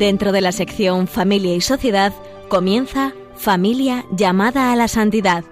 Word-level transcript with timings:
Dentro 0.00 0.32
de 0.32 0.40
la 0.40 0.50
sección 0.52 1.06
Familia 1.06 1.54
y 1.54 1.60
Sociedad 1.60 2.14
comienza 2.48 3.12
Familia 3.34 4.06
llamada 4.10 4.72
a 4.72 4.76
la 4.76 4.88
santidad 4.88 5.44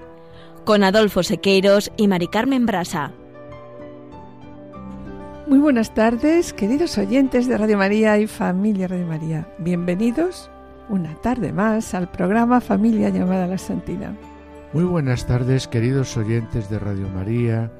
con 0.64 0.84
Adolfo 0.84 1.22
Sequeiros 1.22 1.92
y 1.98 2.08
Mari 2.08 2.28
Carmen 2.28 2.64
Brasa. 2.64 3.12
Muy 5.46 5.58
buenas 5.58 5.92
tardes, 5.92 6.54
queridos 6.54 6.96
oyentes 6.96 7.46
de 7.46 7.58
Radio 7.58 7.76
María 7.76 8.16
y 8.16 8.26
Familia 8.26 8.88
Radio 8.88 9.06
María. 9.06 9.46
Bienvenidos 9.58 10.50
una 10.88 11.14
tarde 11.16 11.52
más 11.52 11.92
al 11.92 12.10
programa 12.10 12.62
Familia 12.62 13.10
llamada 13.10 13.44
a 13.44 13.48
la 13.48 13.58
Santidad. 13.58 14.14
Muy 14.72 14.84
buenas 14.84 15.26
tardes, 15.26 15.68
queridos 15.68 16.16
oyentes 16.16 16.70
de 16.70 16.78
Radio 16.78 17.06
María 17.10 17.70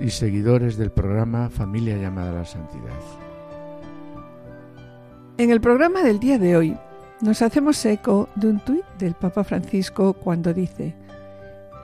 y 0.00 0.10
seguidores 0.10 0.76
del 0.78 0.90
programa 0.90 1.48
Familia 1.48 1.96
llamada 1.96 2.30
a 2.30 2.38
la 2.40 2.44
Santidad. 2.44 3.27
En 5.38 5.52
el 5.52 5.60
programa 5.60 6.02
del 6.02 6.18
día 6.18 6.36
de 6.36 6.56
hoy 6.56 6.76
nos 7.20 7.42
hacemos 7.42 7.84
eco 7.86 8.28
de 8.34 8.48
un 8.48 8.58
tuit 8.58 8.84
del 8.98 9.14
Papa 9.14 9.44
Francisco 9.44 10.14
cuando 10.14 10.52
dice, 10.52 10.96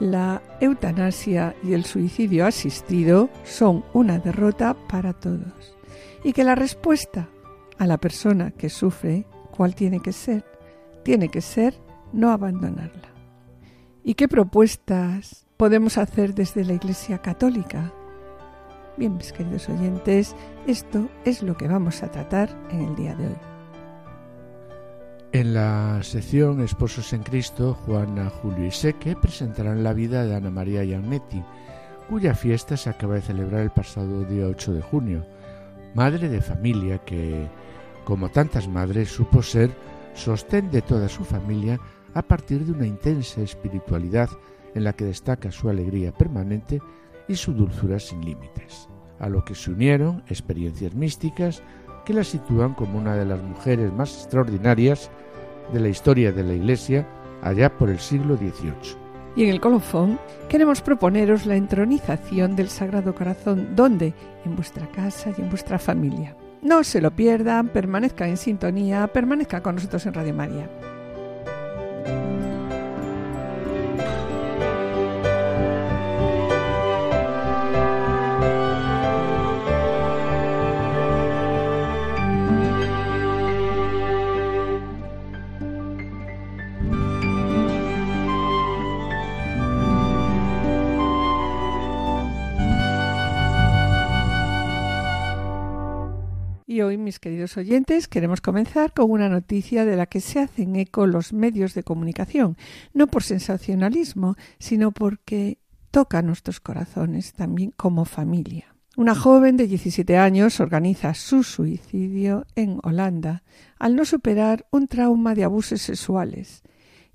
la 0.01 0.43
eutanasia 0.61 1.55
y 1.63 1.75
el 1.75 1.85
suicidio 1.85 2.47
asistido 2.47 3.31
son 3.45 3.85
una 3.93 4.19
derrota 4.19 4.75
para 4.89 5.13
todos 5.13 5.77
y 6.25 6.33
que 6.33 6.43
la 6.43 6.57
respuesta 6.57 7.29
a 7.79 7.87
la 7.87 7.99
persona 7.99 8.51
que 8.51 8.69
sufre, 8.69 9.25
¿cuál 9.57 9.77
tiene 9.77 10.01
que 10.01 10.13
ser? 10.13 10.45
Tiene 11.05 11.29
que 11.29 11.41
ser 11.41 11.81
no 12.13 12.33
abandonarla. 12.33 13.09
¿Y 14.03 14.15
qué 14.15 14.27
propuestas 14.27 15.47
podemos 15.57 15.97
hacer 15.97 16.35
desde 16.35 16.65
la 16.65 16.73
Iglesia 16.73 17.19
Católica? 17.19 17.93
Bien, 18.97 19.17
mis 19.17 19.33
queridos 19.33 19.69
oyentes, 19.69 20.37
esto 20.69 21.09
es 21.25 21.43
lo 21.43 21.57
que 21.57 21.67
vamos 21.67 22.05
a 22.05 22.13
tratar 22.13 22.49
en 22.71 22.83
el 22.83 22.95
día 22.95 23.17
de 23.17 23.27
hoy. 23.27 23.37
En 25.33 25.53
la 25.53 25.99
sección 26.05 26.61
Esposos 26.61 27.13
en 27.13 27.25
Cristo, 27.25 27.75
Juana, 27.75 28.31
Julio 28.31 28.67
y 28.67 28.71
Seque 28.71 29.17
presentarán 29.17 29.83
la 29.83 29.93
vida 29.95 30.25
de 30.25 30.37
Ana 30.37 30.51
María 30.51 30.85
Iannetti, 30.85 31.43
cuya 32.09 32.37
fiesta 32.37 32.77
se 32.77 32.89
acaba 32.89 33.17
de 33.17 33.23
celebrar 33.23 33.63
el 33.63 33.71
pasado 33.71 34.23
día 34.23 34.47
8 34.47 34.75
de 34.75 34.83
junio. 34.83 35.27
Madre 35.95 36.29
de 36.29 36.41
familia 36.41 36.99
que, 36.99 37.49
como 38.05 38.29
tantas 38.29 38.69
madres, 38.69 39.09
supo 39.09 39.43
ser 39.43 39.73
sostén 40.15 40.71
de 40.71 40.83
toda 40.83 41.09
su 41.09 41.25
familia 41.25 41.81
a 42.15 42.23
partir 42.23 42.65
de 42.65 42.71
una 42.71 42.87
intensa 42.87 43.41
espiritualidad 43.41 44.31
en 44.77 44.85
la 44.85 44.93
que 44.93 45.05
destaca 45.05 45.51
su 45.51 45.69
alegría 45.69 46.13
permanente 46.13 46.81
y 47.29 47.37
su 47.37 47.53
dulzura 47.53 47.99
sin 47.99 48.25
límites, 48.25 48.89
a 49.19 49.29
lo 49.29 49.45
que 49.45 49.55
se 49.55 49.71
unieron 49.71 50.23
experiencias 50.29 50.95
místicas 50.95 51.63
que 52.05 52.13
la 52.13 52.25
sitúan 52.25 52.75
como 52.75 52.99
una 52.99 53.17
de 53.17 53.25
las 53.25 53.43
mujeres 53.43 53.93
más 53.93 54.15
extraordinarias 54.15 55.11
de 55.73 55.81
la 55.81 55.89
historia 55.89 56.33
de 56.33 56.45
la 56.45 56.55
Iglesia 56.55 57.07
allá 57.43 57.77
por 57.77 57.91
el 57.91 57.99
siglo 57.99 58.37
XVIII. 58.37 59.05
Y 59.37 59.45
en 59.45 59.51
el 59.51 59.61
colofón 59.61 60.19
queremos 60.49 60.81
proponeros 60.81 61.47
la 61.47 61.57
entronización 61.57 62.55
del 62.55 62.69
Sagrado 62.69 63.15
Corazón, 63.15 63.75
donde 63.75 64.15
en 64.45 64.55
vuestra 64.55 64.87
casa 64.89 65.31
y 65.37 65.41
en 65.41 65.51
vuestra 65.51 65.79
familia. 65.79 66.37
No 66.63 66.85
se 66.85 67.01
lo 67.01 67.11
pierdan, 67.11 67.69
permanezcan 67.69 68.31
en 68.31 68.37
sintonía, 68.37 69.07
permanezcan 69.09 69.61
con 69.61 69.75
nosotros 69.75 70.07
en 70.07 70.15
Radio 70.15 70.35
María. 70.35 70.71
Hoy, 96.85 96.99
mis 96.99 97.19
queridos 97.19 97.57
oyentes, 97.57 98.09
queremos 98.09 98.41
comenzar 98.41 98.93
con 98.93 99.11
una 99.11 99.29
noticia 99.29 99.85
de 99.85 99.97
la 99.97 100.07
que 100.07 100.21
se 100.21 100.41
hacen 100.41 100.77
eco 100.77 101.07
los 101.07 101.33
medios 101.33 101.75
de 101.75 101.83
comunicación, 101.83 102.57
no 102.93 103.07
por 103.07 103.23
sensacionalismo, 103.23 104.37
sino 104.59 104.93
porque 104.93 105.59
toca 105.91 106.23
nuestros 106.23 106.61
corazones 106.61 107.33
también 107.33 107.73
como 107.77 108.05
familia. 108.05 108.75
Una 108.97 109.15
joven 109.15 109.57
de 109.57 109.67
17 109.67 110.17
años 110.19 110.61
organiza 110.61 111.15
su 111.15 111.43
suicidio 111.43 112.47
en 112.55 112.79
Holanda 112.83 113.43
al 113.79 113.97
no 113.97 114.05
superar 114.05 114.67
un 114.71 114.87
trauma 114.87 115.35
de 115.35 115.45
abusos 115.45 115.83
sexuales. 115.83 116.63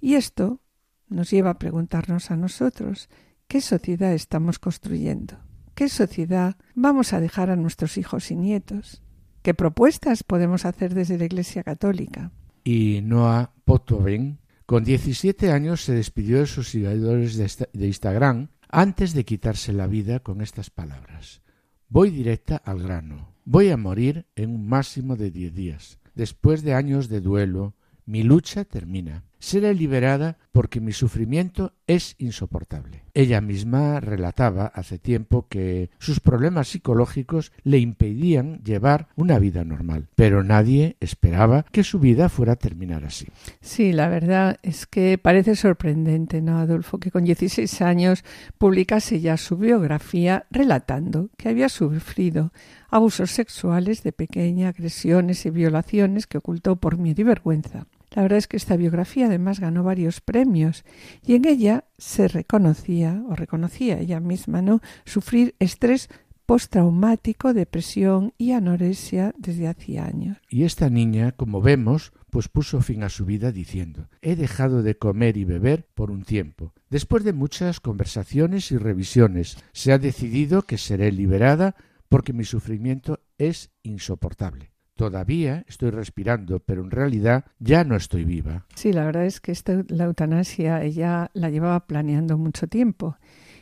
Y 0.02 0.16
esto 0.16 0.60
nos 1.08 1.30
lleva 1.30 1.52
a 1.52 1.60
preguntarnos 1.60 2.32
a 2.32 2.36
nosotros, 2.36 3.10
¿qué 3.48 3.62
sociedad 3.62 4.14
estamos 4.14 4.60
construyendo? 4.60 5.40
¿Qué 5.74 5.88
sociedad 5.88 6.58
vamos 6.76 7.14
a 7.14 7.22
dejar 7.22 7.50
a 7.50 7.56
nuestros 7.56 7.98
hijos 7.98 8.32
y 8.32 8.36
nietos? 8.36 9.02
¿Qué 9.50 9.56
propuestas 9.56 10.24
podemos 10.24 10.64
hacer 10.64 10.94
desde 10.94 11.18
la 11.18 11.26
Iglesia 11.26 11.64
Católica? 11.64 12.32
Y 12.64 13.02
Noah 13.02 13.52
Potoven, 13.66 14.38
con 14.68 14.84
17 14.84 15.52
años, 15.52 15.84
se 15.84 15.94
despidió 15.96 16.38
de 16.38 16.46
sus 16.46 16.70
seguidores 16.70 17.36
de 17.36 17.88
Instagram 17.88 18.50
antes 18.70 19.16
de 19.16 19.26
quitarse 19.26 19.74
la 19.74 19.88
vida 19.88 20.20
con 20.20 20.42
estas 20.42 20.70
palabras. 20.70 21.42
Voy 21.88 22.12
directa 22.12 22.58
al 22.58 22.84
grano. 22.84 23.34
Voy 23.44 23.70
a 23.70 23.78
morir 23.78 24.28
en 24.36 24.52
un 24.52 24.68
máximo 24.68 25.16
de 25.16 25.32
10 25.32 25.56
días. 25.56 26.00
Después 26.14 26.62
de 26.62 26.76
años 26.76 27.10
de 27.10 27.20
duelo, 27.20 27.74
mi 28.06 28.22
lucha 28.22 28.66
termina. 28.66 29.24
Seré 29.40 29.74
liberada 29.74 30.38
porque 30.52 30.82
mi 30.82 30.92
sufrimiento 30.92 31.74
es 31.88 32.16
insoportable. 32.18 33.04
Ella 33.14 33.40
misma 33.40 34.02
relataba 34.02 34.68
hace 34.68 35.00
tiempo 35.00 35.48
que 35.48 35.90
sus 35.98 36.20
problemas 36.20 36.68
psicológicos 36.68 37.54
le 37.64 37.80
impedían 37.80 38.62
llevar 38.64 39.08
una 39.16 39.40
vida 39.40 39.64
normal, 39.64 40.10
pero 40.16 40.44
nadie 40.44 40.98
esperaba 41.00 41.66
que 41.72 41.84
su 41.84 42.00
vida 42.00 42.28
fuera 42.28 42.54
a 42.54 42.58
terminar 42.58 43.06
así. 43.06 43.28
Sí, 43.62 43.94
la 43.94 44.10
verdad 44.10 44.58
es 44.62 44.86
que 44.86 45.18
parece 45.18 45.56
sorprendente, 45.56 46.42
¿no, 46.42 46.60
Adolfo? 46.60 47.00
Que 47.00 47.12
con 47.12 47.24
16 47.24 47.82
años 47.82 48.26
publicase 48.58 49.22
ya 49.22 49.38
su 49.38 49.58
biografía 49.58 50.46
relatando 50.52 51.30
que 51.38 51.50
había 51.50 51.70
sufrido 51.70 52.52
abusos 52.90 53.32
sexuales 53.32 54.04
de 54.04 54.12
pequeña, 54.12 54.70
agresiones 54.70 55.46
y 55.46 55.50
violaciones 55.50 56.28
que 56.28 56.40
ocultó 56.40 56.76
por 56.76 56.98
miedo 56.98 57.22
y 57.22 57.26
vergüenza. 57.26 57.88
La 58.12 58.24
verdad 58.24 58.38
es 58.38 58.48
que 58.48 58.58
esta 58.58 58.76
biografía 58.76 59.28
además 59.28 59.60
ganó 59.60 59.84
varios 59.84 60.22
premios 60.22 60.84
y 61.26 61.36
en 61.36 61.46
ella 61.46 61.86
se 61.98 62.28
reconocía 62.28 63.24
o 63.30 63.36
reconocía 63.36 64.00
ella 64.00 64.20
misma, 64.20 64.62
¿no? 64.62 64.82
Sufrir 65.06 65.56
estrés 65.60 66.10
postraumático, 66.50 67.54
depresión 67.54 68.34
y 68.40 68.54
anorexia 68.54 69.36
desde 69.38 69.68
hacía 69.68 70.06
años. 70.06 70.38
Y 70.50 70.64
esta 70.64 70.90
niña, 70.90 71.32
como 71.32 71.62
vemos, 71.62 72.12
pues 72.32 72.48
puso 72.48 72.82
fin 72.82 73.04
a 73.04 73.10
su 73.10 73.24
vida 73.26 73.52
diciendo 73.52 74.10
He 74.24 74.36
dejado 74.36 74.82
de 74.82 74.98
comer 74.98 75.38
y 75.38 75.46
beber 75.46 75.88
por 75.94 76.10
un 76.10 76.24
tiempo. 76.24 76.74
Después 76.90 77.24
de 77.24 77.34
muchas 77.34 77.80
conversaciones 77.80 78.72
y 78.72 78.78
revisiones, 78.78 79.58
se 79.74 79.92
ha 79.92 80.00
decidido 80.00 80.64
que 80.64 80.80
seré 80.80 81.12
liberada 81.12 81.76
porque 82.08 82.34
mi 82.34 82.46
sufrimiento 82.46 83.20
es 83.38 83.70
insoportable. 83.84 84.69
Todavía 85.00 85.64
estoy 85.70 85.92
respirando, 85.92 86.60
pero 86.60 86.84
en 86.84 86.92
realidad 86.92 87.46
ya 87.58 87.86
no 87.86 87.96
estoy 87.96 88.26
viva. 88.26 88.66
Sí, 88.76 88.92
la 88.92 89.06
verdad 89.06 89.26
es 89.26 89.40
que 89.40 89.54
esta, 89.54 89.86
la 89.88 90.04
eutanasia 90.04 90.84
ella 90.84 91.32
la 91.34 91.50
llevaba 91.50 91.88
planeando 91.88 92.38
mucho 92.38 92.68
tiempo 92.68 93.16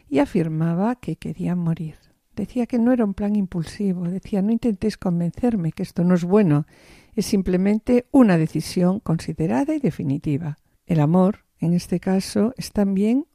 y 0.10 0.18
afirmaba 0.18 0.96
que 0.96 1.18
quería 1.18 1.56
morir. 1.56 1.94
Decía 2.36 2.66
que 2.66 2.80
no 2.80 2.92
era 2.92 3.06
un 3.06 3.14
plan 3.14 3.36
impulsivo, 3.36 4.10
decía 4.10 4.42
no 4.42 4.52
intentéis 4.52 4.98
convencerme 4.98 5.74
que 5.74 5.84
esto 5.84 6.04
no 6.04 6.16
es 6.16 6.24
bueno, 6.24 6.66
es 7.14 7.28
simplemente 7.28 8.08
una 8.10 8.40
decisión 8.40 9.00
considerada 9.00 9.76
y 9.76 9.80
definitiva. 9.80 10.58
El 10.88 11.00
amor, 11.00 11.46
en 11.60 11.74
este 11.74 12.00
caso, 12.00 12.56
es 12.58 12.72
también 12.72 13.28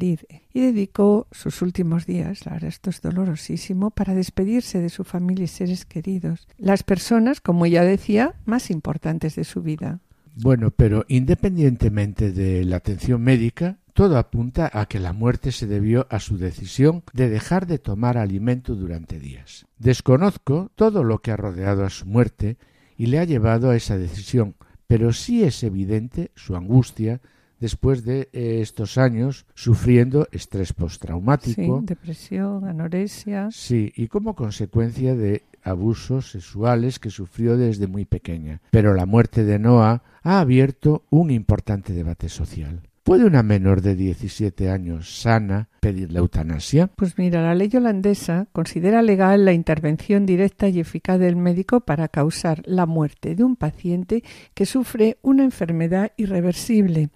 ir 0.00 0.26
y 0.52 0.60
dedicó 0.60 1.26
sus 1.30 1.62
últimos 1.62 2.06
días, 2.06 2.46
la 2.46 2.56
esto 2.56 2.90
es 2.90 3.00
dolorosísimo, 3.00 3.90
para 3.90 4.14
despedirse 4.14 4.80
de 4.80 4.88
su 4.88 5.04
familia 5.04 5.44
y 5.44 5.48
seres 5.48 5.84
queridos, 5.84 6.46
las 6.58 6.82
personas, 6.82 7.40
como 7.40 7.66
ella 7.66 7.82
decía, 7.84 8.34
más 8.44 8.70
importantes 8.70 9.36
de 9.36 9.44
su 9.44 9.62
vida. 9.62 10.00
Bueno, 10.34 10.70
pero 10.70 11.04
independientemente 11.08 12.32
de 12.32 12.64
la 12.64 12.76
atención 12.76 13.20
médica, 13.20 13.78
todo 13.92 14.16
apunta 14.16 14.70
a 14.72 14.86
que 14.86 15.00
la 15.00 15.12
muerte 15.12 15.52
se 15.52 15.66
debió 15.66 16.06
a 16.10 16.20
su 16.20 16.38
decisión 16.38 17.02
de 17.12 17.28
dejar 17.28 17.66
de 17.66 17.78
tomar 17.78 18.16
alimento 18.16 18.74
durante 18.74 19.18
días. 19.18 19.66
Desconozco 19.78 20.70
todo 20.76 21.04
lo 21.04 21.18
que 21.18 21.32
ha 21.32 21.36
rodeado 21.36 21.84
a 21.84 21.90
su 21.90 22.06
muerte 22.06 22.56
y 22.96 23.06
le 23.06 23.18
ha 23.18 23.24
llevado 23.24 23.70
a 23.70 23.76
esa 23.76 23.98
decisión, 23.98 24.54
pero 24.86 25.12
sí 25.12 25.42
es 25.42 25.62
evidente 25.62 26.30
su 26.34 26.56
angustia, 26.56 27.20
después 27.60 28.04
de 28.04 28.28
eh, 28.32 28.60
estos 28.60 28.98
años 28.98 29.46
sufriendo 29.54 30.26
estrés 30.32 30.72
postraumático. 30.72 31.80
Sí, 31.80 31.86
depresión, 31.86 32.64
anorexia. 32.64 33.48
Sí, 33.52 33.92
y 33.94 34.08
como 34.08 34.34
consecuencia 34.34 35.14
de 35.14 35.44
abusos 35.62 36.30
sexuales 36.30 36.98
que 36.98 37.10
sufrió 37.10 37.56
desde 37.56 37.86
muy 37.86 38.06
pequeña. 38.06 38.60
Pero 38.70 38.94
la 38.94 39.06
muerte 39.06 39.44
de 39.44 39.58
Noah 39.58 40.02
ha 40.22 40.40
abierto 40.40 41.04
un 41.10 41.30
importante 41.30 41.92
debate 41.92 42.28
social. 42.28 42.80
¿Puede 43.02 43.24
una 43.24 43.42
menor 43.42 43.80
de 43.80 43.96
17 43.96 44.70
años 44.70 45.20
sana 45.20 45.68
pedir 45.80 46.12
la 46.12 46.18
eutanasia? 46.20 46.88
Pues 46.88 47.16
mira, 47.16 47.42
la 47.42 47.54
ley 47.54 47.70
holandesa 47.74 48.46
considera 48.52 49.00
legal 49.00 49.46
la 49.46 49.54
intervención 49.54 50.26
directa 50.26 50.68
y 50.68 50.78
eficaz 50.78 51.18
del 51.18 51.34
médico 51.34 51.80
para 51.80 52.08
causar 52.08 52.62
la 52.66 52.84
muerte 52.84 53.34
de 53.34 53.42
un 53.42 53.56
paciente 53.56 54.22
que 54.52 54.66
sufre 54.66 55.16
una 55.22 55.44
enfermedad 55.44 56.12
irreversible 56.18 57.08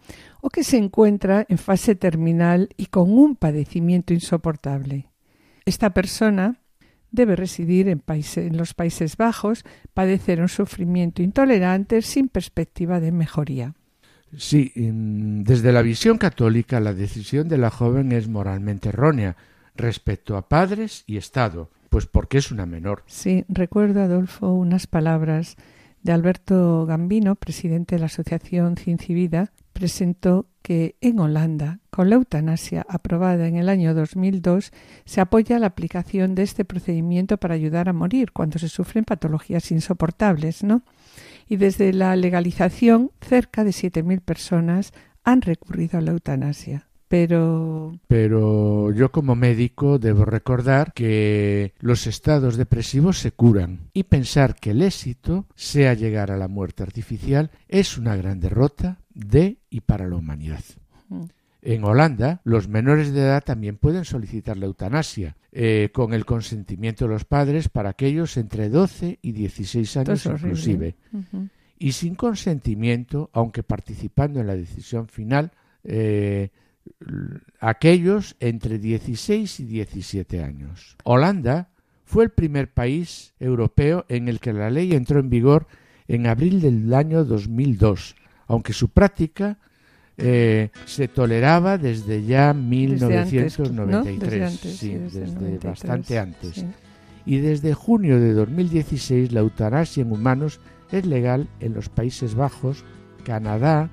o 0.44 0.50
que 0.50 0.62
se 0.62 0.76
encuentra 0.76 1.46
en 1.48 1.56
fase 1.56 1.94
terminal 1.94 2.68
y 2.76 2.86
con 2.92 3.10
un 3.10 3.34
padecimiento 3.34 4.12
insoportable. 4.12 5.08
Esta 5.64 5.94
persona 5.94 6.60
debe 7.10 7.34
residir 7.34 7.88
en, 7.88 8.02
en, 8.06 8.56
los 8.58 8.74
Países 8.74 9.16
Bajos, 9.16 9.64
padecer 9.94 10.42
un 10.42 10.50
sufrimiento 10.50 11.22
intolerante 11.22 12.02
sin 12.02 12.28
perspectiva 12.28 13.00
de 13.00 13.10
mejoría. 13.10 13.74
Sí, 14.36 14.70
desde 14.76 15.72
la 15.72 15.80
visión 15.80 16.18
católica 16.18 16.78
la 16.78 16.92
decisión 16.92 17.48
de 17.48 17.56
la 17.56 17.70
joven 17.70 18.12
es 18.12 18.28
moralmente 18.28 18.90
errónea 18.90 19.38
respecto 19.74 20.36
a 20.36 20.46
padres 20.46 21.04
y 21.06 21.16
Estado, 21.16 21.70
pues 21.88 22.04
porque 22.04 22.36
es 22.36 22.50
una 22.50 22.66
menor. 22.66 23.02
Sí, 23.06 23.46
recuerdo, 23.48 24.02
Adolfo, 24.02 24.52
unas 24.52 24.86
palabras 24.86 25.56
de 26.02 26.12
Alberto 26.12 26.84
Gambino, 26.84 27.34
presidente 27.34 27.94
de 27.94 28.00
la 28.00 28.06
Asociación 28.06 28.76
Ciencia 28.76 29.10
y 29.10 29.14
Vida, 29.14 29.52
presentó 29.74 30.46
que 30.62 30.96
en 31.02 31.18
Holanda, 31.18 31.80
con 31.90 32.08
la 32.08 32.16
eutanasia 32.16 32.86
aprobada 32.88 33.46
en 33.46 33.56
el 33.56 33.68
año 33.68 33.92
2002, 33.92 34.72
se 35.04 35.20
apoya 35.20 35.58
la 35.58 35.66
aplicación 35.66 36.34
de 36.34 36.44
este 36.44 36.64
procedimiento 36.64 37.36
para 37.36 37.54
ayudar 37.54 37.90
a 37.90 37.92
morir 37.92 38.32
cuando 38.32 38.58
se 38.58 38.70
sufren 38.70 39.04
patologías 39.04 39.70
insoportables, 39.70 40.64
¿no? 40.64 40.82
y 41.48 41.56
desde 41.56 41.92
la 41.92 42.16
legalización 42.16 43.10
cerca 43.20 43.64
de 43.64 43.70
7.000 43.70 44.20
personas 44.20 44.92
han 45.24 45.42
recurrido 45.42 45.98
a 45.98 46.02
la 46.02 46.12
eutanasia. 46.12 46.88
Pero... 47.14 47.96
Pero 48.08 48.92
yo 48.92 49.12
como 49.12 49.36
médico 49.36 50.00
debo 50.00 50.24
recordar 50.24 50.92
que 50.92 51.72
los 51.78 52.08
estados 52.08 52.56
depresivos 52.56 53.18
se 53.18 53.30
curan 53.30 53.90
y 53.92 54.02
pensar 54.02 54.56
que 54.56 54.72
el 54.72 54.82
éxito 54.82 55.46
sea 55.54 55.94
llegar 55.94 56.32
a 56.32 56.36
la 56.36 56.48
muerte 56.48 56.82
artificial 56.82 57.52
es 57.68 57.98
una 57.98 58.16
gran 58.16 58.40
derrota 58.40 58.98
de 59.14 59.58
y 59.70 59.82
para 59.82 60.08
la 60.08 60.16
humanidad. 60.16 60.64
En 61.62 61.84
Holanda, 61.84 62.40
los 62.42 62.66
menores 62.66 63.12
de 63.12 63.20
edad 63.20 63.44
también 63.44 63.76
pueden 63.76 64.04
solicitar 64.04 64.56
la 64.56 64.66
eutanasia, 64.66 65.36
eh, 65.52 65.90
con 65.92 66.14
el 66.14 66.24
consentimiento 66.24 67.04
de 67.04 67.12
los 67.12 67.24
padres 67.24 67.68
para 67.68 67.90
aquellos 67.90 68.36
entre 68.36 68.68
12 68.70 69.20
y 69.22 69.30
16 69.30 69.96
años 69.98 70.26
inclusive. 70.26 70.96
Y 71.78 71.92
sin 71.92 72.16
consentimiento, 72.16 73.30
aunque 73.32 73.62
participando 73.62 74.40
en 74.40 74.48
la 74.48 74.56
decisión 74.56 75.06
final, 75.06 75.52
eh, 75.84 76.50
aquellos 77.60 78.36
entre 78.40 78.78
16 78.78 79.60
y 79.60 79.64
17 79.64 80.42
años. 80.42 80.96
Holanda 81.04 81.70
fue 82.04 82.24
el 82.24 82.30
primer 82.30 82.72
país 82.72 83.34
europeo 83.40 84.04
en 84.08 84.28
el 84.28 84.40
que 84.40 84.52
la 84.52 84.70
ley 84.70 84.92
entró 84.92 85.20
en 85.20 85.30
vigor 85.30 85.66
en 86.06 86.26
abril 86.26 86.60
del 86.60 86.92
año 86.92 87.24
2002, 87.24 88.16
aunque 88.46 88.72
su 88.72 88.90
práctica 88.90 89.58
eh, 90.16 90.70
se 90.84 91.08
toleraba 91.08 91.76
desde 91.76 92.24
ya 92.24 92.54
1993, 92.54 94.52
sí, 94.52 94.94
desde, 94.94 95.58
bastante 95.58 96.18
antes. 96.18 96.64
Y 97.26 97.38
desde 97.38 97.72
junio 97.74 98.20
de 98.20 98.34
2016 98.34 99.32
la 99.32 99.40
eutanasia 99.40 100.02
en 100.02 100.12
humanos 100.12 100.60
es 100.92 101.06
legal 101.06 101.48
en 101.60 101.72
los 101.74 101.88
Países 101.88 102.34
Bajos, 102.34 102.84
Canadá, 103.24 103.90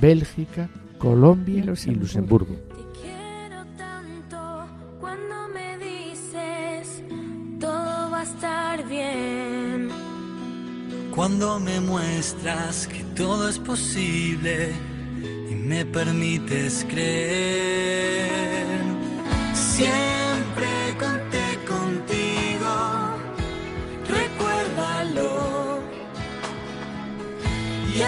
Bélgica, 0.00 0.68
Colombia 0.98 1.58
y 1.58 1.90
Luxemburgo. 1.94 2.54
Te 2.54 3.00
quiero 3.00 3.64
tanto 3.76 4.66
cuando 5.00 5.48
me 5.54 5.78
dices 5.78 7.02
todo 7.60 8.10
va 8.10 8.20
a 8.20 8.22
estar 8.22 8.88
bien. 8.88 9.88
Cuando 11.14 11.58
me 11.58 11.80
muestras 11.80 12.86
que 12.86 13.02
todo 13.14 13.48
es 13.48 13.58
posible 13.58 14.72
y 15.50 15.54
me 15.54 15.84
permites 15.86 16.86
creer. 16.88 18.80
Siempre 19.54 20.68
conté 20.98 21.58
contigo, 21.66 22.72
recuérdalo. 24.08 25.80
Y 27.94 28.02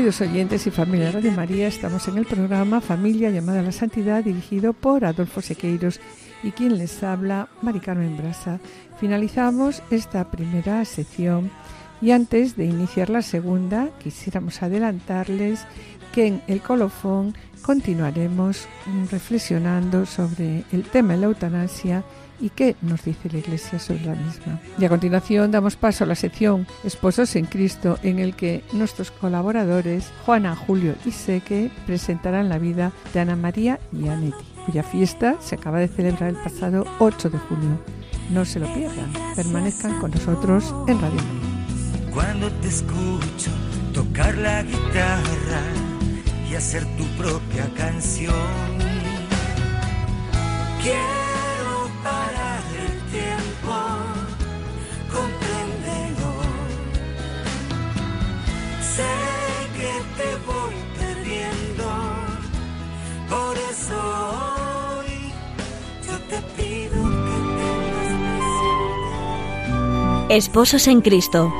Queridos 0.00 0.22
oyentes 0.22 0.66
y 0.66 0.70
familia 0.70 1.12
de 1.12 1.30
María, 1.30 1.68
estamos 1.68 2.08
en 2.08 2.16
el 2.16 2.24
programa 2.24 2.80
Familia 2.80 3.28
llamada 3.28 3.60
a 3.60 3.64
la 3.64 3.70
Santidad 3.70 4.24
dirigido 4.24 4.72
por 4.72 5.04
Adolfo 5.04 5.42
Sequeiros 5.42 6.00
y 6.42 6.52
quien 6.52 6.78
les 6.78 7.02
habla, 7.02 7.50
Mari 7.60 7.80
Carmen 7.80 8.16
Brasa. 8.16 8.60
Finalizamos 8.98 9.82
esta 9.90 10.30
primera 10.30 10.82
sección 10.86 11.50
y 12.00 12.12
antes 12.12 12.56
de 12.56 12.64
iniciar 12.64 13.10
la 13.10 13.20
segunda 13.20 13.90
quisiéramos 14.02 14.62
adelantarles 14.62 15.66
que 16.14 16.28
en 16.28 16.42
el 16.46 16.62
colofón 16.62 17.34
continuaremos 17.60 18.68
reflexionando 19.10 20.06
sobre 20.06 20.64
el 20.72 20.84
tema 20.84 21.12
de 21.12 21.20
la 21.20 21.26
eutanasia 21.26 22.04
y 22.40 22.50
qué 22.50 22.76
nos 22.82 23.04
dice 23.04 23.28
la 23.30 23.38
Iglesia 23.38 23.78
sobre 23.78 24.04
la 24.04 24.14
misma. 24.14 24.60
Y 24.78 24.84
a 24.84 24.88
continuación 24.88 25.50
damos 25.50 25.76
paso 25.76 26.04
a 26.04 26.06
la 26.06 26.14
sección 26.14 26.66
Esposos 26.84 27.36
en 27.36 27.46
Cristo, 27.46 27.98
en 28.02 28.18
el 28.18 28.34
que 28.34 28.64
nuestros 28.72 29.10
colaboradores, 29.10 30.10
Juana, 30.24 30.56
Julio 30.56 30.94
y 31.04 31.12
Seque, 31.12 31.70
presentarán 31.86 32.48
la 32.48 32.58
vida 32.58 32.92
de 33.12 33.20
Ana 33.20 33.36
María 33.36 33.78
y 33.92 34.08
Anetti 34.08 34.50
cuya 34.66 34.82
fiesta 34.82 35.36
se 35.40 35.54
acaba 35.54 35.78
de 35.78 35.88
celebrar 35.88 36.30
el 36.30 36.36
pasado 36.36 36.84
8 36.98 37.30
de 37.30 37.38
junio. 37.38 37.78
No 38.30 38.44
se 38.44 38.60
lo 38.60 38.72
pierdan, 38.72 39.12
permanezcan 39.34 39.98
con 40.00 40.10
nosotros 40.12 40.74
en 40.86 41.00
Radio. 41.00 41.20
Cuando 42.12 42.50
te 42.52 42.68
escucho 42.68 43.50
tocar 43.92 44.36
la 44.38 44.62
guitarra 44.62 45.62
y 46.48 46.54
hacer 46.54 46.84
tu 46.96 47.04
propia 47.16 47.68
canción, 47.76 48.34
Esposos 70.30 70.86
en 70.86 71.00
Cristo. 71.00 71.52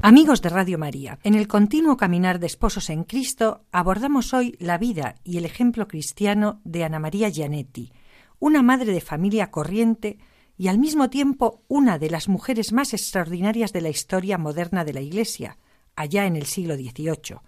Amigos 0.00 0.42
de 0.42 0.48
Radio 0.48 0.78
María, 0.78 1.18
en 1.24 1.34
el 1.34 1.48
continuo 1.48 1.96
caminar 1.96 2.38
de 2.38 2.46
esposos 2.46 2.88
en 2.88 3.02
Cristo 3.02 3.64
abordamos 3.72 4.32
hoy 4.32 4.54
la 4.60 4.78
vida 4.78 5.16
y 5.24 5.38
el 5.38 5.44
ejemplo 5.44 5.88
cristiano 5.88 6.60
de 6.62 6.84
Ana 6.84 7.00
María 7.00 7.30
Gianetti, 7.30 7.92
una 8.38 8.62
madre 8.62 8.92
de 8.92 9.00
familia 9.00 9.50
corriente 9.50 10.18
y 10.56 10.68
al 10.68 10.78
mismo 10.78 11.10
tiempo 11.10 11.64
una 11.66 11.98
de 11.98 12.10
las 12.10 12.28
mujeres 12.28 12.72
más 12.72 12.94
extraordinarias 12.94 13.72
de 13.72 13.80
la 13.80 13.88
historia 13.88 14.38
moderna 14.38 14.84
de 14.84 14.92
la 14.92 15.00
Iglesia, 15.00 15.58
allá 15.96 16.26
en 16.26 16.36
el 16.36 16.46
siglo 16.46 16.76
XVIII. 16.76 17.40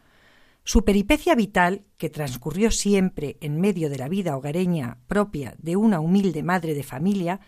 Su 0.68 0.84
peripecia 0.84 1.36
vital, 1.36 1.84
que 1.96 2.10
transcurrió 2.10 2.72
siempre 2.72 3.36
en 3.40 3.60
medio 3.60 3.88
de 3.88 3.98
la 3.98 4.08
vida 4.08 4.36
hogareña 4.36 4.98
propia 5.06 5.54
de 5.58 5.76
una 5.76 6.00
humilde 6.00 6.42
madre 6.42 6.74
de 6.74 6.82
familia, 6.82 7.38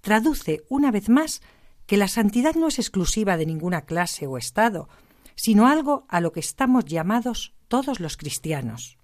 traduce 0.00 0.64
una 0.70 0.90
vez 0.90 1.10
más 1.10 1.42
que 1.84 1.98
la 1.98 2.08
santidad 2.08 2.54
no 2.54 2.68
es 2.68 2.78
exclusiva 2.78 3.36
de 3.36 3.44
ninguna 3.44 3.82
clase 3.82 4.26
o 4.26 4.38
estado, 4.38 4.88
sino 5.34 5.66
algo 5.66 6.06
a 6.08 6.22
lo 6.22 6.32
que 6.32 6.40
estamos 6.40 6.86
llamados 6.86 7.52
todos 7.68 8.00
los 8.00 8.16
cristianos. 8.16 8.96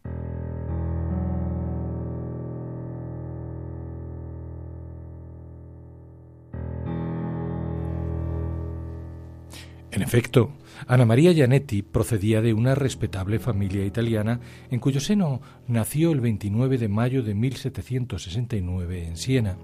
En 9.90 10.00
efecto, 10.00 10.54
Ana 10.87 11.04
María 11.04 11.32
Gianetti 11.32 11.82
procedía 11.82 12.40
de 12.40 12.54
una 12.54 12.75
respetable 12.75 13.38
familia 13.38 13.85
italiana 13.85 14.40
en 14.70 14.80
cuyo 14.80 15.00
seno 15.00 15.40
nació 15.66 16.12
el 16.12 16.20
29 16.20 16.78
de 16.78 16.88
mayo 16.88 17.23
de 17.23 17.35
1769 17.35 19.06
en 19.06 19.16
Siena. 19.16 19.56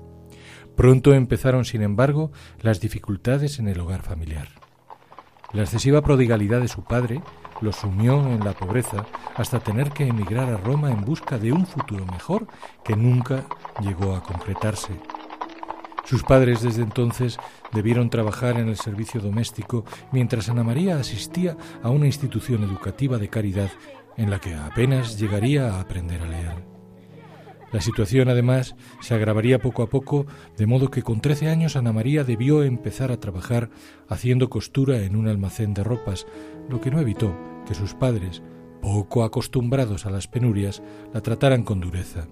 Pronto 0.77 1.15
empezaron, 1.15 1.65
sin 1.65 1.83
embargo, 1.83 2.33
las 2.61 2.81
dificultades 2.81 3.59
en 3.59 3.69
el 3.69 3.79
hogar 3.81 4.03
familiar. 4.03 4.49
La 5.53 5.63
excesiva 5.63 6.03
prodigalidad 6.03 6.61
de 6.61 6.69
su 6.69 6.83
padre 6.83 7.23
lo 7.61 7.73
sumió 7.73 8.27
en 8.29 8.45
la 8.45 8.53
pobreza 8.53 9.07
hasta 9.37 9.61
tener 9.61 9.91
que 9.91 10.07
emigrar 10.07 10.53
a 10.53 10.57
Roma 10.57 10.91
en 10.91 11.05
busca 11.05 11.39
de 11.39 11.53
un 11.53 11.65
futuro 11.65 12.05
mejor 12.07 12.49
que 12.85 12.97
nunca 12.97 13.45
llegó 13.81 14.17
a 14.17 14.23
concretarse. 14.23 14.93
Sus 16.05 16.23
padres 16.23 16.63
desde 16.63 16.83
entonces 16.83 17.39
debieron 17.73 18.11
trabajar 18.11 18.59
en 18.59 18.69
el 18.69 18.77
servicio 18.77 19.21
doméstico 19.21 19.85
mientras 20.13 20.49
Ana 20.49 20.63
María 20.63 20.99
asistía 20.99 21.57
a 21.83 21.91
una 21.91 22.07
institución 22.07 22.63
educativa 22.63 23.19
de 23.19 23.29
caridad 23.29 23.71
en 24.17 24.31
la 24.31 24.39
que 24.39 24.55
apenas 24.55 25.19
llegaría 25.19 25.75
a 25.75 25.81
aprender 25.81 26.21
a 26.23 26.27
leer. 26.27 26.75
La 27.73 27.81
situación, 27.81 28.29
además, 28.29 28.77
se 29.01 29.15
agravaría 29.15 29.59
poco 29.59 29.83
a 29.83 29.89
poco, 29.89 30.27
de 30.57 30.67
modo 30.67 30.93
que 30.93 31.03
con 31.03 31.21
trece 31.21 31.49
años 31.49 31.75
Ana 31.75 31.93
María 31.93 32.23
debió 32.23 32.63
empezar 32.63 33.11
a 33.11 33.19
trabajar 33.19 33.71
haciendo 34.09 34.49
costura 34.49 35.03
en 35.03 35.17
un 35.17 35.27
almacén 35.27 35.75
de 35.75 35.83
ropas, 35.83 36.25
lo 36.69 36.81
que 36.81 36.93
no 36.93 37.01
evitó 37.01 37.37
que 37.67 37.75
sus 37.75 37.95
padres, 37.95 38.45
poco 38.81 39.25
acostumbrados 39.25 40.07
a 40.07 40.11
las 40.11 40.29
penurias, 40.29 40.85
la 41.13 41.21
trataran 41.21 41.65
con 41.65 41.81
dureza. 41.81 42.29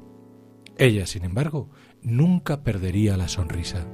Ella, 0.78 1.06
sin 1.06 1.24
embargo, 1.24 1.70
nunca 2.02 2.62
perdería 2.62 3.16
la 3.16 3.28
sonrisa. 3.28 3.86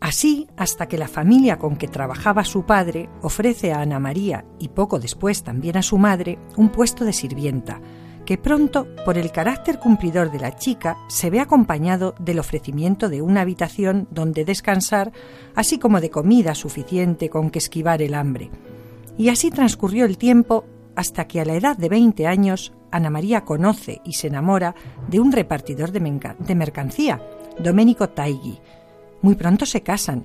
Así 0.00 0.46
hasta 0.56 0.86
que 0.86 0.98
la 0.98 1.08
familia 1.08 1.58
con 1.58 1.76
que 1.76 1.88
trabajaba 1.88 2.44
su 2.44 2.64
padre 2.64 3.08
ofrece 3.22 3.72
a 3.72 3.80
Ana 3.80 3.98
María 3.98 4.44
y 4.58 4.68
poco 4.68 5.00
después 5.00 5.42
también 5.42 5.76
a 5.76 5.82
su 5.82 5.98
madre 5.98 6.38
un 6.56 6.68
puesto 6.68 7.04
de 7.04 7.12
sirvienta, 7.12 7.80
que 8.24 8.38
pronto, 8.38 8.86
por 9.04 9.18
el 9.18 9.30
carácter 9.32 9.78
cumplidor 9.78 10.30
de 10.30 10.40
la 10.40 10.56
chica, 10.56 10.96
se 11.08 11.30
ve 11.30 11.40
acompañado 11.40 12.14
del 12.18 12.38
ofrecimiento 12.38 13.08
de 13.08 13.22
una 13.22 13.42
habitación 13.42 14.08
donde 14.10 14.44
descansar, 14.44 15.12
así 15.54 15.78
como 15.78 16.00
de 16.00 16.10
comida 16.10 16.54
suficiente 16.54 17.28
con 17.28 17.50
que 17.50 17.58
esquivar 17.58 18.00
el 18.02 18.14
hambre. 18.14 18.50
Y 19.18 19.28
así 19.28 19.50
transcurrió 19.50 20.06
el 20.06 20.18
tiempo 20.18 20.64
hasta 20.96 21.26
que 21.26 21.40
a 21.40 21.44
la 21.44 21.54
edad 21.54 21.76
de 21.76 21.88
20 21.88 22.26
años 22.26 22.72
Ana 22.90 23.10
María 23.10 23.44
conoce 23.44 24.00
y 24.04 24.14
se 24.14 24.28
enamora 24.28 24.74
de 25.08 25.20
un 25.20 25.32
repartidor 25.32 25.90
de, 25.90 26.54
mercancía, 26.54 27.20
Domenico 27.58 28.08
Taigui. 28.08 28.60
Muy 29.20 29.34
pronto 29.34 29.66
se 29.66 29.82
casan 29.82 30.24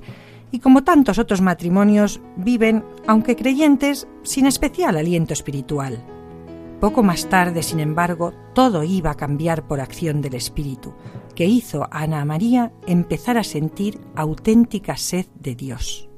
y 0.51 0.59
como 0.59 0.83
tantos 0.83 1.17
otros 1.19 1.41
matrimonios 1.41 2.21
viven, 2.35 2.83
aunque 3.07 3.35
creyentes, 3.35 4.07
sin 4.23 4.45
especial 4.45 4.97
aliento 4.97 5.33
espiritual. 5.33 6.18
Poco 6.79 7.03
más 7.03 7.27
tarde, 7.27 7.61
sin 7.61 7.81
embargo, 7.81 8.33
todo 8.53 8.85
iba 8.85 9.11
a 9.11 9.17
cambiar 9.17 9.67
por 9.67 9.81
acción 9.81 10.21
del 10.21 10.35
Espíritu, 10.35 10.93
que 11.35 11.45
hizo 11.45 11.83
a 11.83 12.03
Ana 12.03 12.23
María 12.23 12.71
empezar 12.87 13.37
a 13.37 13.43
sentir 13.43 13.99
auténtica 14.15 14.95
sed 14.95 15.25
de 15.35 15.55
Dios. 15.55 16.09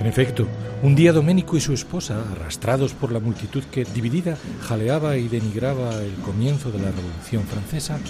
En 0.00 0.06
efecto, 0.06 0.48
un 0.82 0.94
día 0.94 1.12
Doménico 1.12 1.56
y 1.56 1.60
su 1.60 1.74
esposa, 1.74 2.24
arrastrados 2.32 2.94
por 2.94 3.12
la 3.12 3.20
multitud 3.20 3.62
que, 3.64 3.84
dividida, 3.84 4.38
jaleaba 4.62 5.18
y 5.18 5.28
denigraba 5.28 5.94
el 6.02 6.14
comienzo 6.24 6.72
de 6.72 6.78
la 6.78 6.90
Revolución 6.90 7.44
Francesa, 7.44 8.00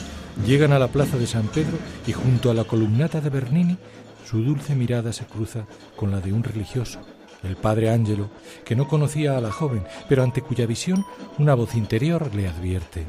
llegan 0.46 0.72
a 0.72 0.78
la 0.78 0.88
plaza 0.88 1.18
de 1.18 1.26
San 1.26 1.46
Pedro 1.48 1.78
y 2.06 2.12
junto 2.12 2.50
a 2.50 2.54
la 2.54 2.64
columnata 2.64 3.20
de 3.20 3.30
Bernini, 3.30 3.78
su 4.24 4.42
dulce 4.42 4.74
mirada 4.74 5.12
se 5.12 5.26
cruza 5.26 5.66
con 5.96 6.10
la 6.10 6.20
de 6.20 6.32
un 6.32 6.42
religioso, 6.42 7.00
el 7.42 7.56
padre 7.56 7.90
Ángelo, 7.90 8.30
que 8.64 8.76
no 8.76 8.88
conocía 8.88 9.36
a 9.36 9.40
la 9.40 9.50
joven, 9.50 9.84
pero 10.08 10.22
ante 10.22 10.42
cuya 10.42 10.66
visión 10.66 11.04
una 11.38 11.54
voz 11.54 11.74
interior 11.74 12.34
le 12.34 12.48
advierte. 12.48 13.04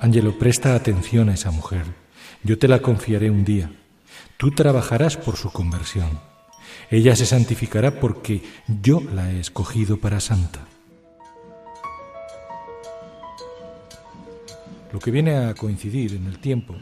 Ángelo, 0.00 0.38
presta 0.38 0.74
atención 0.74 1.28
a 1.28 1.34
esa 1.34 1.50
mujer. 1.50 1.84
Yo 2.42 2.58
te 2.58 2.68
la 2.68 2.80
confiaré 2.80 3.30
un 3.30 3.44
día. 3.44 3.70
Tú 4.36 4.50
trabajarás 4.50 5.16
por 5.16 5.36
su 5.36 5.50
conversión. 5.50 6.20
Ella 6.90 7.16
se 7.16 7.26
santificará 7.26 7.98
porque 7.98 8.42
yo 8.68 9.00
la 9.14 9.32
he 9.32 9.40
escogido 9.40 9.98
para 9.98 10.20
santa. 10.20 10.60
Lo 14.92 14.98
que 14.98 15.10
viene 15.10 15.36
a 15.36 15.54
coincidir 15.54 16.14
en 16.14 16.26
el 16.26 16.38
tiempo 16.38 16.74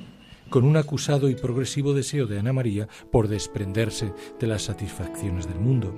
con 0.51 0.65
un 0.65 0.77
acusado 0.77 1.29
y 1.29 1.35
progresivo 1.35 1.95
deseo 1.95 2.27
de 2.27 2.39
Ana 2.39 2.53
María 2.53 2.87
por 3.11 3.29
desprenderse 3.29 4.13
de 4.39 4.47
las 4.47 4.63
satisfacciones 4.63 5.49
del 5.49 5.59
mundo. 5.59 5.95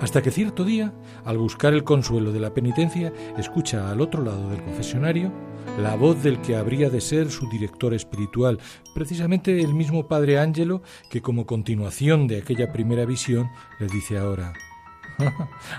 Hasta 0.00 0.20
que 0.22 0.30
cierto 0.30 0.64
día, 0.64 0.92
al 1.24 1.38
buscar 1.38 1.72
el 1.72 1.84
consuelo 1.84 2.32
de 2.32 2.40
la 2.40 2.54
penitencia, 2.54 3.12
escucha 3.38 3.90
al 3.90 4.00
otro 4.00 4.22
lado 4.22 4.50
del 4.50 4.62
confesionario 4.62 5.32
la 5.80 5.94
voz 5.94 6.22
del 6.22 6.40
que 6.40 6.56
habría 6.56 6.90
de 6.90 7.00
ser 7.00 7.30
su 7.30 7.48
director 7.48 7.94
espiritual, 7.94 8.58
precisamente 8.94 9.60
el 9.60 9.74
mismo 9.74 10.08
Padre 10.08 10.38
Ángelo 10.38 10.82
que 11.08 11.22
como 11.22 11.46
continuación 11.46 12.26
de 12.26 12.38
aquella 12.38 12.72
primera 12.72 13.04
visión 13.04 13.48
le 13.78 13.86
dice 13.86 14.18
ahora, 14.18 14.52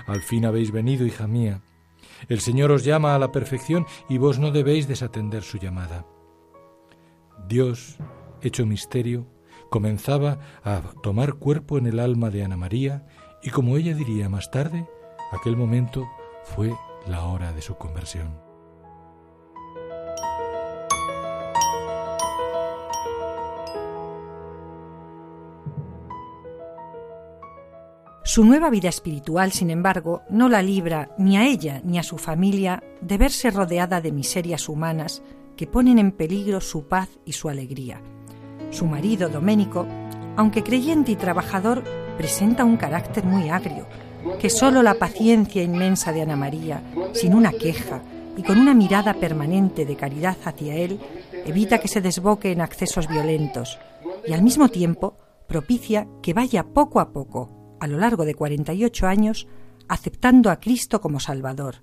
Al 0.06 0.22
fin 0.22 0.44
habéis 0.46 0.70
venido, 0.70 1.06
hija 1.06 1.26
mía. 1.26 1.60
El 2.28 2.40
Señor 2.40 2.70
os 2.70 2.84
llama 2.84 3.14
a 3.14 3.18
la 3.18 3.32
perfección 3.32 3.86
y 4.08 4.18
vos 4.18 4.38
no 4.38 4.50
debéis 4.50 4.88
desatender 4.88 5.42
su 5.42 5.58
llamada. 5.58 6.06
Dios, 7.48 7.98
hecho 8.42 8.66
misterio, 8.66 9.26
comenzaba 9.70 10.38
a 10.62 10.82
tomar 11.02 11.34
cuerpo 11.34 11.78
en 11.78 11.86
el 11.86 11.98
alma 11.98 12.30
de 12.30 12.44
Ana 12.44 12.56
María 12.56 13.06
y 13.42 13.50
como 13.50 13.76
ella 13.76 13.94
diría 13.94 14.28
más 14.28 14.50
tarde, 14.50 14.88
aquel 15.32 15.56
momento 15.56 16.06
fue 16.44 16.72
la 17.06 17.24
hora 17.24 17.52
de 17.52 17.62
su 17.62 17.76
conversión. 17.76 18.43
Su 28.26 28.42
nueva 28.42 28.70
vida 28.70 28.88
espiritual, 28.88 29.52
sin 29.52 29.68
embargo, 29.68 30.22
no 30.30 30.48
la 30.48 30.62
libra 30.62 31.10
ni 31.18 31.36
a 31.36 31.46
ella 31.46 31.82
ni 31.84 31.98
a 31.98 32.02
su 32.02 32.16
familia 32.16 32.82
de 33.02 33.18
verse 33.18 33.50
rodeada 33.50 34.00
de 34.00 34.12
miserias 34.12 34.70
humanas 34.70 35.22
que 35.58 35.66
ponen 35.66 35.98
en 35.98 36.10
peligro 36.10 36.62
su 36.62 36.88
paz 36.88 37.10
y 37.26 37.32
su 37.32 37.50
alegría. 37.50 38.00
Su 38.70 38.86
marido, 38.86 39.28
Doménico, 39.28 39.86
aunque 40.36 40.62
creyente 40.62 41.12
y 41.12 41.16
trabajador, 41.16 41.84
presenta 42.16 42.64
un 42.64 42.78
carácter 42.78 43.24
muy 43.24 43.50
agrio, 43.50 43.86
que 44.40 44.48
solo 44.48 44.82
la 44.82 44.94
paciencia 44.94 45.62
inmensa 45.62 46.10
de 46.10 46.22
Ana 46.22 46.34
María, 46.34 46.82
sin 47.12 47.34
una 47.34 47.52
queja 47.52 48.00
y 48.38 48.42
con 48.42 48.58
una 48.58 48.72
mirada 48.72 49.12
permanente 49.12 49.84
de 49.84 49.96
caridad 49.96 50.38
hacia 50.46 50.76
él, 50.76 50.98
evita 51.44 51.78
que 51.78 51.88
se 51.88 52.00
desboque 52.00 52.52
en 52.52 52.62
accesos 52.62 53.06
violentos 53.06 53.78
y 54.26 54.32
al 54.32 54.42
mismo 54.42 54.70
tiempo 54.70 55.18
propicia 55.46 56.08
que 56.22 56.32
vaya 56.32 56.64
poco 56.64 57.00
a 57.00 57.12
poco 57.12 57.53
a 57.80 57.86
lo 57.86 57.98
largo 57.98 58.24
de 58.24 58.34
48 58.34 59.06
años 59.06 59.46
aceptando 59.88 60.50
a 60.50 60.60
Cristo 60.60 61.00
como 61.00 61.20
Salvador. 61.20 61.76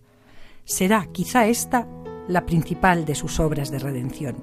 Será 0.65 1.07
quizá 1.11 1.47
esta 1.47 1.87
la 2.27 2.45
principal 2.45 3.05
de 3.05 3.15
sus 3.15 3.39
obras 3.39 3.71
de 3.71 3.79
redención. 3.79 4.37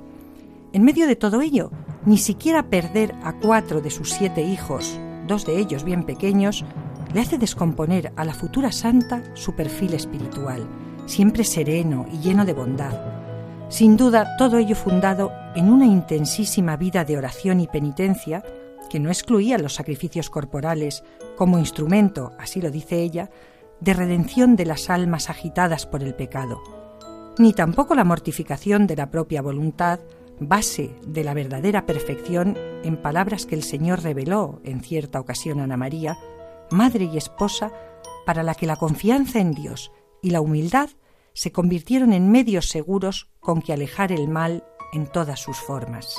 En 0.73 0.83
medio 0.83 1.07
de 1.07 1.17
todo 1.17 1.40
ello, 1.40 1.71
ni 2.05 2.19
siquiera 2.19 2.69
perder 2.69 3.14
a 3.23 3.35
cuatro 3.38 3.81
de 3.81 3.90
sus 3.90 4.11
siete 4.12 4.43
hijos, 4.43 4.99
dos 5.26 5.47
de 5.47 5.59
ellos 5.59 5.85
bien 5.85 6.05
pequeños, 6.05 6.64
le 7.14 7.21
hace 7.21 7.38
descomponer 7.38 8.12
a 8.17 8.25
la 8.25 8.35
futura 8.35 8.71
santa 8.71 9.23
su 9.35 9.55
perfil 9.55 9.95
espiritual, 9.95 10.69
siempre 11.07 11.45
sereno 11.45 12.07
y 12.12 12.19
lleno 12.19 12.45
de 12.45 12.52
bondad. 12.52 13.00
Sin 13.71 13.97
duda, 13.97 14.37
todo 14.37 14.59
ello 14.59 14.75
fundado 14.75 15.33
en 15.55 15.71
una 15.71 15.87
intensísima 15.87 16.76
vida 16.76 17.05
de 17.05 17.17
oración 17.17 17.61
y 17.61 17.67
penitencia 17.67 18.43
que 18.90 19.00
no 19.00 19.11
excluía 19.11 19.59
los 19.59 19.75
sacrificios 19.75 20.31
corporales 20.31 21.02
como 21.38 21.61
instrumento, 21.61 22.33
así 22.37 22.61
lo 22.61 22.73
dice 22.73 23.00
ella, 23.00 23.30
de 23.80 23.95
redención 23.95 24.57
de 24.57 24.66
las 24.66 24.90
almas 24.90 25.30
agitadas 25.30 25.87
por 25.87 26.02
el 26.02 26.16
pecado, 26.16 26.61
ni 27.38 27.52
tampoco 27.52 27.95
la 27.95 28.02
mortificación 28.02 28.88
de 28.88 28.97
la 28.97 29.12
propia 29.12 29.40
voluntad, 29.40 30.00
base 30.40 30.97
de 31.07 31.23
la 31.23 31.35
verdadera 31.35 31.87
perfección 31.87 32.57
en 32.83 32.97
palabras 32.97 33.47
que 33.47 33.54
el 33.54 33.62
Señor 33.62 34.02
reveló 34.02 34.61
en 34.64 34.80
cierta 34.80 35.21
ocasión 35.21 35.61
a 35.61 35.64
Ana 35.64 35.76
María, 35.76 36.18
madre 36.73 37.04
y 37.04 37.16
esposa, 37.16 37.73
para 38.26 38.42
la 38.42 38.57
que 38.57 38.66
la 38.66 38.76
confianza 38.76 39.38
en 39.38 39.52
Dios 39.52 39.92
y 40.21 40.30
la 40.30 40.40
humildad 40.40 40.90
se 41.35 41.52
convirtieron 41.52 42.12
en 42.12 42.33
medios 42.33 42.68
seguros 42.68 43.30
con 43.38 43.62
que 43.62 43.73
alejar 43.73 44.11
el 44.11 44.26
mal 44.26 44.64
en 44.92 45.07
todas 45.07 45.38
sus 45.38 45.57
formas. 45.57 46.16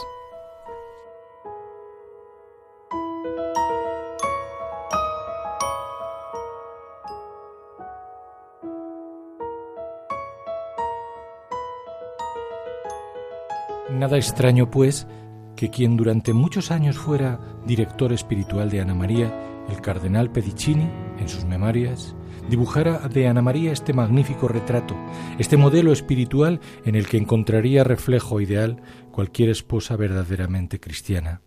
Nada 13.93 14.17
extraño, 14.17 14.69
pues, 14.69 15.07
que 15.55 15.69
quien 15.69 15.97
durante 15.97 16.33
muchos 16.33 16.71
años 16.71 16.97
fuera 16.97 17.39
director 17.65 18.13
espiritual 18.13 18.69
de 18.69 18.81
Ana 18.81 18.93
María, 18.95 19.33
el 19.69 19.81
cardenal 19.81 20.31
Pedicini, 20.31 20.89
en 21.19 21.27
sus 21.27 21.43
memorias, 21.45 22.15
dibujara 22.49 23.07
de 23.07 23.27
Ana 23.27 23.41
María 23.41 23.71
este 23.71 23.93
magnífico 23.93 24.47
retrato, 24.47 24.95
este 25.37 25.57
modelo 25.57 25.91
espiritual 25.91 26.59
en 26.85 26.95
el 26.95 27.07
que 27.07 27.17
encontraría 27.17 27.83
reflejo 27.83 28.41
ideal 28.41 28.81
cualquier 29.11 29.49
esposa 29.49 29.95
verdaderamente 29.95 30.79
cristiana. 30.79 31.41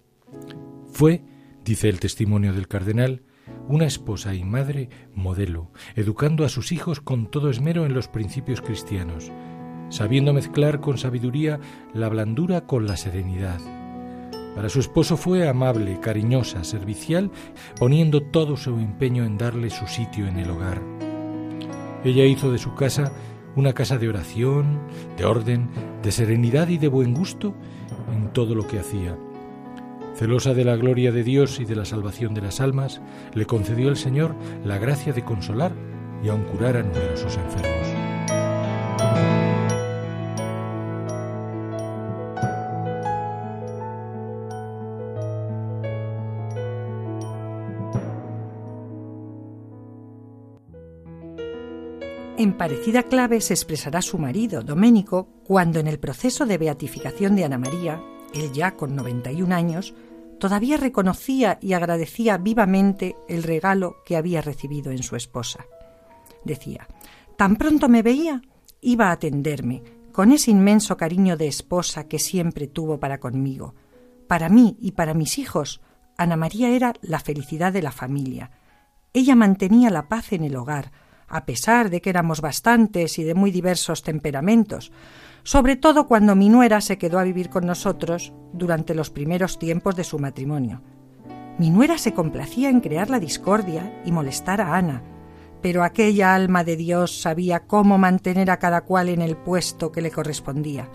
Fue, 0.93 1.25
dice 1.65 1.89
el 1.89 2.01
testimonio 2.01 2.53
del 2.53 2.69
cardenal, 2.69 3.23
una 3.69 3.87
esposa 3.87 4.35
y 4.35 4.45
madre 4.45 4.89
modelo, 5.15 5.71
educando 5.95 6.45
a 6.45 6.49
sus 6.49 6.73
hijos 6.73 7.01
con 7.01 7.31
todo 7.31 7.51
esmero 7.51 7.87
en 7.87 7.95
los 7.95 8.09
principios 8.09 8.61
cristianos, 8.61 9.33
sabiendo 9.93 10.33
mezclar 10.33 10.81
con 10.81 10.99
sabiduría 10.99 11.61
la 11.95 12.09
blandura 12.09 12.67
con 12.67 12.87
la 12.87 12.97
serenidad. 12.97 13.61
Para 14.57 14.69
su 14.69 14.81
esposo 14.81 15.17
fue 15.17 15.49
amable, 15.49 16.01
cariñosa, 16.01 16.65
servicial, 16.65 17.31
poniendo 17.79 18.23
todo 18.23 18.57
su 18.57 18.71
empeño 18.79 19.25
en 19.25 19.39
darle 19.39 19.71
su 19.71 19.87
sitio 19.87 20.27
en 20.27 20.39
el 20.39 20.51
hogar. 20.51 20.83
Ella 22.05 22.25
hizo 22.25 22.51
de 22.51 22.59
su 22.59 22.75
casa 22.75 23.13
una 23.55 23.75
casa 23.75 23.99
de 23.99 24.09
oración, 24.09 24.81
de 25.17 25.25
orden, 25.25 25.69
de 26.03 26.11
serenidad 26.11 26.69
y 26.69 26.79
de 26.79 26.89
buen 26.89 27.15
gusto 27.15 27.55
en 28.13 28.33
todo 28.33 28.55
lo 28.55 28.67
que 28.67 28.81
hacía 28.81 29.17
Celosa 30.15 30.53
de 30.53 30.65
la 30.65 30.77
gloria 30.77 31.11
de 31.11 31.25
Dios 31.25 31.59
y 31.59 31.65
de 31.65 31.75
la 31.75 31.85
salvación 31.85 32.35
de 32.35 32.43
las 32.43 32.61
almas, 32.61 33.01
le 33.35 33.47
concedió 33.47 33.89
el 33.89 33.97
Señor 33.97 34.35
la 34.65 34.79
gracia 34.79 35.13
de 35.13 35.25
consolar 35.25 35.73
y 36.23 36.29
aun 36.29 36.45
curar 36.45 36.77
a 36.77 36.83
numerosos 36.83 37.37
enfermos. 37.37 38.02
Parecida 52.63 53.03
clave 53.03 53.41
se 53.41 53.55
expresará 53.55 54.01
su 54.03 54.19
marido, 54.19 54.63
Doménico, 54.63 55.27
cuando 55.43 55.81
en 55.81 55.89
el 55.89 55.99
proceso 55.99 56.47
de 56.47 56.59
beatificación 56.59 57.35
de 57.35 57.43
Ana 57.43 57.59
María, 57.59 58.01
él 58.35 58.53
ya 58.53 58.77
con 58.77 58.95
91 58.95 59.53
años, 59.53 59.95
todavía 60.39 60.77
reconocía 60.77 61.59
y 61.61 61.73
agradecía 61.73 62.39
vivamente 62.39 63.17
el 63.29 63.43
regalo 63.43 63.97
que 64.07 64.17
había 64.17 64.43
recibido 64.43 64.93
en 64.93 65.03
su 65.03 65.17
esposa. 65.17 65.67
Decía, 66.45 66.87
tan 67.37 67.57
pronto 67.57 67.89
me 67.89 68.03
veía, 68.03 68.43
iba 68.81 69.09
a 69.09 69.13
atenderme, 69.15 69.83
con 70.13 70.31
ese 70.31 70.53
inmenso 70.53 70.97
cariño 70.97 71.37
de 71.37 71.49
esposa 71.49 72.07
que 72.07 72.21
siempre 72.21 72.69
tuvo 72.69 73.01
para 73.01 73.19
conmigo. 73.19 73.75
Para 74.29 74.49
mí 74.49 74.77
y 74.81 74.93
para 74.93 75.15
mis 75.15 75.39
hijos, 75.39 75.81
Ana 76.17 76.37
María 76.37 76.69
era 76.69 76.95
la 77.01 77.19
felicidad 77.19 77.73
de 77.73 77.83
la 77.83 77.91
familia. 77.91 78.53
Ella 79.13 79.35
mantenía 79.35 79.91
la 79.91 80.07
paz 80.07 80.33
en 80.33 80.45
el 80.45 80.55
hogar, 80.55 80.93
a 81.33 81.47
pesar 81.47 81.89
de 81.89 82.03
que 82.03 82.11
éramos 82.11 82.43
bastantes 82.43 83.19
y 83.19 83.25
de 83.25 83.35
muy 83.35 83.51
diversos 83.51 84.03
temperamentos, 84.03 84.93
sobre 85.45 85.77
todo 85.77 86.07
cuando 86.07 86.37
mi 86.37 86.51
nuera 86.51 86.83
se 86.83 86.99
quedó 86.99 87.19
a 87.19 87.25
vivir 87.25 87.49
con 87.49 87.67
nosotros 87.67 88.35
durante 88.53 88.95
los 88.95 89.09
primeros 89.09 89.59
tiempos 89.59 89.97
de 89.97 90.05
su 90.05 90.19
matrimonio. 90.19 90.83
Mi 91.59 91.71
nuera 91.71 91.97
se 91.97 92.13
complacía 92.13 92.69
en 92.69 92.81
crear 92.81 93.09
la 93.09 93.19
discordia 93.19 94.03
y 94.05 94.13
molestar 94.13 94.61
a 94.61 94.77
Ana, 94.77 95.03
pero 95.63 95.85
aquella 95.85 96.35
alma 96.35 96.65
de 96.65 96.77
Dios 96.77 97.23
sabía 97.23 97.61
cómo 97.61 97.97
mantener 97.97 98.51
a 98.51 98.59
cada 98.59 98.83
cual 98.83 99.09
en 99.09 99.23
el 99.23 99.39
puesto 99.39 99.91
que 99.91 100.03
le 100.03 100.11
correspondía, 100.11 100.91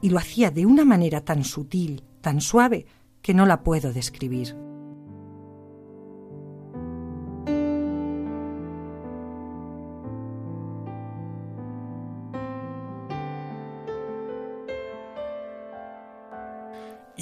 y 0.00 0.08
lo 0.08 0.18
hacía 0.18 0.50
de 0.50 0.64
una 0.64 0.86
manera 0.86 1.20
tan 1.20 1.44
sutil, 1.44 2.04
tan 2.22 2.40
suave, 2.40 2.86
que 3.20 3.34
no 3.34 3.44
la 3.44 3.62
puedo 3.62 3.92
describir. 3.92 4.56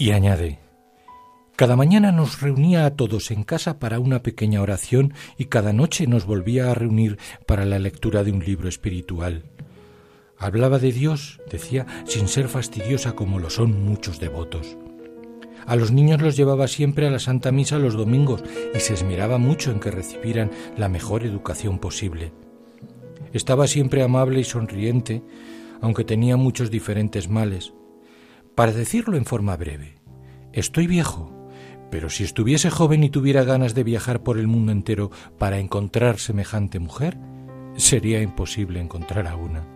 Y 0.02 0.10
añade, 0.10 0.58
cada 1.54 1.76
mañana 1.76 2.10
nos 2.10 2.40
reunía 2.40 2.86
a 2.86 2.96
todos 2.96 3.30
en 3.30 3.44
casa 3.44 3.78
para 3.78 4.00
una 4.00 4.20
pequeña 4.20 4.60
oración 4.60 5.14
y 5.38 5.44
cada 5.44 5.72
noche 5.72 6.08
nos 6.08 6.26
volvía 6.26 6.72
a 6.72 6.74
reunir 6.74 7.20
para 7.46 7.64
la 7.66 7.78
lectura 7.78 8.24
de 8.24 8.32
un 8.32 8.44
libro 8.44 8.68
espiritual. 8.68 9.44
Hablaba 10.36 10.80
de 10.80 10.90
Dios, 10.90 11.40
decía, 11.48 11.86
sin 12.04 12.26
ser 12.26 12.48
fastidiosa 12.48 13.12
como 13.12 13.38
lo 13.38 13.48
son 13.48 13.84
muchos 13.84 14.18
devotos. 14.18 14.76
A 15.66 15.76
los 15.76 15.92
niños 15.92 16.20
los 16.20 16.36
llevaba 16.36 16.66
siempre 16.66 17.06
a 17.06 17.10
la 17.12 17.20
Santa 17.20 17.52
Misa 17.52 17.78
los 17.78 17.94
domingos 17.94 18.42
y 18.74 18.80
se 18.80 18.94
esmeraba 18.94 19.38
mucho 19.38 19.70
en 19.70 19.78
que 19.78 19.92
recibieran 19.92 20.50
la 20.76 20.88
mejor 20.88 21.22
educación 21.22 21.78
posible. 21.78 22.32
Estaba 23.32 23.68
siempre 23.68 24.02
amable 24.02 24.40
y 24.40 24.44
sonriente, 24.44 25.22
aunque 25.80 26.02
tenía 26.02 26.36
muchos 26.36 26.72
diferentes 26.72 27.28
males, 27.28 27.72
para 28.54 28.72
decirlo 28.72 29.16
en 29.16 29.24
forma 29.24 29.56
breve, 29.56 29.96
estoy 30.52 30.86
viejo, 30.86 31.48
pero 31.90 32.10
si 32.10 32.24
estuviese 32.24 32.70
joven 32.70 33.04
y 33.04 33.10
tuviera 33.10 33.44
ganas 33.44 33.74
de 33.74 33.84
viajar 33.84 34.22
por 34.22 34.38
el 34.38 34.46
mundo 34.46 34.72
entero 34.72 35.10
para 35.38 35.58
encontrar 35.58 36.18
semejante 36.18 36.78
mujer, 36.78 37.18
sería 37.76 38.22
imposible 38.22 38.80
encontrar 38.80 39.26
a 39.26 39.36
una. 39.36 39.66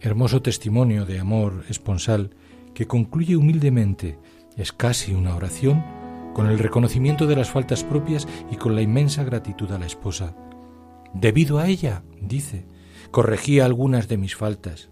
Hermoso 0.00 0.42
testimonio 0.42 1.06
de 1.06 1.18
amor 1.18 1.64
esponsal 1.68 2.30
que 2.74 2.86
concluye 2.86 3.36
humildemente, 3.36 4.18
es 4.56 4.72
casi 4.72 5.12
una 5.12 5.34
oración, 5.34 5.84
con 6.34 6.46
el 6.46 6.58
reconocimiento 6.58 7.26
de 7.26 7.34
las 7.34 7.50
faltas 7.50 7.82
propias 7.82 8.28
y 8.50 8.56
con 8.56 8.74
la 8.74 8.82
inmensa 8.82 9.24
gratitud 9.24 9.72
a 9.72 9.78
la 9.78 9.86
esposa. 9.86 10.36
Debido 11.12 11.58
a 11.58 11.66
ella, 11.66 12.04
dice, 12.20 12.66
corregía 13.10 13.64
algunas 13.64 14.06
de 14.08 14.18
mis 14.18 14.36
faltas. 14.36 14.90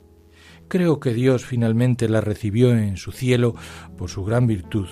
Creo 0.69 0.99
que 0.99 1.15
Dios 1.15 1.45
finalmente 1.45 2.09
la 2.09 2.21
recibió 2.21 2.77
en 2.77 2.97
su 2.97 3.13
cielo 3.13 3.55
por 3.97 4.11
su 4.11 4.25
gran 4.25 4.49
virtud 4.49 4.89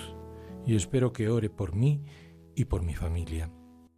y 0.65 0.75
espero 0.75 1.11
que 1.11 1.29
ore 1.29 1.49
por 1.49 1.75
mí 1.75 2.01
y 2.55 2.65
por 2.65 2.81
mi 2.81 2.95
familia. 2.95 3.51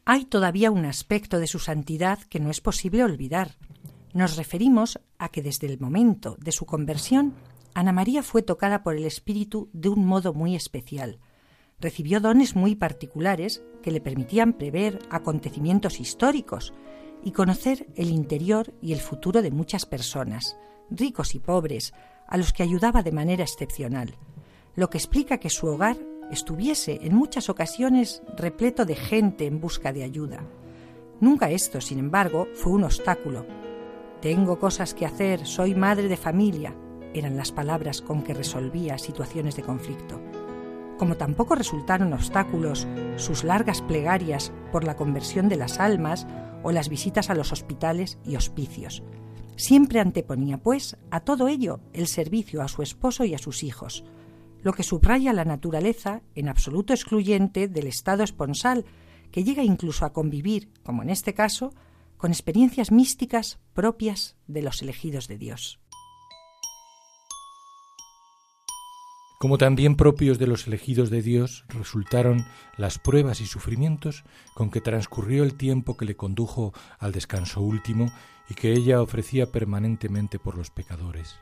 Hay 0.03 0.25
todavía 0.25 0.71
un 0.71 0.85
aspecto 0.85 1.39
de 1.39 1.45
su 1.45 1.59
santidad 1.59 2.19
que 2.29 2.39
no 2.39 2.49
es 2.49 2.61
posible 2.61 3.03
olvidar. 3.03 3.57
Nos 4.13 4.37
referimos 4.37 4.99
a 5.19 5.29
que 5.29 5.43
desde 5.43 5.67
el 5.67 5.79
momento 5.79 6.35
de 6.39 6.51
su 6.51 6.65
conversión, 6.65 7.35
Ana 7.75 7.91
María 7.91 8.23
fue 8.23 8.41
tocada 8.41 8.81
por 8.81 8.95
el 8.95 9.05
Espíritu 9.05 9.69
de 9.71 9.89
un 9.89 10.03
modo 10.03 10.33
muy 10.33 10.55
especial. 10.55 11.19
Recibió 11.79 12.19
dones 12.19 12.55
muy 12.55 12.75
particulares 12.75 13.61
que 13.83 13.91
le 13.91 14.01
permitían 14.01 14.53
prever 14.53 14.97
acontecimientos 15.11 15.99
históricos 15.99 16.73
y 17.23 17.33
conocer 17.33 17.85
el 17.95 18.09
interior 18.09 18.73
y 18.81 18.93
el 18.93 18.99
futuro 18.99 19.43
de 19.43 19.51
muchas 19.51 19.85
personas 19.85 20.57
ricos 20.89 21.35
y 21.35 21.39
pobres, 21.39 21.93
a 22.27 22.37
los 22.37 22.53
que 22.53 22.63
ayudaba 22.63 23.03
de 23.03 23.11
manera 23.11 23.43
excepcional, 23.43 24.15
lo 24.75 24.89
que 24.89 24.97
explica 24.97 25.37
que 25.37 25.49
su 25.49 25.67
hogar 25.67 25.97
estuviese 26.31 26.99
en 27.01 27.15
muchas 27.15 27.49
ocasiones 27.49 28.21
repleto 28.35 28.85
de 28.85 28.95
gente 28.95 29.45
en 29.45 29.59
busca 29.59 29.93
de 29.93 30.03
ayuda. 30.03 30.43
Nunca 31.19 31.49
esto, 31.49 31.81
sin 31.81 31.99
embargo, 31.99 32.47
fue 32.53 32.73
un 32.73 32.83
obstáculo. 32.83 33.45
Tengo 34.21 34.59
cosas 34.59 34.93
que 34.93 35.05
hacer, 35.05 35.45
soy 35.45 35.73
madre 35.73 36.07
de 36.07 36.17
familia, 36.17 36.75
eran 37.13 37.37
las 37.37 37.51
palabras 37.51 38.01
con 38.01 38.23
que 38.23 38.33
resolvía 38.33 38.97
situaciones 38.97 39.55
de 39.55 39.63
conflicto. 39.63 40.21
Como 40.97 41.15
tampoco 41.15 41.55
resultaron 41.55 42.13
obstáculos 42.13 42.87
sus 43.15 43.43
largas 43.43 43.81
plegarias 43.81 44.51
por 44.71 44.83
la 44.83 44.95
conversión 44.95 45.47
de 45.47 45.55
las 45.55 45.79
almas 45.79 46.27
o 46.63 46.71
las 46.71 46.89
visitas 46.89 47.29
a 47.29 47.35
los 47.35 47.51
hospitales 47.51 48.17
y 48.25 48.35
hospicios, 48.35 49.03
Siempre 49.57 49.99
anteponía, 49.99 50.59
pues, 50.59 50.97
a 51.09 51.21
todo 51.21 51.47
ello 51.47 51.79
el 51.91 52.07
servicio 52.07 52.61
a 52.61 52.67
su 52.67 52.83
esposo 52.83 53.25
y 53.25 53.33
a 53.33 53.39
sus 53.39 53.63
hijos, 53.63 54.03
lo 54.61 54.71
que 54.71 54.83
subraya 54.83 55.33
la 55.33 55.45
naturaleza 55.45 56.21
en 56.35 56.47
absoluto 56.47 56.93
excluyente 56.93 57.67
del 57.67 57.87
estado 57.87 58.23
esponsal, 58.23 58.85
que 59.31 59.43
llega 59.43 59.63
incluso 59.63 60.05
a 60.05 60.13
convivir, 60.13 60.69
como 60.83 61.01
en 61.01 61.09
este 61.09 61.33
caso, 61.33 61.73
con 62.17 62.31
experiencias 62.31 62.91
místicas 62.91 63.59
propias 63.73 64.37
de 64.45 64.61
los 64.61 64.83
elegidos 64.83 65.27
de 65.27 65.39
Dios. 65.39 65.79
Como 69.39 69.57
también 69.57 69.95
propios 69.95 70.39
de 70.39 70.47
los 70.47 70.67
elegidos 70.67 71.09
de 71.09 71.21
Dios 71.21 71.65
resultaron 71.69 72.45
las 72.75 72.97
pruebas 72.97 73.39
y 73.41 73.45
sufrimientos 73.45 74.23
con 74.55 74.71
que 74.71 74.81
transcurrió 74.81 75.43
el 75.43 75.55
tiempo 75.55 75.95
que 75.95 76.05
le 76.05 76.15
condujo 76.15 76.73
al 76.97 77.11
descanso 77.11 77.61
último 77.61 78.11
y 78.49 78.53
que 78.55 78.73
ella 78.73 79.01
ofrecía 79.01 79.51
permanentemente 79.51 80.39
por 80.39 80.57
los 80.57 80.69
pecadores. 80.71 81.35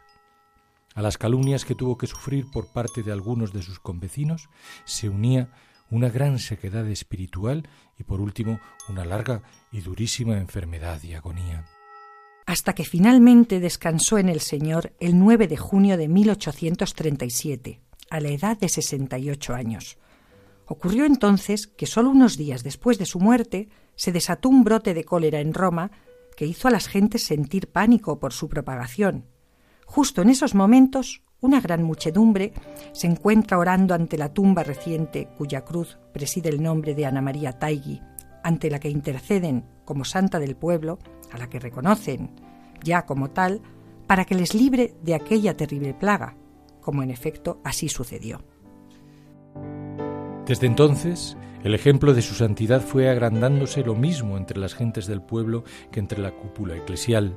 A 0.94 1.02
las 1.02 1.18
calumnias 1.18 1.65
que 1.65 1.76
tuvo 1.76 1.98
que 1.98 2.08
sufrir 2.08 2.50
por 2.52 2.72
parte 2.72 3.04
de 3.04 3.12
algunos 3.12 3.52
de 3.52 3.62
sus 3.62 3.80
convecinos 3.80 4.50
se 4.86 5.10
unía 5.10 5.50
una 5.91 6.10
gran 6.10 6.39
sequedad 6.39 6.88
espiritual 6.88 7.68
y 8.00 8.04
por 8.04 8.22
último 8.22 8.60
una 8.89 9.06
larga 9.06 9.44
y 9.72 9.82
durísima 9.82 10.38
enfermedad 10.38 11.04
y 11.04 11.13
agonía. 11.13 11.65
hasta 12.48 12.74
que 12.74 12.86
finalmente 12.86 13.60
descansó 13.60 14.20
en 14.20 14.30
el 14.30 14.39
Señor 14.39 14.94
el 15.00 15.18
9 15.18 15.48
de 15.48 15.58
junio 15.58 15.98
de 15.98 16.08
1837, 16.08 17.82
a 18.12 18.20
la 18.20 18.30
edad 18.30 18.56
de 18.58 18.70
68 18.70 19.56
años. 19.56 19.98
Ocurrió 20.68 21.06
entonces 21.06 21.65
que 21.65 21.88
solo 21.88 22.12
unos 22.12 22.38
días 22.38 22.63
después 22.63 23.00
de 23.00 23.08
su 23.08 23.20
muerte 23.20 23.70
se 23.96 24.12
desató 24.12 24.50
un 24.50 24.63
brote 24.63 24.94
de 24.94 25.04
cólera 25.04 25.39
en 25.39 25.56
Roma 25.56 25.91
que 26.36 26.45
hizo 26.45 26.67
a 26.67 26.71
las 26.71 26.88
gentes 26.88 27.24
sentir 27.24 27.71
pánico 27.71 28.19
por 28.19 28.34
su 28.34 28.50
propagación. 28.50 29.26
Justo 29.86 30.21
en 30.21 30.30
esos 30.30 30.56
momentos, 30.56 31.21
una 31.41 31.62
gran 31.62 31.84
muchedumbre 31.84 32.54
se 32.91 33.08
encuentra 33.08 33.58
orando 33.58 33.93
ante 33.93 34.17
la 34.17 34.34
tumba 34.34 34.63
reciente 34.63 35.30
cuya 35.38 35.63
cruz 35.63 35.98
preside 36.13 36.50
el 36.50 36.63
nombre 36.63 36.95
de 36.95 37.06
Ana 37.06 37.21
María 37.21 37.54
Taigui, 37.54 38.02
ante 38.43 38.69
la 38.69 38.80
que 38.80 38.89
interceden 38.89 39.65
como 39.86 40.06
santa 40.06 40.39
del 40.39 40.56
pueblo, 40.56 41.00
a 41.32 41.38
la 41.38 41.50
que 41.50 41.60
reconocen 41.60 42.32
ya 42.84 43.06
como 43.06 43.32
tal, 43.32 43.62
para 44.08 44.26
que 44.26 44.36
les 44.36 44.54
libre 44.54 44.95
de 45.02 45.15
aquella 45.15 45.58
terrible 45.58 45.93
plaga, 45.93 46.36
como 46.82 47.02
en 47.04 47.10
efecto 47.10 47.60
así 47.63 47.89
sucedió. 47.89 48.41
Desde 50.45 50.67
entonces, 50.67 51.36
el 51.65 51.73
ejemplo 51.73 52.13
de 52.13 52.21
su 52.21 52.36
santidad 52.36 52.80
fue 52.80 53.10
agrandándose 53.10 53.84
lo 53.84 53.95
mismo 53.95 54.38
entre 54.38 54.60
las 54.60 54.75
gentes 54.75 55.08
del 55.08 55.23
pueblo 55.23 55.63
que 55.91 55.99
entre 55.99 56.21
la 56.21 56.30
cúpula 56.30 56.75
eclesial. 56.75 57.36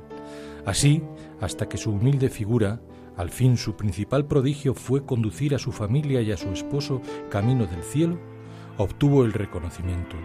Así, 0.67 1.01
hasta 1.41 1.67
que 1.67 1.79
su 1.79 1.89
humilde 1.89 2.29
figura, 2.29 2.79
al 3.17 3.31
fin 3.31 3.57
su 3.57 3.75
principal 3.75 4.27
prodigio 4.27 4.75
fue 4.75 5.03
conducir 5.03 5.55
a 5.55 5.57
su 5.57 5.71
familia 5.71 6.21
y 6.21 6.31
a 6.31 6.37
su 6.37 6.49
esposo 6.49 7.01
camino 7.31 7.65
del 7.65 7.81
cielo, 7.81 8.19
obtuvo 8.77 9.25
el 9.25 9.33
reconocimiento. 9.33 10.15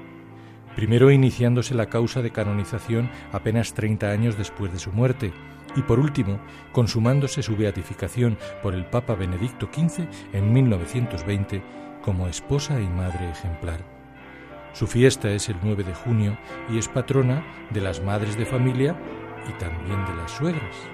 Primero 0.77 1.11
iniciándose 1.11 1.75
la 1.75 1.87
causa 1.87 2.21
de 2.21 2.31
canonización 2.31 3.09
apenas 3.33 3.73
30 3.73 4.11
años 4.11 4.37
después 4.37 4.71
de 4.71 4.81
su 4.81 4.93
muerte, 4.93 5.33
y 5.77 5.81
por 5.81 5.99
último, 5.99 6.41
consumándose 6.73 7.43
su 7.43 7.57
beatificación 7.57 8.37
por 8.63 8.75
el 8.75 8.85
Papa 8.85 9.15
Benedicto 9.15 9.71
XV 9.73 10.07
en 10.35 10.53
1920 10.53 11.63
como 12.03 12.29
esposa 12.29 12.79
y 12.83 12.87
madre 12.87 13.31
ejemplar. 13.31 13.94
Su 14.75 14.89
fiesta 14.89 15.31
es 15.31 15.49
el 15.49 15.57
9 15.63 15.85
de 15.85 15.95
junio 15.95 16.37
y 16.69 16.79
es 16.79 16.89
patrona 16.89 17.45
de 17.71 17.81
las 17.81 18.03
madres 18.03 18.37
de 18.37 18.45
familia 18.45 18.97
y 19.49 19.53
también 19.61 20.05
de 20.05 20.17
las 20.17 20.33
suegras. 20.33 20.94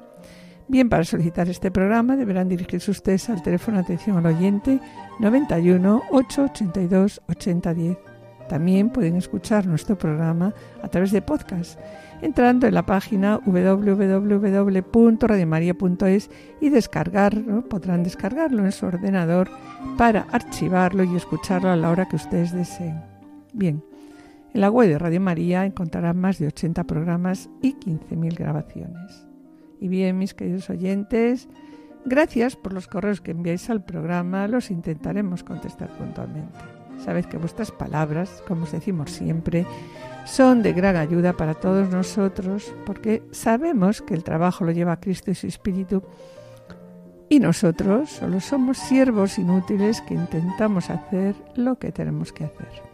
Bien, 0.71 0.87
para 0.87 1.03
solicitar 1.03 1.49
este 1.49 1.69
programa 1.69 2.15
deberán 2.15 2.47
dirigirse 2.47 2.91
ustedes 2.91 3.29
al 3.29 3.43
teléfono 3.43 3.77
atención 3.77 4.15
al 4.15 4.27
oyente 4.27 4.79
91 5.19 6.03
882 6.11 7.21
8010. 7.27 7.97
También 8.47 8.89
pueden 8.89 9.17
escuchar 9.17 9.67
nuestro 9.67 9.97
programa 9.97 10.53
a 10.81 10.87
través 10.87 11.11
de 11.11 11.21
podcast, 11.21 11.77
entrando 12.21 12.67
en 12.67 12.73
la 12.73 12.85
página 12.85 13.37
www.radiomaria.es 13.45 16.29
y 16.61 16.69
descargarlo, 16.69 17.67
podrán 17.67 18.03
descargarlo 18.03 18.63
en 18.63 18.71
su 18.71 18.85
ordenador 18.85 19.49
para 19.97 20.21
archivarlo 20.31 21.03
y 21.03 21.17
escucharlo 21.17 21.69
a 21.69 21.75
la 21.75 21.89
hora 21.89 22.07
que 22.07 22.15
ustedes 22.15 22.53
deseen. 22.53 23.01
Bien, 23.51 23.83
en 24.53 24.61
la 24.61 24.69
web 24.69 24.87
de 24.87 24.97
Radio 24.97 25.19
María 25.19 25.65
encontrarán 25.65 26.17
más 26.17 26.39
de 26.39 26.47
80 26.47 26.85
programas 26.85 27.49
y 27.61 27.73
15.000 27.73 28.37
grabaciones. 28.37 29.30
Y 29.81 29.87
bien, 29.87 30.19
mis 30.19 30.35
queridos 30.35 30.69
oyentes, 30.69 31.49
gracias 32.05 32.55
por 32.55 32.71
los 32.71 32.87
correos 32.87 33.19
que 33.19 33.31
enviáis 33.31 33.67
al 33.71 33.83
programa, 33.83 34.47
los 34.47 34.69
intentaremos 34.69 35.43
contestar 35.43 35.89
puntualmente. 35.97 36.59
Sabed 37.03 37.25
que 37.25 37.37
vuestras 37.37 37.71
palabras, 37.71 38.43
como 38.47 38.65
os 38.65 38.71
decimos 38.71 39.09
siempre, 39.09 39.65
son 40.25 40.61
de 40.61 40.73
gran 40.73 40.97
ayuda 40.97 41.33
para 41.33 41.55
todos 41.55 41.89
nosotros, 41.89 42.71
porque 42.85 43.23
sabemos 43.31 44.03
que 44.03 44.13
el 44.13 44.23
trabajo 44.23 44.65
lo 44.65 44.71
lleva 44.71 44.99
Cristo 44.99 45.31
y 45.31 45.35
su 45.35 45.47
Espíritu, 45.47 46.03
y 47.27 47.39
nosotros 47.39 48.11
solo 48.11 48.39
somos 48.39 48.77
siervos 48.77 49.39
inútiles 49.39 50.01
que 50.01 50.13
intentamos 50.13 50.91
hacer 50.91 51.33
lo 51.55 51.79
que 51.79 51.91
tenemos 51.91 52.31
que 52.31 52.43
hacer. 52.43 52.90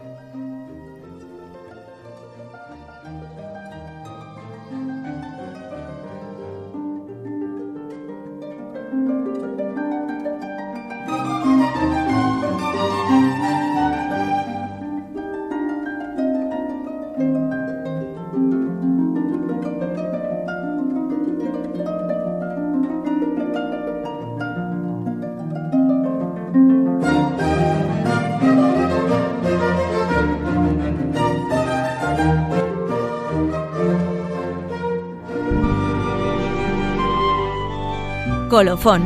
Colofón. 38.58 39.04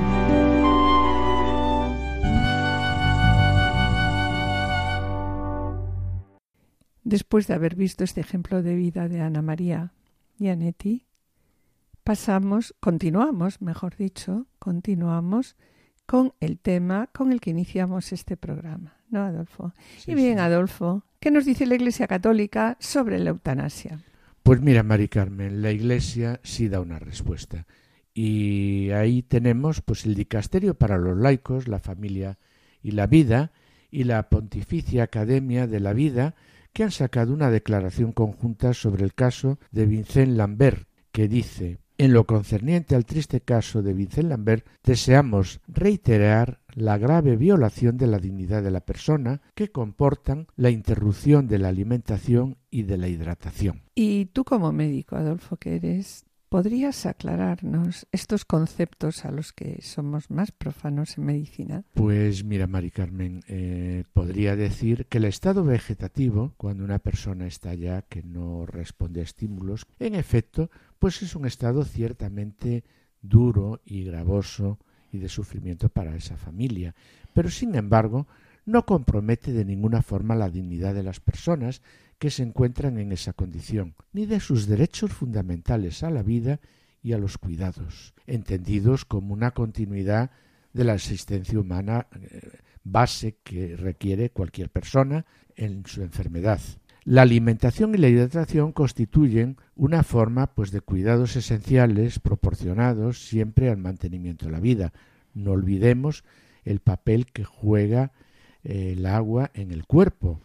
Después 7.04 7.48
de 7.48 7.54
haber 7.56 7.76
visto 7.76 8.06
este 8.06 8.22
ejemplo 8.22 8.64
de 8.64 8.76
vida 8.76 9.10
de 9.10 9.20
Ana 9.20 9.42
María 9.42 9.92
Gianetti, 10.40 11.06
pasamos, 12.06 12.74
continuamos, 12.80 13.62
mejor 13.62 13.98
dicho, 13.98 14.48
continuamos 14.58 15.58
con 16.06 16.34
el 16.40 16.58
tema 16.58 17.08
con 17.08 17.34
el 17.34 17.42
que 17.42 17.50
iniciamos 17.50 18.14
este 18.14 18.38
programa, 18.38 18.96
¿no, 19.10 19.22
Adolfo? 19.22 19.74
Sí, 19.98 20.12
y 20.12 20.16
bien, 20.16 20.36
sí. 20.36 20.40
Adolfo, 20.40 21.04
¿qué 21.20 21.30
nos 21.30 21.44
dice 21.44 21.66
la 21.66 21.76
Iglesia 21.76 22.08
Católica 22.08 22.78
sobre 22.80 23.20
la 23.20 23.32
eutanasia? 23.32 24.00
Pues 24.44 24.62
mira, 24.62 24.82
Mari 24.82 25.10
Carmen, 25.10 25.62
la 25.62 25.72
Iglesia 25.72 26.40
sí 26.42 26.70
da 26.70 26.80
una 26.80 27.00
respuesta. 27.00 27.68
Y 28.14 28.92
ahí 28.92 29.24
tenemos 29.24 29.82
pues 29.82 30.06
el 30.06 30.16
dicasterio 30.16 30.76
para 30.76 30.98
los 30.98 31.18
laicos, 31.18 31.68
la 31.68 31.80
familia 31.80 32.38
y 32.82 32.92
la 32.92 33.08
vida, 33.08 33.52
y 33.90 34.06
la 34.06 34.30
Pontificia 34.30 35.04
Academia 35.04 35.68
de 35.68 35.80
la 35.80 35.94
Vida, 35.94 36.36
que 36.74 36.84
han 36.84 36.92
sacado 36.92 37.34
una 37.34 37.52
declaración 37.52 38.14
conjunta 38.14 38.74
sobre 38.74 39.04
el 39.04 39.14
caso 39.14 39.60
de 39.72 39.86
Vincent 39.86 40.38
Lambert, 40.38 40.88
que 41.12 41.28
dice 41.28 41.80
en 42.02 42.14
lo 42.14 42.26
concerniente 42.26 42.96
al 42.96 43.06
triste 43.06 43.42
caso 43.42 43.84
de 43.84 43.94
Vincent 43.94 44.28
Lambert, 44.28 44.66
deseamos 44.84 45.62
reiterar 45.68 46.60
la 46.74 46.98
grave 46.98 47.36
violación 47.36 47.96
de 47.98 48.08
la 48.08 48.18
dignidad 48.18 48.64
de 48.64 48.72
la 48.72 48.80
persona 48.80 49.44
que 49.54 49.72
comportan 49.72 50.48
la 50.56 50.72
interrupción 50.72 51.48
de 51.48 51.60
la 51.60 51.68
alimentación 51.68 52.58
y 52.72 52.84
de 52.84 52.98
la 52.98 53.08
hidratación. 53.08 53.84
Y 53.94 54.26
tú 54.26 54.44
como 54.44 54.72
médico, 54.72 55.16
Adolfo, 55.16 55.58
que 55.58 55.76
eres, 55.76 56.26
¿podrías 56.52 57.06
aclararnos 57.06 58.08
estos 58.12 58.44
conceptos 58.44 59.24
a 59.24 59.32
los 59.32 59.54
que 59.54 59.82
somos 59.82 60.30
más 60.30 60.52
profanos 60.52 61.18
en 61.18 61.24
medicina? 61.24 61.86
Pues 61.94 62.44
mira, 62.44 62.68
Mari 62.68 62.92
Carmen, 62.92 63.40
eh, 63.48 64.04
podría 64.12 64.58
decir 64.58 65.06
que 65.06 65.20
el 65.20 65.24
estado 65.24 65.64
vegetativo, 65.64 66.54
cuando 66.58 66.84
una 66.84 67.00
persona 67.00 67.48
está 67.48 67.74
ya 67.74 68.02
que 68.02 68.22
no 68.22 68.66
responde 68.66 69.22
a 69.22 69.24
estímulos, 69.24 69.88
en 69.98 70.14
efecto, 70.14 70.70
pues 71.00 71.22
es 71.22 71.38
un 71.38 71.46
estado 71.46 71.86
ciertamente 71.86 72.84
duro 73.22 73.80
y 73.86 74.04
gravoso 74.04 74.78
y 75.10 75.20
de 75.20 75.30
sufrimiento 75.30 75.88
para 75.88 76.18
esa 76.18 76.36
familia. 76.36 76.96
Pero 77.34 77.50
sin 77.50 77.76
embargo, 77.76 78.28
no 78.66 78.86
compromete 78.86 79.54
de 79.54 79.64
ninguna 79.64 80.02
forma 80.02 80.36
la 80.36 80.50
dignidad 80.50 80.94
de 80.96 81.04
las 81.04 81.22
personas 81.22 81.82
que 82.22 82.30
se 82.30 82.44
encuentran 82.44 83.00
en 83.00 83.12
esa 83.12 83.34
condición, 83.34 83.96
ni 84.14 84.28
de 84.28 84.40
sus 84.40 84.68
derechos 84.68 85.12
fundamentales 85.12 86.04
a 86.04 86.12
la 86.12 86.22
vida 86.22 86.60
y 87.02 87.14
a 87.14 87.18
los 87.18 87.40
cuidados, 87.40 88.14
entendidos 88.28 89.06
como 89.06 89.34
una 89.34 89.56
continuidad 89.56 90.30
de 90.72 90.84
la 90.84 90.94
existencia 90.94 91.60
humana 91.60 92.06
eh, 92.12 92.60
base 92.84 93.38
que 93.44 93.76
requiere 93.76 94.30
cualquier 94.30 94.70
persona 94.70 95.26
en 95.56 95.84
su 95.88 96.04
enfermedad. 96.04 96.62
La 97.06 97.24
alimentación 97.24 97.96
y 97.96 97.98
la 97.98 98.10
hidratación 98.10 98.72
constituyen 98.72 99.58
una 99.76 100.04
forma 100.04 100.54
pues 100.54 100.70
de 100.70 100.82
cuidados 100.82 101.36
esenciales 101.36 102.20
proporcionados 102.20 103.26
siempre 103.26 103.72
al 103.72 103.78
mantenimiento 103.78 104.46
de 104.46 104.52
la 104.52 104.60
vida. 104.60 104.94
No 105.34 105.54
olvidemos 105.54 106.24
el 106.66 106.82
papel 106.82 107.26
que 107.26 107.46
juega 107.46 108.12
eh, 108.64 108.94
el 108.96 109.08
agua 109.08 109.50
en 109.56 109.72
el 109.72 109.88
cuerpo 109.88 110.40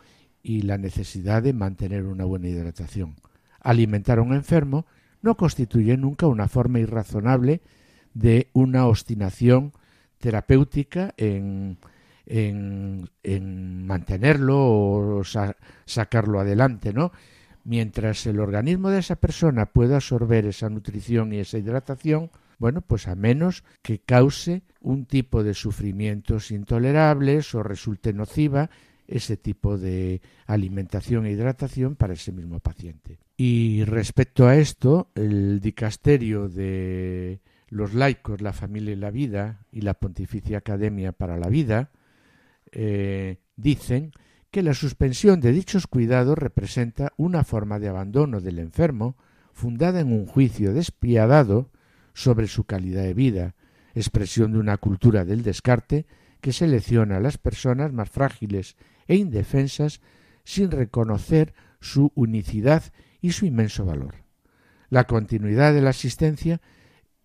y 0.46 0.62
la 0.62 0.78
necesidad 0.78 1.42
de 1.42 1.52
mantener 1.52 2.04
una 2.04 2.24
buena 2.24 2.46
hidratación. 2.46 3.16
Alimentar 3.61 4.20
a 4.20 4.22
un 4.22 4.32
enfermo 4.32 4.87
no 5.20 5.37
constituye 5.37 5.96
nunca 5.96 6.28
una 6.28 6.46
forma 6.46 6.78
irrazonable 6.78 7.62
de 8.14 8.48
una 8.52 8.87
obstinación 8.87 9.72
terapéutica 10.18 11.12
en, 11.16 11.78
en, 12.26 13.87
mantenerlo 13.88 14.56
o 14.56 15.22
sacarlo 15.85 16.38
adelante, 16.38 16.92
¿no? 16.92 17.11
Mientras 17.64 18.24
el 18.26 18.38
organismo 18.38 18.90
de 18.90 19.00
esa 19.00 19.16
persona 19.16 19.66
pueda 19.66 19.96
absorber 19.96 20.46
esa 20.46 20.70
nutrición 20.70 21.32
y 21.32 21.38
esa 21.38 21.59
hidratación, 21.59 22.30
bueno, 22.59 22.82
pues 22.82 23.09
a 23.09 23.16
menos 23.16 23.64
que 23.82 23.98
cause 23.98 24.62
un 24.80 25.06
tipo 25.06 25.42
de 25.42 25.54
sufrimientos 25.54 26.52
intolerables 26.52 27.52
o 27.56 27.64
resulte 27.64 28.12
nociva 28.12 28.70
ese 29.08 29.36
tipo 29.36 29.78
de 29.78 30.20
alimentación 30.46 31.26
e 31.26 31.32
hidratación 31.32 31.96
para 31.96 32.14
ese 32.14 32.32
mismo 32.32 32.60
paciente. 32.60 33.18
Y 33.36 33.84
respecto 33.84 34.46
a 34.46 34.56
esto, 34.56 35.10
el 35.14 35.60
dicasterio 35.60 36.48
de 36.48 37.40
los 37.68 37.94
laicos, 37.94 38.40
la 38.40 38.52
familia 38.52 38.92
y 38.92 38.96
la 38.96 39.10
vida 39.10 39.66
y 39.70 39.82
la 39.82 39.94
Pontificia 39.94 40.58
Academia 40.58 41.12
para 41.12 41.36
la 41.36 41.48
Vida 41.48 41.90
eh, 42.72 43.38
dicen 43.56 44.12
que 44.50 44.62
la 44.62 44.74
suspensión 44.74 45.40
de 45.40 45.52
dichos 45.52 45.86
cuidados 45.86 46.38
representa 46.38 47.12
una 47.16 47.44
forma 47.44 47.78
de 47.78 47.88
abandono 47.88 48.40
del 48.40 48.58
enfermo 48.58 49.16
fundada 49.52 50.00
en 50.00 50.12
un 50.12 50.26
juicio 50.26 50.72
despiadado 50.72 51.70
sobre 52.14 52.46
su 52.46 52.64
calidad 52.64 53.02
de 53.02 53.14
vida, 53.14 53.54
expresión 53.94 54.52
de 54.52 54.58
una 54.58 54.78
cultura 54.78 55.24
del 55.24 55.42
descarte 55.42 56.06
que 56.40 56.52
selecciona 56.52 57.16
a 57.16 57.20
las 57.20 57.38
personas 57.38 57.92
más 57.92 58.10
frágiles 58.10 58.76
e 59.06 59.16
indefensas 59.16 60.00
sin 60.44 60.70
reconocer 60.70 61.54
su 61.80 62.12
unicidad 62.14 62.82
y 63.20 63.32
su 63.32 63.46
inmenso 63.46 63.84
valor. 63.84 64.16
La 64.88 65.04
continuidad 65.04 65.74
de 65.74 65.82
la 65.82 65.90
asistencia 65.90 66.60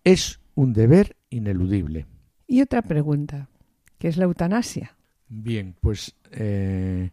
es 0.04 0.40
un 0.54 0.72
deber 0.72 1.16
ineludible. 1.30 2.06
Y 2.46 2.60
otra 2.60 2.82
pregunta, 2.82 3.48
¿qué 3.98 4.08
es 4.08 4.16
la 4.16 4.24
eutanasia? 4.24 4.96
Bien, 5.28 5.74
pues 5.80 6.16
eh, 6.32 7.10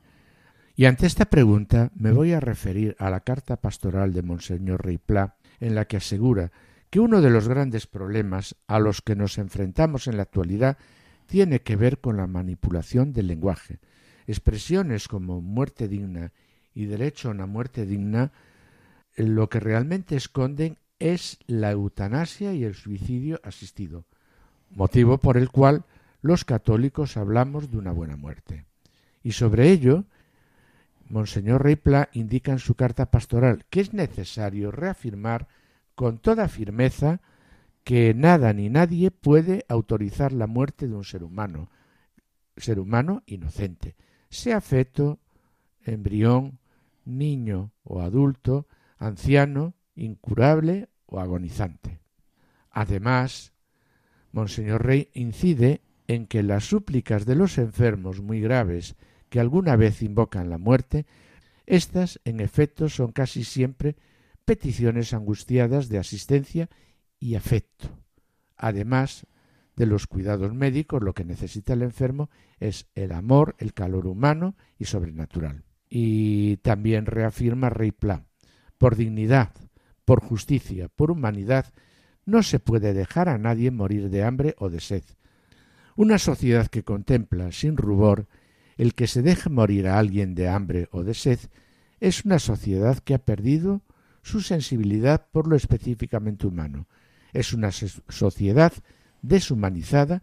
y 0.79 0.85
ante 0.85 1.07
esta 1.07 1.25
pregunta 1.25 1.91
me 1.93 2.13
voy 2.13 2.31
a 2.31 2.39
referir 2.39 2.95
a 2.99 3.09
la 3.09 3.19
carta 3.19 3.57
pastoral 3.57 4.13
de 4.13 4.21
Monseñor 4.21 4.85
Rey 4.85 4.97
Pla, 4.97 5.35
en 5.59 5.75
la 5.75 5.83
que 5.83 5.97
asegura 5.97 6.53
que 6.89 7.01
uno 7.01 7.19
de 7.19 7.29
los 7.29 7.49
grandes 7.49 7.85
problemas 7.85 8.55
a 8.65 8.79
los 8.79 9.01
que 9.01 9.17
nos 9.17 9.37
enfrentamos 9.39 10.07
en 10.07 10.15
la 10.15 10.23
actualidad 10.23 10.77
tiene 11.25 11.59
que 11.63 11.75
ver 11.75 11.99
con 11.99 12.15
la 12.15 12.27
manipulación 12.27 13.11
del 13.11 13.27
lenguaje. 13.27 13.79
Expresiones 14.29 15.07
como 15.07 15.41
muerte 15.41 15.87
digna 15.87 16.33
y 16.75 16.85
derecho 16.85 17.29
a 17.29 17.31
una 17.31 17.47
muerte 17.47 17.87
digna 17.87 18.31
lo 19.15 19.49
que 19.49 19.59
realmente 19.59 20.15
esconden 20.15 20.77
es 20.99 21.39
la 21.47 21.71
eutanasia 21.71 22.53
y 22.53 22.63
el 22.63 22.75
suicidio 22.75 23.41
asistido, 23.43 24.05
motivo 24.69 25.17
por 25.17 25.35
el 25.35 25.49
cual 25.49 25.83
los 26.21 26.45
católicos 26.45 27.17
hablamos 27.17 27.71
de 27.71 27.79
una 27.79 27.91
buena 27.91 28.17
muerte. 28.17 28.65
Y 29.23 29.31
sobre 29.31 29.71
ello, 29.71 30.05
Monseñor 31.07 31.75
Pla 31.79 32.09
indica 32.13 32.51
en 32.51 32.59
su 32.59 32.75
carta 32.75 33.09
pastoral 33.09 33.65
que 33.71 33.81
es 33.81 33.93
necesario 33.95 34.69
reafirmar 34.69 35.47
con 35.95 36.19
toda 36.19 36.47
firmeza 36.47 37.19
que 37.83 38.13
nada 38.13 38.53
ni 38.53 38.69
nadie 38.69 39.09
puede 39.09 39.65
autorizar 39.69 40.33
la 40.33 40.45
muerte 40.45 40.87
de 40.87 40.93
un 40.93 41.03
ser 41.03 41.23
humano, 41.23 41.71
ser 42.57 42.79
humano 42.79 43.23
inocente, 43.25 43.95
sea 44.29 44.61
feto, 44.61 45.19
embrión, 45.83 46.59
niño 47.05 47.71
o 47.83 48.01
adulto, 48.01 48.67
anciano, 48.97 49.73
incurable 49.95 50.89
o 51.05 51.19
agonizante. 51.19 51.99
Además, 52.71 53.53
Monseñor 54.31 54.85
Rey 54.85 55.09
incide 55.13 55.81
en 56.07 56.27
que 56.27 56.43
las 56.43 56.65
súplicas 56.65 57.25
de 57.25 57.35
los 57.35 57.57
enfermos 57.57 58.21
muy 58.21 58.41
graves 58.41 58.95
que 59.29 59.39
alguna 59.39 59.75
vez 59.75 60.01
invocan 60.01 60.49
la 60.49 60.57
muerte, 60.57 61.05
estas 61.65 62.19
en 62.25 62.39
efecto 62.39 62.89
son 62.89 63.11
casi 63.11 63.43
siempre 63.43 63.95
peticiones 64.45 65.13
angustiadas 65.13 65.89
de 65.89 65.99
asistencia 65.99 66.69
y 67.19 67.35
afecto. 67.35 67.89
Además 68.57 69.27
de 69.79 69.85
los 69.85 70.07
cuidados 70.07 70.53
médicos, 70.53 71.01
lo 71.01 71.13
que 71.13 71.23
necesita 71.23 71.71
el 71.71 71.83
enfermo 71.83 72.29
es 72.59 72.89
el 72.95 73.13
amor, 73.13 73.55
el 73.59 73.73
calor 73.73 74.07
humano 74.07 74.57
y 74.77 74.83
sobrenatural. 74.83 75.63
Y 75.89 76.57
también 76.57 77.05
reafirma 77.05 77.69
Rey 77.69 77.93
Pla, 77.93 78.25
por 78.77 78.97
dignidad, 78.97 79.53
por 80.03 80.19
justicia, 80.19 80.89
por 80.89 81.11
humanidad, 81.11 81.73
no 82.25 82.43
se 82.43 82.59
puede 82.59 82.93
dejar 82.93 83.29
a 83.29 83.37
nadie 83.37 83.71
morir 83.71 84.09
de 84.09 84.21
hambre 84.25 84.53
o 84.57 84.69
de 84.69 84.81
sed. 84.81 85.03
Una 85.95 86.17
sociedad 86.17 86.67
que 86.67 86.83
contempla 86.83 87.53
sin 87.53 87.77
rubor 87.77 88.27
el 88.75 88.93
que 88.93 89.07
se 89.07 89.21
deje 89.21 89.49
morir 89.49 89.87
a 89.87 89.97
alguien 89.97 90.35
de 90.35 90.49
hambre 90.49 90.89
o 90.91 91.05
de 91.05 91.13
sed 91.13 91.39
es 92.01 92.25
una 92.25 92.39
sociedad 92.39 92.99
que 92.99 93.13
ha 93.13 93.19
perdido 93.19 93.81
su 94.23 94.41
sensibilidad 94.41 95.27
por 95.31 95.47
lo 95.47 95.55
específicamente 95.55 96.47
humano. 96.47 96.89
Es 97.31 97.53
una 97.53 97.71
sociedad 97.71 98.73
deshumanizada 99.21 100.21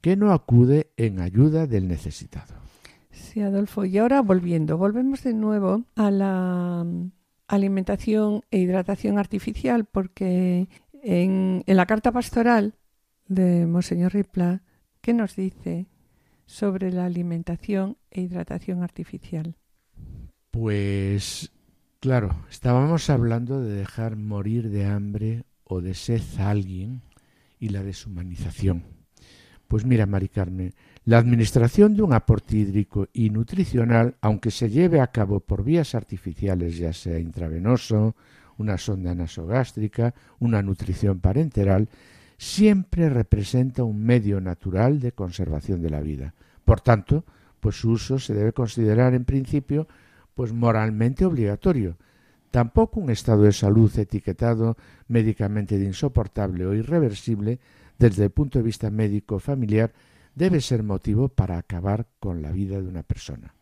que 0.00 0.16
no 0.16 0.32
acude 0.32 0.90
en 0.96 1.20
ayuda 1.20 1.66
del 1.66 1.88
necesitado. 1.88 2.54
Sí, 3.10 3.40
Adolfo. 3.40 3.84
Y 3.84 3.98
ahora 3.98 4.20
volviendo, 4.20 4.76
volvemos 4.76 5.22
de 5.22 5.32
nuevo 5.32 5.84
a 5.96 6.10
la 6.10 6.84
alimentación 7.46 8.42
e 8.50 8.58
hidratación 8.58 9.18
artificial, 9.18 9.84
porque 9.84 10.68
en, 11.02 11.62
la 11.66 11.86
carta 11.86 12.10
pastoral 12.10 12.74
de 13.28 13.66
Monseñor 13.66 14.14
Ripla, 14.14 14.62
¿qué 15.00 15.12
nos 15.12 15.36
dice 15.36 15.86
sobre 16.46 16.90
la 16.90 17.04
alimentación 17.04 17.96
e 18.10 18.22
hidratación 18.22 18.82
artificial? 18.82 19.54
Pues 20.50 21.52
claro, 22.00 22.34
estábamos 22.50 23.08
hablando 23.10 23.62
de 23.62 23.74
dejar 23.74 24.16
morir 24.16 24.70
de 24.70 24.86
hambre 24.86 25.44
o 25.64 25.80
de 25.80 25.94
sed 25.94 26.22
a 26.38 26.50
alguien 26.50 27.02
y 27.62 27.68
la 27.68 27.84
deshumanización. 27.84 28.82
Pues 29.68 29.86
mira, 29.86 30.04
Mari 30.04 30.28
Carmen, 30.28 30.74
la 31.04 31.18
administración 31.18 31.94
de 31.94 32.02
un 32.02 32.12
aporte 32.12 32.56
hídrico 32.56 33.06
y 33.12 33.30
nutricional, 33.30 34.16
aunque 34.20 34.50
se 34.50 34.68
lleve 34.68 35.00
a 35.00 35.06
cabo 35.06 35.38
por 35.38 35.62
vías 35.62 35.94
artificiales, 35.94 36.76
ya 36.76 36.92
sea 36.92 37.20
intravenoso, 37.20 38.16
una 38.58 38.78
sonda 38.78 39.14
nasogástrica, 39.14 40.12
una 40.40 40.60
nutrición 40.60 41.20
parenteral, 41.20 41.88
siempre 42.36 43.08
representa 43.08 43.84
un 43.84 44.04
medio 44.04 44.40
natural 44.40 44.98
de 44.98 45.12
conservación 45.12 45.82
de 45.82 45.90
la 45.90 46.00
vida. 46.00 46.34
Por 46.64 46.80
tanto, 46.80 47.24
pues 47.60 47.76
su 47.76 47.90
uso 47.92 48.18
se 48.18 48.34
debe 48.34 48.52
considerar 48.52 49.14
en 49.14 49.24
principio 49.24 49.86
pues 50.34 50.52
moralmente 50.52 51.24
obligatorio. 51.24 51.96
Tampoco 52.52 53.00
un 53.00 53.08
estado 53.08 53.44
de 53.44 53.52
salud 53.52 53.90
etiquetado 53.98 54.76
médicamente 55.08 55.78
de 55.78 55.86
insoportable 55.86 56.66
o 56.66 56.74
irreversible 56.74 57.58
desde 57.98 58.24
el 58.24 58.30
punto 58.30 58.58
de 58.58 58.64
vista 58.64 58.90
médico 58.90 59.38
familiar 59.38 59.94
debe 60.34 60.60
ser 60.60 60.82
motivo 60.82 61.28
para 61.28 61.56
acabar 61.56 62.06
con 62.20 62.42
la 62.42 62.52
vida 62.52 62.78
de 62.78 62.86
una 62.86 63.04
persona. 63.04 63.54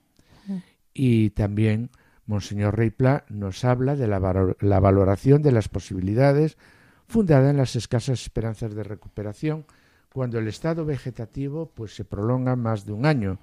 Mm. 0.49 0.57
Y 0.93 1.31
también 1.31 1.91
Monseñor 2.27 2.77
Reipla 2.77 3.25
nos 3.29 3.65
habla 3.65 3.95
de 3.95 4.09
la, 4.09 4.19
la, 4.59 4.81
valoración 4.81 5.41
de 5.41 5.53
las 5.53 5.69
posibilidades 5.69 6.59
fundada 7.07 7.51
en 7.51 7.59
las 7.59 7.77
escasas 7.77 8.21
esperanzas 8.21 8.75
de 8.75 8.83
recuperación 8.83 9.67
cuando 10.13 10.41
el 10.41 10.49
estado 10.49 10.85
vegetativo 10.85 11.71
pues 11.73 11.95
se 11.95 12.05
prolonga 12.05 12.57
más 12.57 12.87
de 12.87 12.93
un 12.93 13.07
año, 13.07 13.39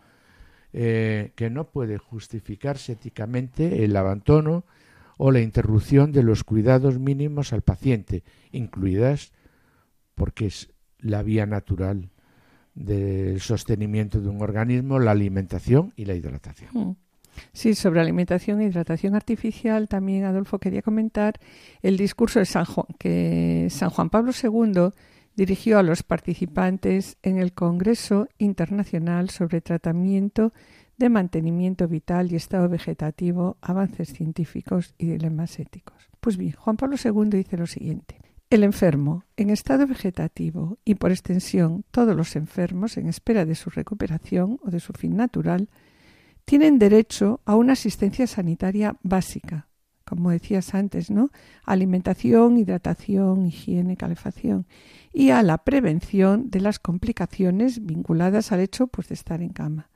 eh, 0.73 1.31
que 1.37 1.49
no 1.49 1.69
puede 1.69 1.97
justificarse 1.97 2.91
éticamente 2.91 3.85
el 3.85 3.95
abandono 3.95 4.65
o 5.17 5.31
la 5.31 5.41
interrupción 5.41 6.11
de 6.11 6.23
los 6.23 6.43
cuidados 6.43 6.99
mínimos 6.99 7.53
al 7.53 7.61
paciente, 7.61 8.23
incluidas 8.51 9.33
porque 10.15 10.47
es 10.47 10.69
la 10.99 11.23
vía 11.23 11.45
natural 11.45 12.09
del 12.73 13.41
sostenimiento 13.41 14.21
de 14.21 14.29
un 14.29 14.41
organismo, 14.41 14.99
la 14.99 15.11
alimentación 15.11 15.93
y 15.95 16.05
la 16.05 16.13
hidratación. 16.13 16.69
Mm. 16.73 16.95
Sí, 17.53 17.75
sobre 17.75 18.01
alimentación 18.01 18.61
e 18.61 18.65
hidratación 18.65 19.15
artificial 19.15 19.87
también 19.87 20.25
Adolfo 20.25 20.59
quería 20.59 20.81
comentar 20.81 21.39
el 21.81 21.97
discurso 21.97 22.39
de 22.39 22.45
San 22.45 22.65
Juan, 22.65 22.87
que 22.97 23.67
San 23.69 23.89
Juan 23.89 24.09
Pablo 24.09 24.31
II 24.31 24.89
dirigió 25.35 25.77
a 25.77 25.83
los 25.83 26.01
participantes 26.01 27.17
en 27.21 27.37
el 27.37 27.53
Congreso 27.53 28.27
Internacional 28.39 29.29
sobre 29.29 29.61
Tratamiento 29.61 30.51
de 30.97 31.09
Mantenimiento 31.09 31.87
Vital 31.87 32.31
y 32.31 32.35
Estado 32.35 32.67
Vegetativo, 32.69 33.57
Avances 33.61 34.13
Científicos 34.13 34.93
y 34.97 35.07
Dilemas 35.07 35.59
Éticos. 35.59 36.09
Pues 36.19 36.37
bien, 36.37 36.53
Juan 36.53 36.77
Pablo 36.77 36.97
II 37.03 37.29
dice 37.29 37.57
lo 37.57 37.67
siguiente. 37.67 38.19
El 38.49 38.63
enfermo, 38.63 39.25
en 39.35 39.49
estado 39.49 39.85
vegetativo 39.87 40.77
y 40.85 40.95
por 40.95 41.11
extensión 41.11 41.83
todos 41.91 42.15
los 42.15 42.37
enfermos 42.37 42.95
en 42.95 43.07
espera 43.07 43.43
de 43.43 43.55
su 43.55 43.69
recuperación 43.69 44.57
o 44.63 44.71
de 44.71 44.79
su 44.79 44.93
fin 44.93 45.17
natural, 45.17 45.67
tienen 46.45 46.79
derecho 46.79 47.41
a 47.43 47.57
una 47.57 47.73
asistencia 47.73 48.25
sanitaria 48.25 48.95
básica, 49.03 49.67
como 50.05 50.31
decías 50.31 50.73
antes, 50.73 51.11
¿no? 51.11 51.29
Alimentación, 51.65 52.57
hidratación, 52.57 53.45
higiene, 53.45 53.97
calefacción 53.97 54.65
y 55.11 55.31
a 55.31 55.43
la 55.43 55.57
prevención 55.57 56.49
de 56.49 56.61
las 56.61 56.79
complicaciones 56.79 57.85
vinculadas 57.85 58.53
al 58.53 58.61
hecho 58.61 58.87
pues, 58.87 59.09
de 59.09 59.15
estar 59.15 59.41
en 59.41 59.49
cama. 59.49 59.89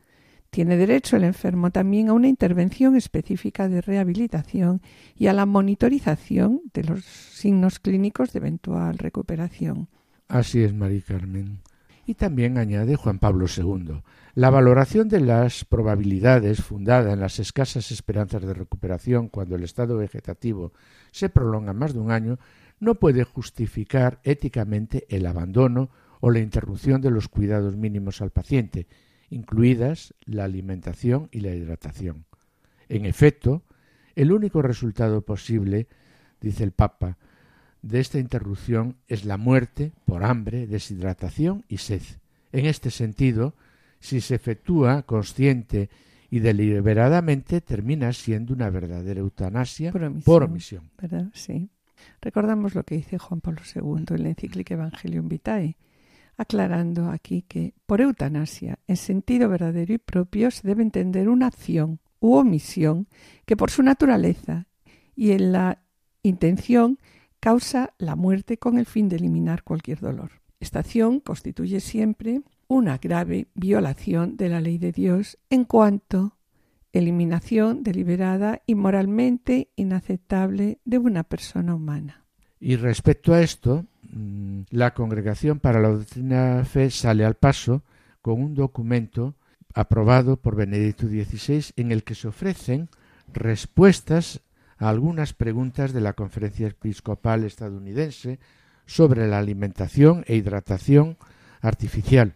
Tiene 0.52 0.76
derecho 0.76 1.16
el 1.16 1.24
enfermo 1.24 1.72
también 1.72 2.10
a 2.10 2.14
una 2.14 2.28
intervención 2.28 2.98
específica 2.98 3.70
de 3.70 3.80
rehabilitación 3.80 4.82
y 5.16 5.28
a 5.28 5.34
la 5.34 5.46
monitorización 5.46 6.62
de 6.74 6.84
los 6.84 7.06
signos 7.06 7.80
clínicos 7.80 8.34
de 8.34 8.40
eventual 8.40 8.98
recuperación. 8.98 9.88
Así 10.28 10.62
es, 10.62 10.74
María 10.74 11.00
Carmen. 11.08 11.62
Y 12.06 12.16
también 12.16 12.58
añade 12.58 12.98
Juan 12.98 13.20
Pablo 13.20 13.46
II, 13.48 14.02
la 14.34 14.50
valoración 14.50 15.08
de 15.08 15.22
las 15.22 15.64
probabilidades 15.64 16.62
fundada 16.62 17.14
en 17.14 17.22
las 17.22 17.40
escasas 17.40 17.90
esperanzas 17.90 18.42
de 18.42 18.54
recuperación 18.54 19.30
cuando 19.30 19.56
el 19.56 19.64
estado 19.64 19.96
vegetativo 19.96 20.74
se 21.12 21.30
prolonga 21.30 21.72
más 21.72 21.94
de 21.94 22.00
un 22.00 22.12
año 22.12 22.40
no 22.82 22.96
puede 22.96 23.24
justificar 23.24 24.20
éticamente 24.26 25.06
el 25.08 25.28
abandono 25.28 25.92
o 26.20 26.30
la 26.30 26.40
interrupción 26.40 27.00
de 27.00 27.12
los 27.12 27.30
cuidados 27.30 27.78
mínimos 27.78 28.22
al 28.22 28.32
paciente, 28.32 28.88
incluidas 29.32 30.14
la 30.26 30.44
alimentación 30.44 31.30
y 31.32 31.40
la 31.40 31.56
hidratación. 31.56 32.26
En 32.90 33.06
efecto, 33.06 33.64
el 34.16 34.32
único 34.32 34.62
resultado 34.62 35.22
posible, 35.22 35.88
dice 36.40 36.64
el 36.64 36.72
Papa, 36.72 37.18
de 37.82 38.00
esta 38.00 38.20
interrupción 38.20 38.98
es 39.08 39.26
la 39.26 39.38
muerte 39.38 39.94
por 40.06 40.24
hambre, 40.24 40.68
deshidratación 40.68 41.66
y 41.68 41.78
sed. 41.78 42.04
En 42.52 42.66
este 42.66 42.92
sentido, 42.92 43.56
si 44.00 44.22
se 44.22 44.36
efectúa 44.36 45.04
consciente 45.04 45.90
y 46.30 46.40
deliberadamente, 46.40 47.62
termina 47.62 48.14
siendo 48.14 48.54
una 48.54 48.70
verdadera 48.70 49.22
eutanasia 49.22 49.92
por 50.24 50.44
omisión. 50.44 50.92
¿verdad? 51.02 51.30
Sí. 51.34 51.70
Recordamos 52.22 52.76
lo 52.76 52.84
que 52.84 52.96
dice 52.96 53.18
Juan 53.18 53.42
Pablo 53.42 53.62
II 53.74 54.06
en 54.10 54.24
la 54.24 54.30
encíclica 54.30 54.74
Evangelium 54.74 55.28
Vitae, 55.28 55.78
aclarando 56.42 57.10
aquí 57.10 57.44
que 57.44 57.74
por 57.86 58.02
eutanasia, 58.02 58.80
en 58.88 58.98
sentido 58.98 59.50
verdadero 59.50 59.94
y 59.94 59.98
propio, 59.98 60.52
se 60.52 60.68
debe 60.68 60.84
entender 60.84 61.30
una 61.30 61.48
acción 61.48 62.00
u 62.20 62.36
omisión 62.36 63.08
que 63.46 63.58
por 63.58 63.72
su 63.72 63.84
naturaleza 63.84 64.68
y 65.16 65.32
en 65.32 65.52
la 65.52 65.82
intención 66.24 67.00
causa 67.40 67.94
la 67.98 68.16
muerte 68.16 68.58
con 68.58 68.78
el 68.78 68.86
fin 68.86 69.10
de 69.10 69.18
eliminar 69.18 69.64
cualquier 69.64 70.00
dolor. 70.00 70.32
Esta 70.60 70.80
acción 70.80 71.20
constituye 71.20 71.80
siempre 71.80 72.42
una 72.68 72.98
grave 72.98 73.48
violación 73.56 74.38
de 74.38 74.50
la 74.50 74.62
ley 74.62 74.78
de 74.78 74.92
Dios 74.92 75.38
en 75.50 75.66
cuanto 75.66 76.38
eliminación 76.94 77.84
deliberada 77.84 78.62
y 78.66 78.76
moralmente 78.76 79.72
inaceptable 79.76 80.80
de 80.86 80.98
una 80.98 81.24
persona 81.24 81.74
humana. 81.74 82.26
Y 82.64 82.76
respecto 82.76 83.34
a 83.34 83.42
esto, 83.42 83.86
mm, 84.04 84.62
la 84.70 84.94
Congregación 84.94 85.60
para 85.60 85.82
la 85.82 85.90
Doctrina 85.90 86.64
Fe 86.64 86.92
sale 86.92 87.26
al 87.26 87.34
paso 87.34 87.82
con 88.22 88.40
un 88.40 88.54
documento 88.54 89.34
aprobado 89.74 90.38
por 90.38 90.56
Benedicto 90.56 91.08
XVI 91.08 91.74
en 91.76 91.92
el 91.92 92.04
que 92.04 92.14
se 92.14 92.28
ofrecen 92.28 92.90
respuestas 93.34 94.42
a 94.78 94.90
algunas 94.90 95.34
preguntas 95.34 95.92
de 95.92 96.02
la 96.02 96.14
Conferencia 96.14 96.68
Episcopal 96.68 97.46
estadounidense 97.46 98.40
sobre 98.86 99.28
la 99.28 99.40
alimentación 99.40 100.24
e 100.28 100.36
hidratación 100.36 101.18
artificial. 101.62 102.34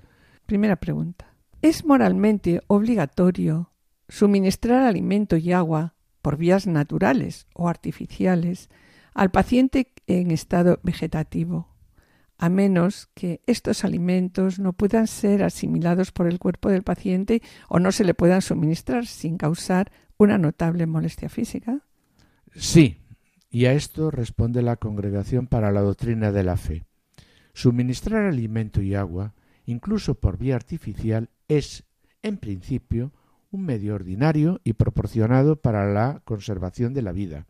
Primera 0.48 0.78
pregunta. 0.78 1.36
¿Es 1.62 1.86
moralmente 1.86 2.62
obligatorio 2.66 3.72
suministrar 4.08 4.88
alimento 4.88 5.38
y 5.38 5.52
agua 5.52 5.94
por 6.24 6.38
vías 6.38 6.66
naturales 6.66 7.46
o 7.54 7.70
artificiales 7.70 8.70
al 9.16 9.32
paciente 9.32 9.94
en 10.08 10.30
estado 10.30 10.80
vegetativo, 10.84 11.74
a 12.38 12.50
menos 12.50 13.08
que 13.16 13.42
estos 13.48 13.86
alimentos 13.86 14.60
no 14.60 14.74
puedan 14.74 15.08
ser 15.08 15.42
asimilados 15.42 16.12
por 16.12 16.28
el 16.28 16.38
cuerpo 16.38 16.70
del 16.70 16.84
paciente 16.84 17.42
o 17.70 17.80
no 17.80 17.94
se 17.94 18.04
le 18.04 18.14
puedan 18.14 18.42
suministrar 18.42 19.08
sin 19.08 19.38
causar 19.38 19.92
una 20.18 20.38
notable 20.38 20.86
molestia 20.86 21.30
física? 21.30 21.80
Sí, 22.54 22.98
y 23.50 23.66
a 23.66 23.74
esto 23.74 24.12
responde 24.12 24.62
la 24.62 24.76
Congregación 24.76 25.48
para 25.48 25.72
la 25.72 25.82
Doctrina 25.82 26.34
de 26.34 26.44
la 26.44 26.58
Fe. 26.58 26.84
Suministrar 27.54 28.26
alimento 28.26 28.82
y 28.82 28.96
agua, 28.96 29.34
incluso 29.66 30.16
por 30.16 30.38
vía 30.38 30.56
artificial, 30.56 31.30
es, 31.48 31.86
en 32.22 32.36
principio, 32.38 33.14
un 33.50 33.64
medio 33.64 33.96
ordinario 33.96 34.60
y 34.66 34.74
proporcionado 34.74 35.56
para 35.56 35.90
la 35.92 36.22
conservación 36.26 36.94
de 36.94 37.02
la 37.02 37.14
vida. 37.14 37.48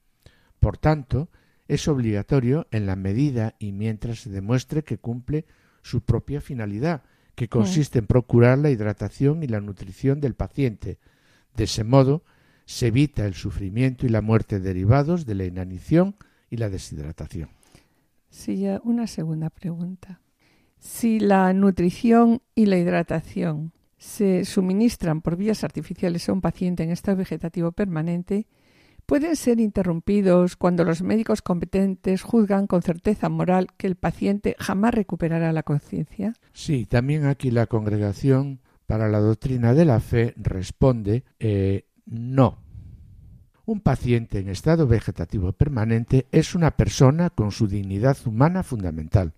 Por 0.60 0.78
tanto, 0.78 1.30
es 1.68 1.88
obligatorio 1.88 2.68
en 2.72 2.86
la 2.86 2.96
medida 2.96 3.56
y 3.60 3.72
mientras 3.72 4.20
se 4.20 4.30
demuestre 4.30 4.84
que 4.84 4.98
cumple 4.98 5.46
su 5.82 6.02
propia 6.02 6.42
finalidad, 6.42 7.04
que 7.36 7.50
consiste 7.50 8.00
en 8.00 8.08
procurar 8.08 8.58
la 8.58 8.70
hidratación 8.70 9.44
y 9.44 9.48
la 9.48 9.62
nutrición 9.62 10.20
del 10.22 10.36
paciente. 10.36 11.00
De 11.56 11.66
ese 11.66 11.84
modo, 11.84 12.24
se 12.66 12.88
evita 12.88 13.26
el 13.26 13.34
sufrimiento 13.34 14.06
y 14.06 14.10
la 14.10 14.22
muerte 14.22 14.60
derivados 14.60 15.26
de 15.26 15.36
la 15.36 15.46
inanición 15.46 16.16
y 16.50 16.58
la 16.58 16.70
deshidratación. 16.70 17.50
Sí, 18.30 18.66
una 18.84 19.08
segunda 19.08 19.50
pregunta. 19.50 20.22
Si 20.80 21.20
la 21.20 21.54
nutrición 21.54 22.42
y 22.54 22.66
la 22.66 22.78
hidratación 22.78 23.74
se 23.98 24.46
suministran 24.46 25.22
por 25.22 25.36
vías 25.36 25.64
artificiales 25.64 26.28
a 26.28 26.34
un 26.34 26.42
paciente 26.42 26.84
en 26.84 26.92
estado 26.92 27.18
vegetativo 27.18 27.72
permanente, 27.72 28.46
pueden 29.06 29.36
ser 29.36 29.60
interrumpidos 29.60 30.56
cuando 30.56 30.84
los 30.84 31.02
médicos 31.02 31.42
competentes 31.42 32.22
juzgan 32.22 32.68
con 32.68 32.82
certeza 32.82 33.30
moral 33.30 33.68
que 33.78 33.88
el 33.88 33.96
paciente 33.96 34.56
jamás 34.60 34.94
recuperará 34.94 35.52
la 35.54 35.64
conciencia? 35.64 36.34
Sí, 36.54 36.86
también 36.86 37.26
aquí 37.26 37.52
la 37.52 37.68
Congregación 37.68 38.60
para 38.88 39.08
la 39.08 39.20
Doctrina 39.20 39.74
de 39.74 39.86
la 39.86 40.00
Fe 40.00 40.34
responde 40.38 41.24
eh, 41.40 41.86
no. 42.06 42.60
Un 43.66 43.82
paciente 43.82 44.40
en 44.40 44.50
estado 44.50 44.88
vegetativo 44.88 45.52
permanente 45.54 46.28
es 46.32 46.54
una 46.54 46.72
persona 46.72 47.32
con 47.32 47.52
su 47.52 47.68
dignidad 47.68 48.18
humana 48.26 48.62
fundamental, 48.62 49.34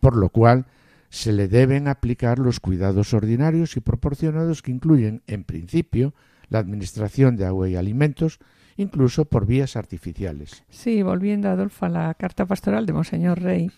por 0.00 0.16
lo 0.16 0.28
cual 0.28 0.66
se 1.08 1.32
le 1.32 1.48
deben 1.48 1.88
aplicar 1.88 2.38
los 2.38 2.60
cuidados 2.60 3.14
ordinarios 3.14 3.76
y 3.76 3.80
proporcionados 3.80 4.62
que 4.62 4.70
incluyen, 4.70 5.22
en 5.26 5.44
principio, 5.44 6.14
la 6.50 6.58
administración 6.58 7.36
de 7.36 7.46
agua 7.46 7.68
y 7.68 7.76
alimentos, 7.76 8.38
incluso 8.76 9.24
por 9.24 9.46
vías 9.46 9.76
artificiales. 9.76 10.64
Sí, 10.68 11.02
volviendo, 11.02 11.48
Adolfo, 11.48 11.86
a 11.86 11.88
la 11.88 12.14
carta 12.14 12.46
pastoral 12.46 12.86
de 12.86 12.92
Monseñor 12.92 13.40
Rey, 13.40 13.70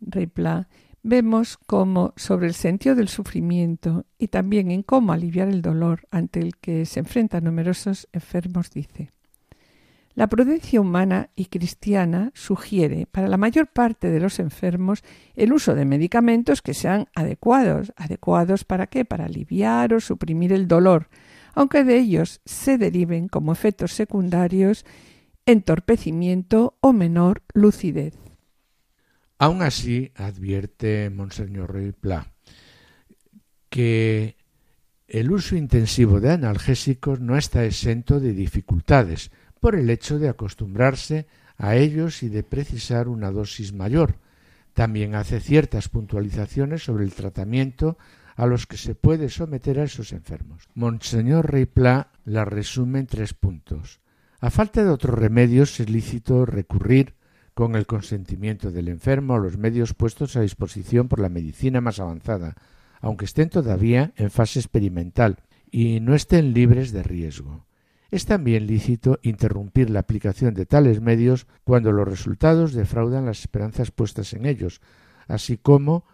Rey 0.00 0.26
Pla, 0.26 0.68
vemos 1.02 1.58
cómo 1.66 2.12
sobre 2.16 2.46
el 2.46 2.54
sentido 2.54 2.94
del 2.94 3.08
sufrimiento 3.08 4.06
y 4.18 4.28
también 4.28 4.70
en 4.70 4.82
cómo 4.82 5.12
aliviar 5.12 5.48
el 5.48 5.62
dolor 5.62 6.06
ante 6.10 6.40
el 6.40 6.56
que 6.56 6.86
se 6.86 7.00
enfrentan 7.00 7.44
numerosos 7.44 8.08
enfermos 8.12 8.70
dice 8.70 9.10
la 10.14 10.26
prudencia 10.26 10.78
humana 10.78 11.30
y 11.34 11.46
cristiana 11.46 12.32
sugiere 12.34 13.06
para 13.06 13.28
la 13.28 13.38
mayor 13.38 13.68
parte 13.68 14.10
de 14.10 14.20
los 14.20 14.38
enfermos 14.40 15.02
el 15.36 15.54
uso 15.54 15.74
de 15.74 15.86
medicamentos 15.86 16.60
que 16.60 16.74
sean 16.74 17.08
adecuados. 17.14 17.94
¿Adecuados 17.96 18.64
para 18.64 18.88
qué? 18.88 19.06
Para 19.06 19.24
aliviar 19.24 19.94
o 19.94 20.00
suprimir 20.00 20.52
el 20.52 20.68
dolor, 20.68 21.08
aunque 21.54 21.84
de 21.84 21.98
ellos 21.98 22.40
se 22.44 22.78
deriven 22.78 23.28
como 23.28 23.52
efectos 23.52 23.92
secundarios 23.92 24.84
entorpecimiento 25.46 26.76
o 26.80 26.92
menor 26.92 27.42
lucidez. 27.52 28.14
Aún 29.38 29.62
así, 29.62 30.12
advierte 30.14 31.10
Monseñor 31.10 31.72
Rey 31.74 31.92
Pla 31.92 32.32
que 33.68 34.36
el 35.08 35.32
uso 35.32 35.56
intensivo 35.56 36.20
de 36.20 36.30
analgésicos 36.30 37.20
no 37.20 37.36
está 37.36 37.64
exento 37.64 38.20
de 38.20 38.34
dificultades 38.34 39.30
por 39.60 39.74
el 39.74 39.88
hecho 39.90 40.18
de 40.18 40.28
acostumbrarse 40.28 41.26
a 41.56 41.76
ellos 41.76 42.22
y 42.22 42.28
de 42.28 42.42
precisar 42.42 43.08
una 43.08 43.30
dosis 43.30 43.72
mayor. 43.72 44.16
También 44.74 45.14
hace 45.14 45.40
ciertas 45.40 45.88
puntualizaciones 45.88 46.82
sobre 46.82 47.04
el 47.04 47.12
tratamiento 47.12 47.98
a 48.42 48.46
los 48.46 48.66
que 48.66 48.76
se 48.76 48.96
puede 48.96 49.28
someter 49.28 49.78
a 49.78 49.84
esos 49.84 50.12
enfermos. 50.12 50.64
Monseñor 50.74 51.54
Pla 51.68 52.10
la 52.24 52.44
resume 52.44 52.98
en 52.98 53.06
tres 53.06 53.34
puntos. 53.34 54.00
A 54.40 54.50
falta 54.50 54.82
de 54.82 54.90
otros 54.90 55.16
remedios 55.16 55.78
es 55.78 55.88
lícito 55.88 56.44
recurrir 56.44 57.14
con 57.54 57.76
el 57.76 57.86
consentimiento 57.86 58.72
del 58.72 58.88
enfermo 58.88 59.36
a 59.36 59.38
los 59.38 59.58
medios 59.58 59.94
puestos 59.94 60.34
a 60.34 60.40
disposición 60.40 61.06
por 61.06 61.20
la 61.20 61.28
medicina 61.28 61.80
más 61.80 62.00
avanzada, 62.00 62.56
aunque 63.00 63.26
estén 63.26 63.48
todavía 63.48 64.12
en 64.16 64.32
fase 64.32 64.58
experimental 64.58 65.38
y 65.70 66.00
no 66.00 66.16
estén 66.16 66.52
libres 66.52 66.90
de 66.90 67.04
riesgo. 67.04 67.64
Es 68.10 68.26
también 68.26 68.66
lícito 68.66 69.20
interrumpir 69.22 69.88
la 69.88 70.00
aplicación 70.00 70.52
de 70.54 70.66
tales 70.66 71.00
medios 71.00 71.46
cuando 71.62 71.92
los 71.92 72.08
resultados 72.08 72.72
defraudan 72.72 73.24
las 73.24 73.38
esperanzas 73.38 73.92
puestas 73.92 74.32
en 74.32 74.46
ellos, 74.46 74.80
así 75.28 75.58
como 75.58 76.06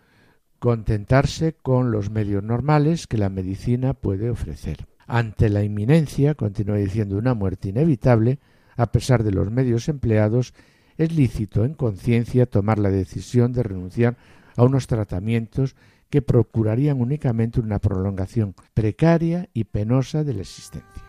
contentarse 0.59 1.55
con 1.55 1.91
los 1.91 2.11
medios 2.11 2.43
normales 2.43 3.07
que 3.07 3.19
la 3.19 3.29
medicina 3.29 3.95
puede 3.95 4.31
ofrecer. 4.31 4.87
Ante 5.07 5.49
la 5.49 5.63
inminencia, 5.63 6.35
continúa 6.35 6.77
diciendo, 6.77 7.17
una 7.17 7.35
muerte 7.35 7.71
inevitable, 7.71 8.39
a 8.77 8.93
pesar 8.93 9.23
de 9.23 9.33
los 9.33 9.51
medios 9.51 9.89
empleados, 9.89 10.53
es 10.99 11.13
lícito 11.13 11.65
en 11.65 11.75
conciencia 11.75 12.47
tomar 12.47 12.79
la 12.79 12.91
decisión 12.91 13.53
de 13.53 13.63
renunciar 13.63 14.17
a 14.57 14.65
unos 14.65 14.87
tratamientos 14.87 15.77
que 16.11 16.23
procurarían 16.23 17.01
únicamente 17.01 17.61
una 17.61 17.79
prolongación 17.79 18.55
precaria 18.75 19.49
y 19.53 19.65
penosa 19.65 20.25
de 20.25 20.35
la 20.35 20.41
existencia. 20.41 21.03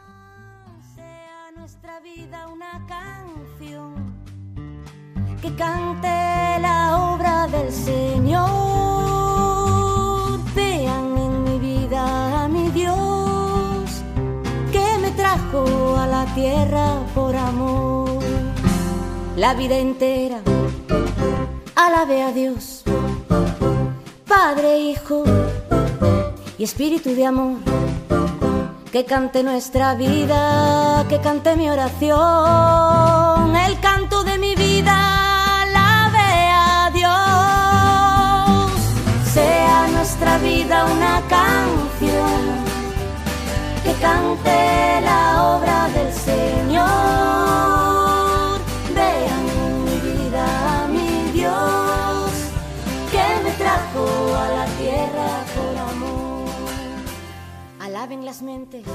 Sea 0.95 1.51
nuestra 1.57 1.99
vida 2.01 2.47
una 2.47 2.85
canción 2.85 3.95
que 5.41 5.55
cante 5.55 6.07
la 6.61 7.13
obra 7.13 7.47
del 7.47 7.71
Señor. 7.71 8.68
Tierra 16.39 16.87
por 17.13 17.35
amor. 17.35 18.19
La 19.35 19.53
vida 19.55 19.77
entera 19.77 20.39
alabe 21.75 22.23
a 22.23 22.31
Dios, 22.31 22.83
Padre, 24.27 24.79
Hijo 24.79 25.23
y 26.57 26.63
Espíritu 26.63 27.09
de 27.15 27.25
amor. 27.25 27.57
Que 28.93 29.05
cante 29.05 29.43
nuestra 29.43 29.95
vida, 29.95 31.05
que 31.09 31.19
cante 31.19 31.55
mi 31.55 31.69
oración, 31.69 33.55
el 33.67 33.79
canto 33.79 34.23
de 34.23 34.37
mi 34.37 34.55
vida, 34.55 34.95
alabe 35.63 36.31
a 36.53 36.89
Dios. 36.99 38.71
Sea 39.33 39.87
nuestra 39.97 40.37
vida 40.39 40.85
una 40.85 41.21
canción, 41.35 41.88
cante 44.01 45.01
la 45.01 45.55
obra 45.55 45.89
del 45.89 46.11
Señor. 46.13 46.87
Vean 48.95 49.45
mi 49.85 49.97
vida 50.09 50.83
a 50.83 50.87
mi 50.87 51.31
Dios, 51.31 52.31
que 53.11 53.43
me 53.43 53.51
trajo 53.57 54.05
a 54.35 54.49
la 54.49 54.65
tierra 54.77 55.45
por 55.55 55.77
amor. 55.77 56.49
Alaben 57.79 58.25
las 58.25 58.41
mentes. 58.41 58.85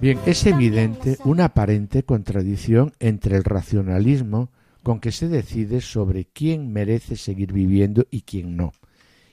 Bien, 0.00 0.18
es 0.26 0.44
evidente 0.46 1.18
una 1.24 1.46
aparente 1.46 2.02
contradicción 2.02 2.92
entre 3.00 3.36
el 3.36 3.44
racionalismo 3.44 4.50
con 4.82 5.00
que 5.00 5.10
se 5.10 5.28
decide 5.28 5.80
sobre 5.80 6.26
quién 6.26 6.72
merece 6.72 7.16
seguir 7.16 7.52
viviendo 7.52 8.06
y 8.10 8.20
quién 8.22 8.56
no, 8.56 8.72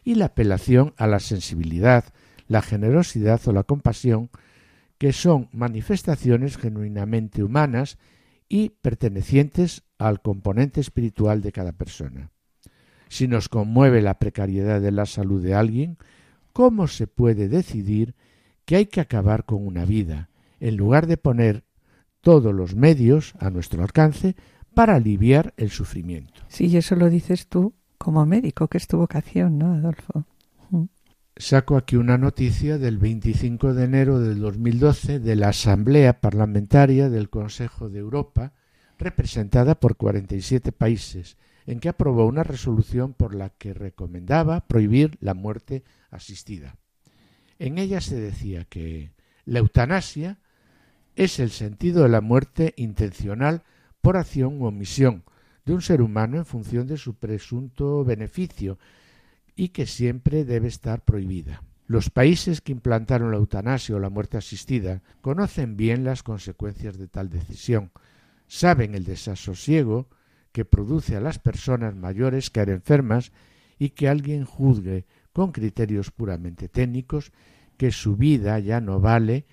y 0.04 0.16
la 0.16 0.26
apelación 0.26 0.94
a 0.98 1.06
la 1.06 1.20
sensibilidad, 1.20 2.06
la 2.48 2.62
generosidad 2.64 3.40
o 3.46 3.52
la 3.52 3.62
compasión, 3.62 4.32
que 5.04 5.12
son 5.12 5.50
manifestaciones 5.52 6.56
genuinamente 6.56 7.44
humanas 7.44 7.98
y 8.48 8.70
pertenecientes 8.70 9.84
al 9.98 10.22
componente 10.22 10.80
espiritual 10.80 11.42
de 11.42 11.52
cada 11.52 11.74
persona. 11.74 12.32
Si 13.10 13.28
nos 13.28 13.50
conmueve 13.50 14.02
la 14.02 14.18
precariedad 14.18 14.80
de 14.80 14.92
la 14.94 15.06
salud 15.06 15.44
de 15.44 15.56
alguien, 15.56 15.98
¿cómo 16.54 16.88
se 16.88 17.08
puede 17.08 17.50
decidir 17.50 18.16
que 18.64 18.78
hay 18.78 18.86
que 18.86 19.02
acabar 19.02 19.44
con 19.44 19.68
una 19.68 19.84
vida, 19.84 20.30
en 20.62 20.78
lugar 20.78 21.06
de 21.08 21.18
poner 21.18 21.66
todos 22.22 22.56
los 22.56 22.74
medios 22.74 23.34
a 23.40 23.50
nuestro 23.50 23.84
alcance 23.84 24.38
para 24.74 24.96
aliviar 24.96 25.54
el 25.58 25.70
sufrimiento? 25.70 26.44
Sí, 26.48 26.78
eso 26.78 26.96
lo 26.96 27.10
dices 27.10 27.50
tú 27.50 27.74
como 27.98 28.26
médico, 28.26 28.70
que 28.70 28.78
es 28.78 28.88
tu 28.88 29.00
vocación, 29.00 29.58
¿no, 29.58 29.74
Adolfo? 29.74 30.26
Saco 31.36 31.78
aquí 31.78 31.96
una 31.96 32.20
noticia 32.20 32.78
del 32.78 33.00
25 33.00 33.74
de 33.74 33.86
enero 33.86 34.20
del 34.20 34.40
2012 34.40 35.20
de 35.20 35.36
la 35.36 35.50
Asamblea 35.50 36.22
Parlamentaria 36.22 37.10
del 37.10 37.32
Consejo 37.32 37.90
de 37.90 37.98
Europa, 37.98 38.54
representada 39.00 39.80
por 39.80 39.98
47 39.98 40.72
países, 40.72 41.38
en 41.66 41.80
que 41.80 41.90
aprobó 41.90 42.28
una 42.28 42.44
resolución 42.44 43.16
por 43.16 43.34
la 43.34 43.50
que 43.50 43.74
recomendaba 43.74 44.68
prohibir 44.68 45.18
la 45.22 45.34
muerte 45.34 45.84
asistida. 46.12 46.78
En 47.58 47.80
ella 47.80 48.00
se 48.00 48.20
decía 48.22 48.66
que 48.66 49.14
la 49.46 49.58
eutanasia 49.58 50.38
es 51.16 51.40
el 51.40 51.50
sentido 51.50 52.04
de 52.04 52.10
la 52.10 52.22
muerte 52.22 52.76
intencional 52.78 53.64
por 54.02 54.18
acción 54.18 54.62
u 54.62 54.66
omisión 54.66 55.24
de 55.66 55.74
un 55.74 55.82
ser 55.82 56.04
humano 56.04 56.38
en 56.38 56.46
función 56.46 56.86
de 56.86 56.98
su 56.98 57.16
presunto 57.16 58.04
beneficio 58.04 58.78
y 59.56 59.70
que 59.70 59.86
siempre 59.86 60.46
debe 60.46 60.68
estar 60.68 61.04
prohibida. 61.04 61.64
Los 61.86 62.10
países 62.10 62.62
que 62.62 62.72
implantaron 62.72 63.32
la 63.32 63.38
eutanasia 63.38 63.96
o 63.96 64.00
la 64.00 64.10
muerte 64.10 64.38
asistida 64.38 65.02
conocen 65.22 65.76
bien 65.76 66.04
las 66.04 66.24
consecuencias 66.24 66.98
de 66.98 67.08
tal 67.08 67.30
decisión, 67.30 67.92
saben 68.48 68.96
el 68.96 69.04
desasosiego 69.04 70.08
que 70.52 70.66
produce 70.66 71.16
a 71.16 71.22
las 71.22 71.40
personas 71.40 71.96
mayores 71.96 72.50
caer 72.50 72.70
enfermas 72.70 73.32
y 73.78 73.90
que 73.90 74.08
alguien 74.08 74.46
juzgue 74.46 75.06
con 75.34 75.52
criterios 75.52 76.12
puramente 76.12 76.70
técnicos 76.70 77.32
que 77.78 77.92
su 77.92 78.16
vida 78.16 78.60
ya 78.60 78.80
no 78.80 79.00
vale 79.00 79.46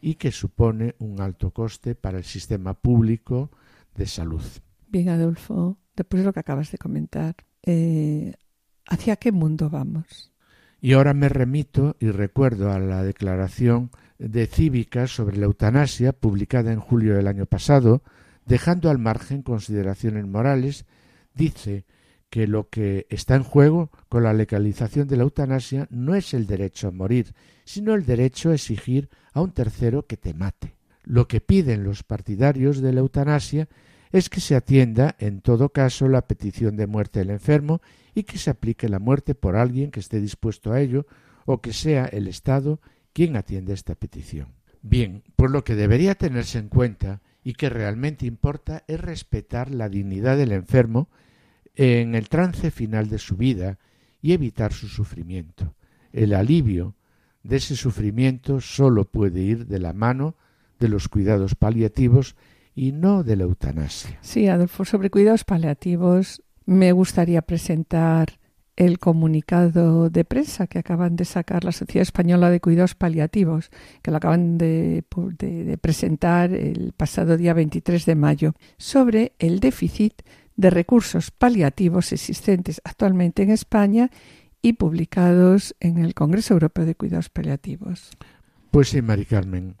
y 0.00 0.16
que 0.16 0.30
supone 0.30 0.94
un 0.98 1.20
alto 1.20 1.52
coste 1.52 1.94
para 1.94 2.18
el 2.18 2.24
sistema 2.24 2.74
público 2.74 3.50
de 3.94 4.06
salud. 4.06 4.42
Bien, 4.88 5.08
Adolfo, 5.08 5.78
después 5.96 6.22
de 6.22 6.26
lo 6.26 6.32
que 6.32 6.40
acabas 6.40 6.70
de 6.70 6.78
comentar, 6.78 7.36
eh, 7.62 8.34
¿hacia 8.86 9.16
qué 9.16 9.32
mundo 9.32 9.70
vamos? 9.70 10.32
Y 10.80 10.94
ahora 10.94 11.14
me 11.14 11.28
remito 11.28 11.96
y 12.00 12.10
recuerdo 12.10 12.72
a 12.72 12.78
la 12.78 13.02
declaración 13.04 13.90
de 14.18 14.46
Cívica 14.46 15.06
sobre 15.06 15.36
la 15.36 15.46
eutanasia 15.46 16.12
publicada 16.12 16.72
en 16.72 16.80
julio 16.80 17.14
del 17.14 17.28
año 17.28 17.46
pasado, 17.46 18.02
dejando 18.46 18.90
al 18.90 18.98
margen 18.98 19.42
consideraciones 19.42 20.26
morales, 20.26 20.84
dice 21.34 21.84
que 22.30 22.46
lo 22.46 22.68
que 22.68 23.06
está 23.10 23.34
en 23.34 23.42
juego 23.42 23.90
con 24.08 24.22
la 24.22 24.32
legalización 24.32 25.06
de 25.06 25.18
la 25.18 25.24
eutanasia 25.24 25.86
no 25.90 26.14
es 26.14 26.34
el 26.34 26.46
derecho 26.46 26.88
a 26.88 26.90
morir, 26.90 27.34
sino 27.64 27.94
el 27.94 28.06
derecho 28.06 28.50
a 28.50 28.54
exigir 28.54 29.08
a 29.34 29.40
un 29.40 29.52
tercero 29.52 30.06
que 30.06 30.16
te 30.16 30.34
mate. 30.34 30.76
Lo 31.04 31.28
que 31.28 31.40
piden 31.40 31.84
los 31.84 32.02
partidarios 32.02 32.80
de 32.80 32.92
la 32.92 33.00
eutanasia 33.00 33.68
es 34.12 34.28
que 34.28 34.40
se 34.40 34.56
atienda 34.56 35.14
en 35.18 35.40
todo 35.40 35.68
caso 35.68 36.08
la 36.08 36.22
petición 36.22 36.76
de 36.76 36.86
muerte 36.86 37.20
del 37.20 37.30
enfermo 37.30 37.82
y 38.14 38.24
que 38.24 38.38
se 38.38 38.50
aplique 38.50 38.88
la 38.88 38.98
muerte 38.98 39.34
por 39.34 39.56
alguien 39.56 39.90
que 39.90 40.00
esté 40.00 40.20
dispuesto 40.20 40.72
a 40.72 40.80
ello 40.80 41.06
o 41.44 41.60
que 41.60 41.72
sea 41.72 42.04
el 42.06 42.28
Estado 42.28 42.80
quien 43.12 43.36
atienda 43.36 43.74
esta 43.74 43.94
petición. 43.94 44.48
Bien, 44.82 45.22
pues 45.36 45.50
lo 45.50 45.64
que 45.64 45.74
debería 45.74 46.14
tenerse 46.14 46.58
en 46.58 46.68
cuenta 46.68 47.20
y 47.44 47.54
que 47.54 47.68
realmente 47.68 48.26
importa 48.26 48.84
es 48.86 49.00
respetar 49.00 49.70
la 49.70 49.88
dignidad 49.88 50.36
del 50.36 50.52
enfermo 50.52 51.08
en 51.74 52.14
el 52.14 52.28
trance 52.28 52.70
final 52.70 53.08
de 53.08 53.18
su 53.18 53.36
vida 53.36 53.78
y 54.20 54.32
evitar 54.32 54.72
su 54.72 54.88
sufrimiento. 54.88 55.74
El 56.12 56.34
alivio 56.34 56.94
de 57.42 57.56
ese 57.56 57.76
sufrimiento 57.76 58.60
solo 58.60 59.04
puede 59.04 59.40
ir 59.40 59.66
de 59.66 59.78
la 59.78 59.92
mano 59.92 60.36
de 60.78 60.88
los 60.88 61.08
cuidados 61.08 61.54
paliativos 61.54 62.36
y 62.74 62.92
no 62.92 63.22
de 63.22 63.36
la 63.36 63.44
eutanasia. 63.44 64.18
Sí, 64.20 64.48
Adolfo, 64.48 64.84
sobre 64.84 65.10
cuidados 65.10 65.44
paliativos 65.44 66.42
me 66.66 66.92
gustaría 66.92 67.42
presentar 67.42 68.38
el 68.76 68.98
comunicado 68.98 70.08
de 70.08 70.24
prensa 70.24 70.66
que 70.66 70.78
acaban 70.78 71.16
de 71.16 71.24
sacar 71.24 71.64
la 71.64 71.72
Sociedad 71.72 72.02
Española 72.02 72.50
de 72.50 72.60
Cuidados 72.60 72.94
Paliativos, 72.94 73.70
que 74.02 74.10
lo 74.10 74.16
acaban 74.16 74.56
de, 74.58 75.04
presentar 75.80 76.52
el 76.52 76.92
pasado 76.96 77.36
día 77.36 77.54
23 77.54 78.06
de 78.06 78.14
mayo, 78.14 78.54
sobre 78.78 79.32
el 79.38 79.60
déficit 79.60 80.22
de 80.56 80.70
recursos 80.70 81.30
paliativos 81.30 82.12
existentes 82.12 82.80
actualmente 82.84 83.42
en 83.42 83.50
España 83.50 84.10
y 84.62 84.74
publicados 84.74 85.74
en 85.80 85.98
el 85.98 86.14
Congreso 86.14 86.54
Europeo 86.54 86.86
de 86.86 86.94
Cuidados 86.94 87.28
Paliativos. 87.28 88.10
Pues 88.70 88.88
sí, 88.88 89.02
Mari 89.02 89.26
Carmen. 89.26 89.76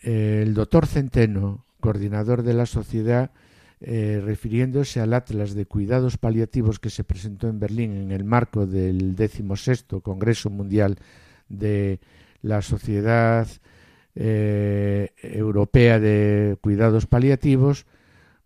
El 0.00 0.54
doctor 0.54 0.86
Centeno, 0.86 1.64
coordinador 1.80 2.42
de 2.42 2.54
la 2.54 2.66
sociedad, 2.66 3.32
eh, 3.80 4.20
refiriéndose 4.24 5.00
al 5.00 5.14
Atlas 5.14 5.54
de 5.54 5.66
Cuidados 5.66 6.18
Paliativos 6.18 6.80
que 6.80 6.90
se 6.90 7.04
presentó 7.04 7.48
en 7.48 7.60
Berlín 7.60 7.96
en 7.96 8.12
el 8.12 8.24
marco 8.24 8.66
del 8.66 9.14
XVI 9.16 10.00
Congreso 10.02 10.50
Mundial 10.50 10.96
de 11.48 12.00
la 12.42 12.62
Sociedad 12.62 13.46
eh, 14.14 15.10
Europea 15.22 16.00
de 16.00 16.56
Cuidados 16.60 17.06
Paliativos, 17.06 17.86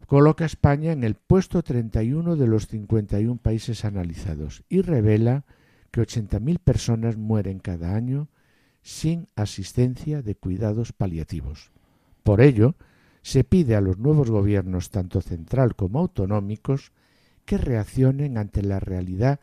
coloca 0.07 0.45
a 0.45 0.47
España 0.47 0.93
en 0.93 1.05
el 1.05 1.15
puesto 1.15 1.63
31 1.63 2.37
de 2.37 2.47
los 2.47 2.67
51 2.67 3.37
países 3.41 3.87
analizados 3.87 4.63
y 4.69 4.83
revela 4.83 5.47
que 5.91 6.03
80.000 6.03 6.59
personas 6.59 7.17
mueren 7.17 7.59
cada 7.59 7.95
año 7.95 8.29
sin 8.83 9.29
asistencia 9.37 10.21
de 10.21 10.35
cuidados 10.35 10.93
paliativos. 10.93 11.71
Por 12.23 12.43
ello, 12.43 12.75
se 13.23 13.45
pide 13.45 13.77
a 13.77 13.81
los 13.81 13.99
nuevos 13.99 14.31
gobiernos, 14.31 14.91
tanto 14.91 15.21
central 15.21 15.77
como 15.77 16.01
autonómicos, 16.01 16.93
que 17.45 17.59
reaccionen 17.59 18.39
ante 18.39 18.63
la 18.63 18.81
realidad 18.81 19.41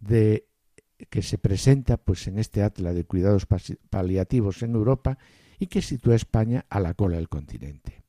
de 0.00 0.46
que 1.10 1.22
se 1.22 1.38
presenta 1.38 1.96
pues 1.96 2.26
en 2.28 2.38
este 2.38 2.62
atlas 2.62 2.94
de 2.94 3.04
cuidados 3.04 3.46
paliativos 3.90 4.62
en 4.62 4.74
Europa 4.74 5.18
y 5.58 5.66
que 5.66 5.82
sitúa 5.82 6.14
a 6.14 6.16
España 6.16 6.64
a 6.68 6.80
la 6.80 6.94
cola 6.94 7.16
del 7.16 7.28
continente. 7.28 8.02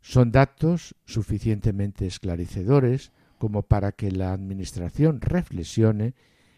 Son 0.00 0.32
datos 0.32 0.94
suficientemente 1.04 2.06
esclarecedores 2.06 3.12
como 3.38 3.62
para 3.62 3.92
que 3.92 4.10
la 4.10 4.32
Administración 4.32 5.20
reflexione 5.20 6.14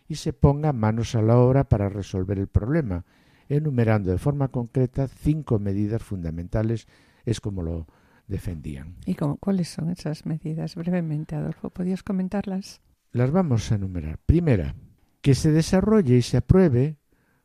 y 0.08 0.16
se 0.16 0.32
ponga 0.32 0.72
manos 0.72 1.14
a 1.14 1.22
la 1.22 1.38
obra 1.38 1.68
para 1.68 1.88
resolver 1.88 2.38
el 2.38 2.48
problema, 2.48 3.04
enumerando 3.48 4.10
de 4.10 4.18
forma 4.18 4.48
concreta 4.48 5.08
cinco 5.08 5.58
medidas 5.58 6.02
fundamentales, 6.02 6.86
es 7.26 7.40
como 7.40 7.62
lo 7.62 7.86
defendían. 8.26 8.96
¿Y 9.04 9.14
cómo, 9.14 9.36
cuáles 9.36 9.68
son 9.68 9.90
esas 9.90 10.26
medidas? 10.26 10.74
Brevemente, 10.74 11.36
Adolfo, 11.36 11.70
¿podías 11.70 12.02
comentarlas? 12.02 12.80
Las 13.12 13.30
vamos 13.30 13.70
a 13.70 13.74
enumerar. 13.76 14.18
Primera, 14.24 14.74
que 15.20 15.34
se 15.34 15.50
desarrolle 15.52 16.16
y 16.16 16.22
se 16.22 16.38
apruebe 16.38 16.96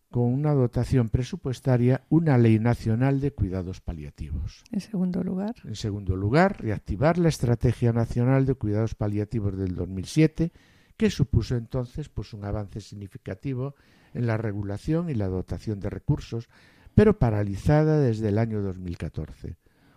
con 0.09 0.23
una 0.23 0.53
dotación 0.53 1.07
presupuestaria 1.07 2.03
una 2.09 2.37
ley 2.37 2.59
nacional 2.59 3.21
de 3.21 3.31
cuidados 3.31 3.79
paliativos. 3.79 4.63
En 4.71 4.81
segundo 4.81 5.23
lugar. 5.23 5.55
En 5.63 5.75
segundo 5.75 6.17
lugar, 6.17 6.61
reactivar 6.61 7.17
la 7.17 7.29
Estrategia 7.29 7.93
Nacional 7.93 8.45
de 8.45 8.55
Cuidados 8.55 8.93
Paliativos 8.93 9.57
del 9.57 9.75
2007, 9.75 10.51
que 10.97 11.09
supuso 11.09 11.55
entonces 11.55 12.09
pues 12.09 12.33
un 12.33 12.43
avance 12.43 12.81
significativo 12.81 13.75
en 14.13 14.27
la 14.27 14.35
regulación 14.35 15.09
y 15.09 15.13
la 15.13 15.29
dotación 15.29 15.79
de 15.79 15.89
recursos, 15.89 16.49
pero 16.93 17.17
paralizada 17.17 17.97
desde 17.99 18.27
el 18.27 18.37
año 18.37 18.61
2014 18.61 19.55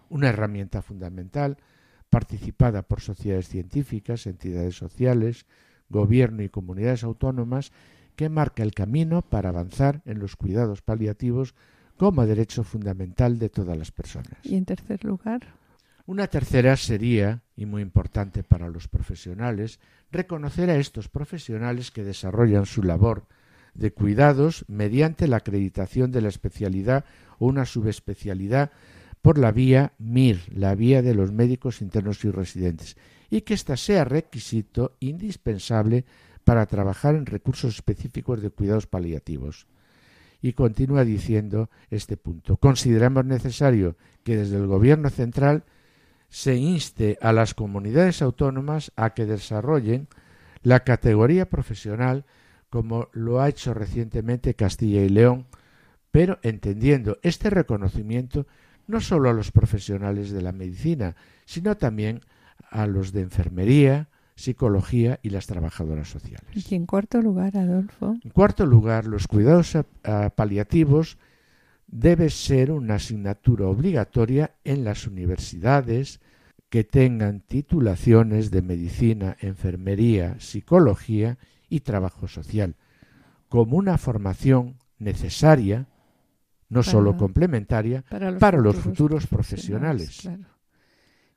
una 0.08 0.28
herramienta 0.28 0.82
fundamental 0.82 1.58
participada 2.10 2.82
por 2.82 3.00
sociedades 3.00 3.48
científicas, 3.48 4.26
entidades 4.26 4.76
sociales, 4.76 5.46
gobierno 5.88 6.42
y 6.42 6.48
comunidades 6.48 7.04
autónomas 7.04 7.72
que 8.16 8.28
marca 8.28 8.62
el 8.62 8.72
camino 8.72 9.22
para 9.22 9.48
avanzar 9.48 10.02
en 10.04 10.18
los 10.20 10.36
cuidados 10.36 10.82
paliativos 10.82 11.54
como 11.96 12.26
derecho 12.26 12.64
fundamental 12.64 13.38
de 13.38 13.48
todas 13.48 13.76
las 13.76 13.90
personas. 13.90 14.38
Y 14.42 14.56
en 14.56 14.64
tercer 14.64 15.04
lugar, 15.04 15.54
una 16.06 16.26
tercera 16.26 16.76
sería, 16.76 17.42
y 17.56 17.66
muy 17.66 17.82
importante 17.82 18.42
para 18.42 18.68
los 18.68 18.88
profesionales, 18.88 19.80
reconocer 20.10 20.70
a 20.70 20.76
estos 20.76 21.08
profesionales 21.08 21.90
que 21.90 22.04
desarrollan 22.04 22.66
su 22.66 22.82
labor 22.82 23.26
de 23.74 23.92
cuidados 23.92 24.64
mediante 24.68 25.26
la 25.26 25.38
acreditación 25.38 26.12
de 26.12 26.20
la 26.20 26.28
especialidad 26.28 27.04
o 27.38 27.46
una 27.46 27.64
subespecialidad 27.64 28.70
por 29.24 29.38
la 29.38 29.52
vía 29.52 29.94
MIR, 29.96 30.52
la 30.54 30.74
vía 30.74 31.00
de 31.00 31.14
los 31.14 31.32
médicos 31.32 31.80
internos 31.80 32.22
y 32.26 32.30
residentes, 32.30 32.98
y 33.30 33.40
que 33.40 33.54
ésta 33.54 33.74
sea 33.78 34.04
requisito 34.04 34.98
indispensable 35.00 36.04
para 36.44 36.66
trabajar 36.66 37.14
en 37.14 37.24
recursos 37.24 37.74
específicos 37.74 38.42
de 38.42 38.50
cuidados 38.50 38.86
paliativos. 38.86 39.66
Y 40.42 40.52
continúa 40.52 41.04
diciendo 41.04 41.70
este 41.88 42.18
punto. 42.18 42.58
Consideramos 42.58 43.24
necesario 43.24 43.96
que 44.24 44.36
desde 44.36 44.58
el 44.58 44.66
Gobierno 44.66 45.08
central 45.08 45.64
se 46.28 46.56
inste 46.56 47.16
a 47.22 47.32
las 47.32 47.54
comunidades 47.54 48.20
autónomas 48.20 48.92
a 48.94 49.14
que 49.14 49.24
desarrollen 49.24 50.06
la 50.62 50.80
categoría 50.80 51.48
profesional 51.48 52.26
como 52.68 53.08
lo 53.12 53.40
ha 53.40 53.48
hecho 53.48 53.72
recientemente 53.72 54.52
Castilla 54.52 55.02
y 55.02 55.08
León, 55.08 55.46
pero 56.10 56.40
entendiendo 56.42 57.16
este 57.22 57.48
reconocimiento 57.48 58.46
no 58.86 59.00
solo 59.00 59.30
a 59.30 59.32
los 59.32 59.50
profesionales 59.50 60.30
de 60.30 60.42
la 60.42 60.52
medicina, 60.52 61.16
sino 61.44 61.76
también 61.76 62.20
a 62.70 62.86
los 62.86 63.12
de 63.12 63.22
enfermería, 63.22 64.08
psicología 64.36 65.20
y 65.22 65.30
las 65.30 65.46
trabajadoras 65.46 66.08
sociales. 66.08 66.70
Y 66.70 66.74
en 66.74 66.86
cuarto 66.86 67.22
lugar, 67.22 67.56
Adolfo. 67.56 68.16
En 68.22 68.30
cuarto 68.30 68.66
lugar, 68.66 69.06
los 69.06 69.28
cuidados 69.28 69.76
paliativos 70.34 71.18
debe 71.86 72.30
ser 72.30 72.72
una 72.72 72.96
asignatura 72.96 73.66
obligatoria 73.66 74.54
en 74.64 74.84
las 74.84 75.06
universidades 75.06 76.20
que 76.68 76.82
tengan 76.82 77.40
titulaciones 77.40 78.50
de 78.50 78.62
medicina, 78.62 79.36
enfermería, 79.40 80.40
psicología 80.40 81.38
y 81.68 81.80
trabajo 81.80 82.26
social, 82.26 82.74
como 83.48 83.76
una 83.76 83.96
formación 83.98 84.78
necesaria 84.98 85.86
no 86.68 86.82
solo 86.82 87.16
complementaria, 87.16 88.04
para 88.08 88.30
los, 88.58 88.76
futuros, 88.76 89.26
profesionales. 89.26 90.28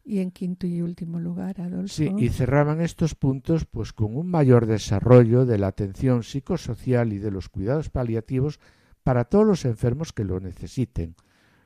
Y 0.03 0.19
en 0.19 0.31
quinto 0.31 0.65
y 0.67 0.81
último 0.81 1.19
lugar, 1.19 1.59
Adolfo. 1.59 1.93
Sí, 1.93 2.09
y 2.17 2.29
cerraban 2.29 2.79
estos 2.79 3.13
puntos 3.13 3.65
pues 3.65 3.91
con 3.91 4.15
un 4.15 4.31
mayor 4.31 4.65
desarrollo 4.65 5.45
de 5.45 5.57
la 5.57 5.67
atención 5.67 6.23
psicosocial 6.23 7.11
y 7.11 7.17
de 7.17 7.29
los 7.29 7.49
cuidados 7.49 7.89
paliativos 7.89 8.59
para 9.03 9.25
todos 9.25 9.45
los 9.45 9.65
enfermos 9.65 10.13
que 10.13 10.23
lo 10.23 10.39
necesiten, 10.39 11.15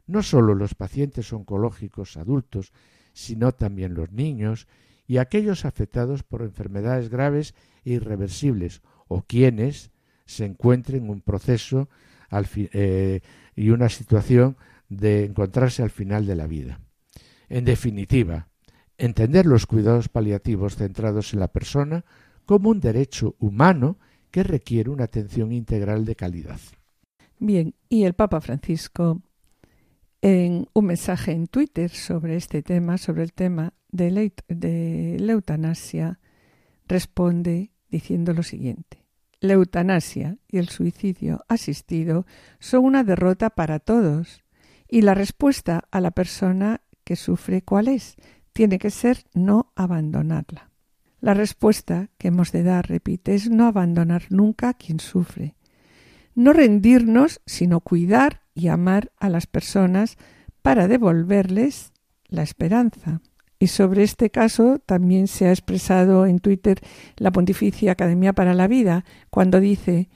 no 0.07 0.23
solo 0.23 0.55
los 0.55 0.73
pacientes 0.73 1.31
oncológicos 1.31 2.17
adultos, 2.17 2.73
sino 3.13 3.51
también 3.51 3.93
los 3.93 4.11
niños 4.11 4.67
y 5.07 5.17
aquellos 5.17 5.65
afectados 5.65 6.23
por 6.23 6.41
enfermedades 6.41 7.09
graves 7.09 7.53
e 7.83 7.91
irreversibles 7.91 8.81
o 9.07 9.23
quienes 9.23 9.91
se 10.25 10.45
encuentren 10.45 11.03
en 11.03 11.09
un 11.09 11.21
proceso 11.21 11.89
eh, 12.55 13.21
y 13.55 13.69
una 13.69 13.89
situación 13.89 14.57
de 14.89 15.25
encontrarse 15.25 15.83
al 15.83 15.89
final 15.89 16.25
de 16.25 16.35
la 16.35 16.47
vida. 16.47 16.79
En 17.49 17.65
definitiva, 17.65 18.47
entender 18.97 19.45
los 19.45 19.65
cuidados 19.65 20.09
paliativos 20.09 20.75
centrados 20.75 21.33
en 21.33 21.39
la 21.39 21.49
persona 21.49 22.05
como 22.45 22.69
un 22.69 22.79
derecho 22.79 23.35
humano 23.39 23.97
que 24.31 24.43
requiere 24.43 24.89
una 24.89 25.05
atención 25.05 25.51
integral 25.51 26.05
de 26.05 26.15
calidad. 26.15 26.59
Bien, 27.39 27.73
y 27.89 28.03
el 28.03 28.13
Papa 28.13 28.39
Francisco, 28.39 29.21
en 30.21 30.67
un 30.73 30.85
mensaje 30.85 31.31
en 31.31 31.47
Twitter 31.47 31.89
sobre 31.89 32.35
este 32.35 32.61
tema, 32.61 32.97
sobre 32.97 33.23
el 33.23 33.33
tema 33.33 33.73
de 33.91 34.31
de 34.47 35.17
la 35.19 35.33
eutanasia, 35.33 36.19
responde 36.87 37.71
diciendo 37.89 38.33
lo 38.33 38.43
siguiente. 38.43 39.00
La 39.41 39.53
eutanasia 39.53 40.37
y 40.47 40.59
el 40.59 40.69
suicidio 40.69 41.43
asistido 41.47 42.27
son 42.59 42.85
una 42.85 43.03
derrota 43.03 43.49
para 43.49 43.79
todos. 43.79 44.43
Y 44.87 45.01
la 45.01 45.15
respuesta 45.15 45.85
a 45.89 45.99
la 45.99 46.11
persona 46.11 46.81
que 47.03 47.15
sufre, 47.15 47.63
¿cuál 47.63 47.87
es? 47.87 48.17
Tiene 48.53 48.77
que 48.77 48.91
ser 48.91 49.25
no 49.33 49.73
abandonarla. 49.75 50.69
La 51.21 51.33
respuesta 51.33 52.09
que 52.19 52.27
hemos 52.27 52.51
de 52.51 52.61
dar, 52.61 52.87
repite, 52.87 53.33
es 53.33 53.49
no 53.49 53.65
abandonar 53.65 54.25
nunca 54.29 54.69
a 54.69 54.73
quien 54.75 54.99
sufre. 54.99 55.55
No 56.35 56.53
rendirnos, 56.53 57.41
sino 57.47 57.79
cuidar 57.79 58.43
y 58.53 58.67
amar 58.67 59.11
a 59.17 59.29
las 59.29 59.47
personas 59.47 60.17
para 60.61 60.87
devolverles 60.87 61.93
la 62.27 62.43
esperanza. 62.43 63.21
Y 63.61 63.67
sobre 63.67 64.01
este 64.01 64.31
caso 64.31 64.79
también 64.79 65.27
se 65.27 65.45
ha 65.45 65.51
expresado 65.51 66.25
en 66.25 66.39
Twitter 66.39 66.79
la 67.17 67.29
Pontificia 67.29 67.91
Academia 67.91 68.33
para 68.33 68.55
la 68.55 68.67
Vida, 68.67 69.05
cuando 69.29 69.59
dice 69.59 70.09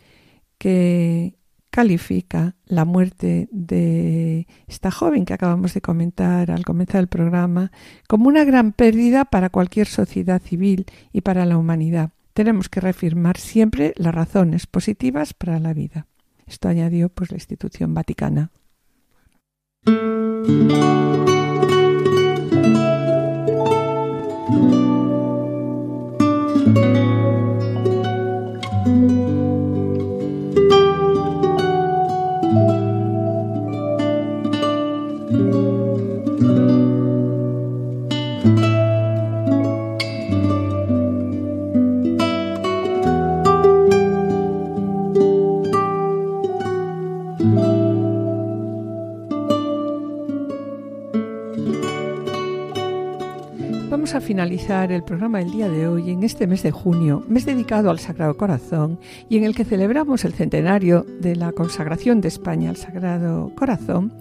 que 0.57 1.35
califica 1.69 2.55
la 2.65 2.85
muerte 2.85 3.47
de 3.51 4.47
esta 4.65 4.89
joven 4.89 5.25
que 5.25 5.35
acabamos 5.35 5.75
de 5.75 5.81
comentar 5.81 6.49
al 6.49 6.65
comenzar 6.65 7.01
el 7.01 7.07
programa 7.07 7.71
como 8.07 8.29
una 8.29 8.45
gran 8.45 8.71
pérdida 8.71 9.25
para 9.25 9.51
cualquier 9.51 9.85
sociedad 9.85 10.41
civil 10.41 10.87
y 11.13 11.21
para 11.21 11.45
la 11.45 11.59
humanidad. 11.59 12.13
Tenemos 12.33 12.67
que 12.67 12.81
reafirmar 12.81 13.37
siempre 13.37 13.93
las 13.95 14.15
razones 14.15 14.65
positivas 14.65 15.35
para 15.35 15.59
la 15.59 15.75
vida. 15.75 16.07
Esto 16.47 16.67
añadió 16.67 17.09
pues 17.09 17.29
la 17.29 17.37
institución 17.37 17.93
vaticana. 17.93 18.49
Finalizar 54.35 54.91
el 54.91 55.01
programa 55.01 55.39
del 55.39 55.51
día 55.51 55.69
de 55.69 55.87
hoy 55.87 56.11
en 56.11 56.21
este 56.23 56.45
mes 56.45 56.61
de 56.61 56.69
junio, 56.69 57.23
mes 57.29 57.45
dedicado 57.45 57.89
al 57.89 57.99
Sagrado 57.99 58.35
Corazón 58.35 58.99
y 59.29 59.37
en 59.37 59.45
el 59.45 59.55
que 59.55 59.63
celebramos 59.63 60.25
el 60.25 60.33
centenario 60.33 61.05
de 61.21 61.37
la 61.37 61.53
consagración 61.53 62.19
de 62.19 62.27
España 62.27 62.69
al 62.69 62.75
Sagrado 62.75 63.53
Corazón, 63.55 64.11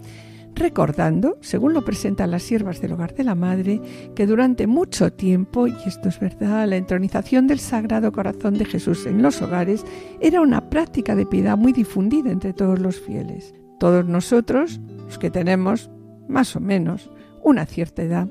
recordando, 0.55 1.37
según 1.41 1.73
lo 1.73 1.83
presentan 1.83 2.31
las 2.31 2.43
siervas 2.43 2.79
del 2.79 2.93
hogar 2.93 3.13
de 3.13 3.25
la 3.25 3.35
Madre, 3.35 3.81
que 4.15 4.25
durante 4.25 4.67
mucho 4.67 5.11
tiempo, 5.11 5.67
y 5.67 5.75
esto 5.85 6.07
es 6.07 6.17
verdad, 6.17 6.65
la 6.65 6.77
entronización 6.77 7.45
del 7.45 7.59
Sagrado 7.59 8.13
Corazón 8.13 8.53
de 8.53 8.63
Jesús 8.63 9.05
en 9.07 9.21
los 9.21 9.41
hogares 9.41 9.83
era 10.21 10.39
una 10.39 10.69
práctica 10.69 11.13
de 11.13 11.25
piedad 11.25 11.57
muy 11.57 11.73
difundida 11.73 12.31
entre 12.31 12.53
todos 12.53 12.79
los 12.79 13.01
fieles. 13.01 13.53
Todos 13.81 14.05
nosotros, 14.05 14.79
los 15.07 15.19
que 15.19 15.29
tenemos 15.29 15.91
más 16.29 16.55
o 16.55 16.61
menos 16.61 17.11
una 17.43 17.65
cierta 17.65 18.01
edad, 18.01 18.29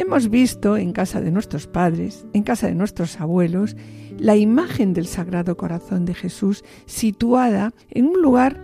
Hemos 0.00 0.30
visto 0.30 0.78
en 0.78 0.94
casa 0.94 1.20
de 1.20 1.30
nuestros 1.30 1.66
padres, 1.66 2.24
en 2.32 2.42
casa 2.42 2.66
de 2.66 2.74
nuestros 2.74 3.20
abuelos, 3.20 3.76
la 4.18 4.34
imagen 4.34 4.94
del 4.94 5.06
Sagrado 5.06 5.58
Corazón 5.58 6.06
de 6.06 6.14
Jesús 6.14 6.64
situada 6.86 7.74
en 7.90 8.06
un 8.06 8.22
lugar, 8.22 8.58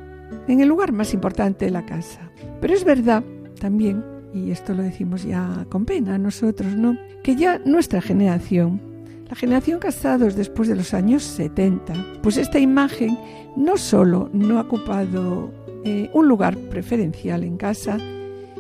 en 0.48 0.62
el 0.62 0.68
lugar 0.68 0.92
más 0.92 1.12
importante 1.12 1.66
de 1.66 1.72
la 1.72 1.84
casa. 1.84 2.32
Pero 2.62 2.72
es 2.72 2.84
verdad 2.84 3.22
también, 3.60 4.02
y 4.32 4.50
esto 4.50 4.72
lo 4.72 4.82
decimos 4.82 5.24
ya 5.24 5.66
con 5.68 5.84
pena 5.84 6.16
nosotros, 6.16 6.74
¿no? 6.74 6.96
Que 7.22 7.36
ya 7.36 7.58
nuestra 7.66 8.00
generación, 8.00 8.80
la 9.28 9.36
generación 9.36 9.78
casados 9.78 10.36
después 10.36 10.70
de 10.70 10.76
los 10.76 10.94
años 10.94 11.22
70, 11.22 12.22
pues 12.22 12.38
esta 12.38 12.58
imagen 12.58 13.18
no 13.56 13.76
solo 13.76 14.30
no 14.32 14.58
ha 14.58 14.62
ocupado 14.62 15.52
eh, 15.84 16.08
un 16.14 16.28
lugar 16.28 16.56
preferencial 16.56 17.44
en 17.44 17.58
casa, 17.58 17.98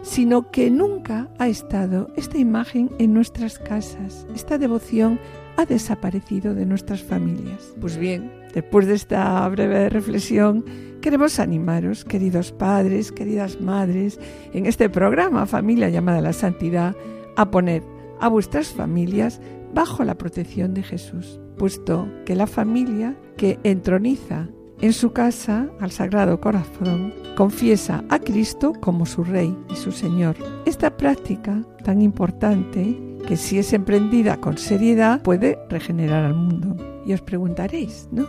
sino 0.06 0.52
que 0.52 0.70
nunca 0.70 1.28
ha 1.38 1.48
estado 1.48 2.08
esta 2.16 2.38
imagen 2.38 2.90
en 2.98 3.12
nuestras 3.12 3.58
casas. 3.58 4.24
Esta 4.34 4.56
devoción 4.56 5.18
ha 5.56 5.66
desaparecido 5.66 6.54
de 6.54 6.64
nuestras 6.64 7.02
familias. 7.02 7.74
Pues 7.80 7.96
bien, 7.96 8.30
después 8.54 8.86
de 8.86 8.94
esta 8.94 9.46
breve 9.48 9.88
reflexión, 9.88 10.64
queremos 11.02 11.40
animaros, 11.40 12.04
queridos 12.04 12.52
padres, 12.52 13.10
queridas 13.10 13.60
madres, 13.60 14.20
en 14.52 14.66
este 14.66 14.88
programa 14.88 15.44
Familia 15.44 15.88
llamada 15.88 16.18
a 16.18 16.22
la 16.22 16.32
Santidad, 16.32 16.94
a 17.36 17.50
poner 17.50 17.82
a 18.20 18.28
vuestras 18.28 18.68
familias 18.68 19.40
bajo 19.74 20.04
la 20.04 20.16
protección 20.16 20.72
de 20.72 20.84
Jesús, 20.84 21.40
puesto 21.58 22.08
que 22.24 22.36
la 22.36 22.46
familia 22.46 23.16
que 23.36 23.58
entroniza 23.64 24.48
en 24.80 24.92
su 24.92 25.12
casa, 25.12 25.68
al 25.80 25.90
Sagrado 25.90 26.38
Corazón, 26.40 27.14
confiesa 27.34 28.04
a 28.10 28.18
Cristo 28.18 28.74
como 28.80 29.06
su 29.06 29.24
Rey 29.24 29.56
y 29.70 29.76
su 29.76 29.90
Señor. 29.90 30.36
Esta 30.66 30.96
práctica 30.96 31.62
tan 31.82 32.02
importante, 32.02 32.98
que 33.26 33.36
si 33.36 33.58
es 33.58 33.72
emprendida 33.72 34.36
con 34.36 34.58
seriedad, 34.58 35.22
puede 35.22 35.58
regenerar 35.70 36.24
al 36.24 36.34
mundo. 36.34 36.76
Y 37.06 37.14
os 37.14 37.22
preguntaréis, 37.22 38.08
¿no? 38.12 38.26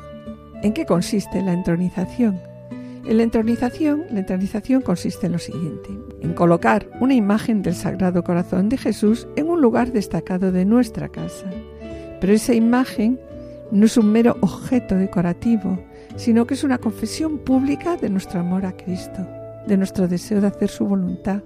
¿En 0.64 0.74
qué 0.74 0.86
consiste 0.86 1.41
la 1.41 1.54
entronización? 1.54 2.39
En 3.06 3.18
la 3.18 3.24
entronización, 3.24 4.06
la 4.10 4.20
entronización 4.20 4.82
consiste 4.82 5.28
en 5.28 5.34
lo 5.34 5.39
siguiente, 5.39 5.89
en 6.22 6.34
colocar 6.34 6.89
una 7.00 7.14
imagen 7.14 7.62
del 7.62 7.76
Sagrado 7.76 8.24
Corazón 8.24 8.70
de 8.70 8.78
Jesús 8.78 9.28
en 9.36 9.50
un 9.50 9.62
lugar 9.62 9.91
destacado 9.91 10.52
de 10.52 10.66
nuestra 10.66 11.10
casa. 11.10 11.50
Pero 12.20 12.34
esa 12.34 12.54
imagen 12.54 13.20
no 13.72 13.86
es 13.86 13.98
un 13.98 14.12
mero 14.12 14.38
objeto 14.41 14.95
decorativo, 14.95 15.80
sino 16.18 16.45
que 16.45 16.55
es 16.55 16.63
una 16.63 16.80
confesión 16.80 17.38
pública 17.38 17.95
de 17.95 18.09
nuestro 18.09 18.41
amor 18.41 18.65
a 18.65 18.76
Cristo, 18.76 19.26
de 19.68 19.78
nuestro 19.78 20.07
deseo 20.07 20.41
de 20.41 20.47
hacer 20.47 20.70
su 20.70 20.86
voluntad 20.86 21.43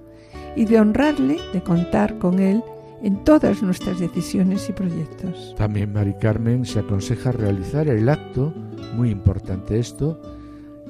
y 0.56 0.64
de 0.64 0.80
honrarle, 0.80 1.38
de 1.52 1.62
contar 1.62 2.18
con 2.18 2.40
Él 2.40 2.64
en 3.02 3.22
todas 3.24 3.62
nuestras 3.62 4.00
decisiones 4.00 4.68
y 4.68 4.72
proyectos. 4.72 5.54
También, 5.56 5.92
Mari 5.92 6.14
Carmen, 6.14 6.64
se 6.64 6.78
aconseja 6.80 7.32
realizar 7.32 7.88
el 7.88 8.08
acto, 8.08 8.52
muy 8.96 9.10
importante 9.10 9.78
esto, 9.78 10.20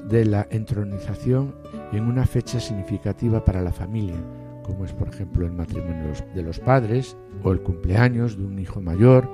de 0.09 0.25
la 0.25 0.47
entronización 0.49 1.55
en 1.91 2.05
una 2.05 2.25
fecha 2.25 2.59
significativa 2.59 3.43
para 3.43 3.61
la 3.61 3.71
familia, 3.71 4.15
como 4.63 4.85
es 4.85 4.93
por 4.93 5.09
ejemplo 5.09 5.45
el 5.45 5.53
matrimonio 5.53 6.13
de 6.33 6.43
los 6.43 6.59
padres 6.59 7.17
o 7.43 7.51
el 7.51 7.61
cumpleaños 7.61 8.37
de 8.37 8.45
un 8.45 8.59
hijo 8.59 8.79
mayor, 8.79 9.29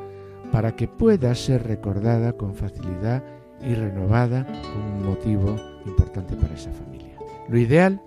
para 0.52 0.76
que 0.76 0.88
pueda 0.88 1.36
ser 1.36 1.68
recordada 1.68 2.34
con 2.34 2.56
facilidad 2.56 3.24
y 3.62 3.74
renovada 3.74 4.45
con 4.45 4.82
un 4.82 5.05
motivo 5.05 5.55
importante 5.86 6.36
para 6.36 6.53
esa 6.53 6.72
familia. 6.72 7.16
Lo 7.47 7.57
ideal 7.57 8.01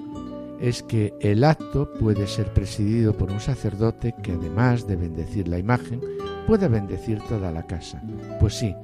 es 0.61 0.83
que 0.83 1.13
el 1.21 1.43
acto 1.43 1.93
puede 1.99 2.29
ser 2.29 2.53
presidido 2.53 3.17
por 3.17 3.33
un 3.33 3.41
sacerdote 3.41 4.15
que 4.23 4.33
además 4.33 4.87
de 4.87 4.95
bendecir 4.95 5.49
la 5.49 5.59
imagen, 5.59 6.01
pueda 6.47 6.69
bendecir 6.69 7.19
toda 7.29 7.51
la 7.51 7.67
casa. 7.67 8.01
Pues 8.39 8.55
sí, 8.55 8.75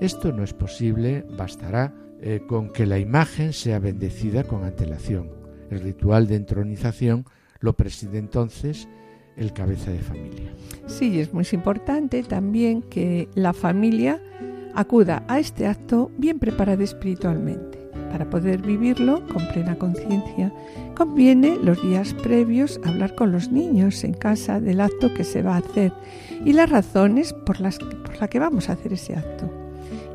esto 0.00 0.32
no 0.32 0.42
es 0.42 0.52
posible, 0.52 1.24
bastará 1.36 1.94
eh, 2.20 2.40
con 2.48 2.70
que 2.70 2.86
la 2.86 2.98
imagen 2.98 3.52
sea 3.52 3.78
bendecida 3.78 4.42
con 4.42 4.64
antelación. 4.64 5.30
El 5.70 5.80
ritual 5.80 6.26
de 6.26 6.36
entronización 6.36 7.24
lo 7.60 7.74
preside 7.74 8.18
entonces 8.18 8.88
el 9.36 9.52
cabeza 9.52 9.92
de 9.92 10.00
familia. 10.00 10.50
Sí, 10.86 11.20
es 11.20 11.32
muy 11.32 11.46
importante 11.52 12.24
también 12.24 12.82
que 12.82 13.28
la 13.34 13.52
familia 13.52 14.20
acuda 14.74 15.22
a 15.28 15.38
este 15.38 15.66
acto 15.66 16.10
bien 16.18 16.38
preparada 16.38 16.82
espiritualmente. 16.84 17.78
Para 18.10 18.30
poder 18.30 18.62
vivirlo 18.62 19.26
con 19.28 19.46
plena 19.48 19.76
conciencia, 19.76 20.52
conviene 20.94 21.58
los 21.62 21.82
días 21.82 22.14
previos 22.14 22.80
hablar 22.84 23.14
con 23.14 23.32
los 23.32 23.50
niños 23.50 24.02
en 24.04 24.14
casa 24.14 24.60
del 24.60 24.80
acto 24.80 25.12
que 25.12 25.24
se 25.24 25.42
va 25.42 25.54
a 25.54 25.58
hacer 25.58 25.92
y 26.44 26.52
las 26.52 26.70
razones 26.70 27.32
por 27.32 27.60
las 27.60 27.78
por 27.78 28.28
que 28.28 28.38
vamos 28.38 28.68
a 28.68 28.72
hacer 28.72 28.94
ese 28.94 29.14
acto. 29.14 29.50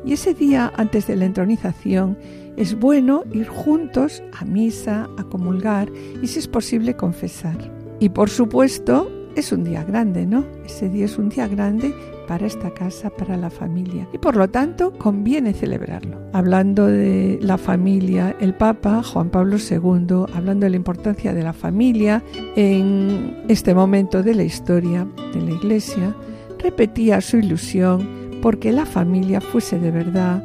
Y 0.04 0.12
ese 0.12 0.34
día 0.34 0.72
antes 0.76 1.06
de 1.06 1.16
la 1.16 1.24
entronización 1.24 2.18
es 2.56 2.78
bueno 2.78 3.24
ir 3.32 3.48
juntos 3.48 4.22
a 4.38 4.44
misa, 4.44 5.08
a 5.16 5.24
comulgar 5.24 5.90
y 6.22 6.26
si 6.26 6.38
es 6.38 6.48
posible 6.48 6.94
confesar. 6.94 7.56
Y 8.00 8.10
por 8.10 8.28
supuesto 8.28 9.10
es 9.36 9.52
un 9.52 9.64
día 9.64 9.82
grande, 9.84 10.26
¿no? 10.26 10.44
Ese 10.64 10.88
día 10.88 11.06
es 11.06 11.18
un 11.18 11.28
día 11.28 11.48
grande 11.48 11.94
para 12.26 12.46
esta 12.46 12.72
casa, 12.72 13.10
para 13.10 13.36
la 13.36 13.50
familia. 13.50 14.08
Y 14.12 14.18
por 14.18 14.36
lo 14.36 14.48
tanto, 14.48 14.92
conviene 14.92 15.52
celebrarlo. 15.52 16.18
Hablando 16.32 16.86
de 16.86 17.38
la 17.42 17.58
familia, 17.58 18.34
el 18.40 18.54
Papa 18.54 19.02
Juan 19.02 19.30
Pablo 19.30 19.56
II, 19.58 20.26
hablando 20.34 20.64
de 20.64 20.70
la 20.70 20.76
importancia 20.76 21.32
de 21.32 21.42
la 21.42 21.52
familia 21.52 22.22
en 22.56 23.44
este 23.48 23.74
momento 23.74 24.22
de 24.22 24.34
la 24.34 24.44
historia 24.44 25.06
de 25.32 25.40
la 25.40 25.52
Iglesia, 25.52 26.14
repetía 26.58 27.20
su 27.20 27.36
ilusión 27.36 28.40
porque 28.42 28.72
la 28.72 28.86
familia 28.86 29.40
fuese 29.40 29.78
de 29.78 29.90
verdad 29.90 30.44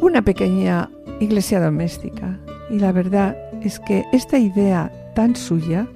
una 0.00 0.22
pequeña 0.22 0.90
iglesia 1.20 1.60
doméstica. 1.60 2.38
Y 2.70 2.78
la 2.78 2.92
verdad 2.92 3.36
es 3.62 3.80
que 3.80 4.04
esta 4.12 4.38
idea 4.38 4.90
tan 5.14 5.36
suya, 5.36 5.86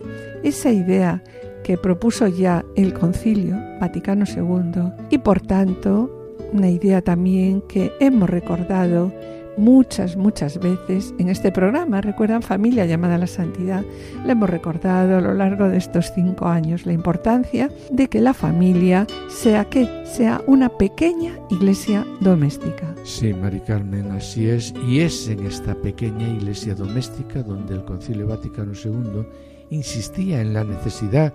esa 0.42 0.70
idea 0.70 1.22
que 1.68 1.76
propuso 1.76 2.26
ya 2.28 2.64
el 2.76 2.94
Concilio 2.94 3.54
Vaticano 3.78 4.24
II 4.26 4.90
y 5.10 5.18
por 5.18 5.42
tanto 5.42 6.10
una 6.54 6.70
idea 6.70 7.02
también 7.02 7.60
que 7.68 7.92
hemos 8.00 8.30
recordado 8.30 9.12
muchas, 9.58 10.16
muchas 10.16 10.58
veces 10.60 11.12
en 11.18 11.28
este 11.28 11.52
programa. 11.52 12.00
Recuerdan 12.00 12.40
familia 12.40 12.86
llamada 12.86 13.16
a 13.16 13.18
la 13.18 13.26
santidad. 13.26 13.84
Le 14.24 14.32
hemos 14.32 14.48
recordado 14.48 15.18
a 15.18 15.20
lo 15.20 15.34
largo 15.34 15.68
de 15.68 15.76
estos 15.76 16.10
cinco 16.14 16.46
años 16.46 16.86
la 16.86 16.94
importancia 16.94 17.70
de 17.90 18.08
que 18.08 18.22
la 18.22 18.32
familia 18.32 19.06
sea 19.28 19.66
que 19.66 19.86
sea 20.06 20.40
una 20.46 20.70
pequeña 20.70 21.38
iglesia 21.50 22.06
doméstica. 22.20 22.94
Sí, 23.04 23.34
Mari 23.34 23.60
Carmen, 23.60 24.10
así 24.12 24.48
es. 24.48 24.72
Y 24.88 25.00
es 25.00 25.28
en 25.28 25.44
esta 25.44 25.74
pequeña 25.74 26.26
iglesia 26.28 26.74
doméstica 26.74 27.42
donde 27.42 27.74
el 27.74 27.84
Concilio 27.84 28.26
Vaticano 28.26 28.72
II 28.72 29.26
insistía 29.70 30.40
en 30.40 30.54
la 30.54 30.64
necesidad 30.64 31.32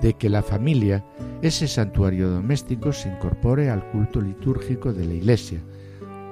de 0.00 0.14
que 0.14 0.30
la 0.30 0.42
familia, 0.42 1.04
ese 1.42 1.68
santuario 1.68 2.30
doméstico, 2.30 2.92
se 2.92 3.08
incorpore 3.08 3.70
al 3.70 3.88
culto 3.90 4.20
litúrgico 4.20 4.92
de 4.92 5.04
la 5.04 5.14
Iglesia, 5.14 5.60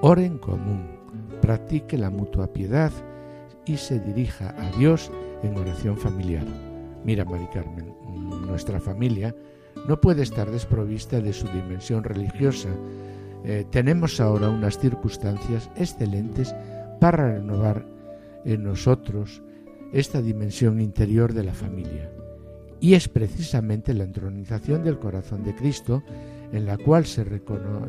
ore 0.01 0.24
en 0.24 0.38
común, 0.38 0.86
practique 1.40 1.99
la 1.99 2.11
mutua 2.11 2.53
piedad 2.53 2.92
y 3.66 3.76
se 3.76 4.01
dirija 4.01 4.55
a 4.59 4.70
Dios 4.78 5.11
en 5.42 5.57
oración 5.57 5.96
familiar. 5.96 6.44
Mira, 7.05 7.24
Mari 7.24 7.46
Carmen, 7.53 7.94
nuestra 8.46 8.80
familia 8.80 9.34
no 9.86 10.01
puede 10.01 10.22
estar 10.22 10.51
desprovista 10.51 11.20
de 11.20 11.32
su 11.32 11.46
dimensión 11.49 12.05
religiosa. 12.05 12.68
Eh, 13.44 13.64
tenemos 13.70 14.20
ahora 14.20 14.49
unas 14.49 14.78
circunstancias 14.78 15.70
excelentes 15.76 16.55
para 17.01 17.34
renovar 17.34 17.86
en 18.44 18.64
nosotros 18.64 19.42
esta 19.93 20.20
dimensión 20.20 20.80
interior 20.80 21.32
de 21.32 21.45
la 21.45 21.55
familia. 21.55 22.11
Y 22.80 22.95
es 22.95 23.09
precisamente 23.09 23.95
la 23.95 24.05
entronización 24.05 24.84
del 24.84 24.99
corazón 24.99 25.43
de 25.43 25.55
Cristo, 25.55 26.03
en 26.53 26.66
la 26.66 26.78
cual 26.78 27.07
se 27.07 27.24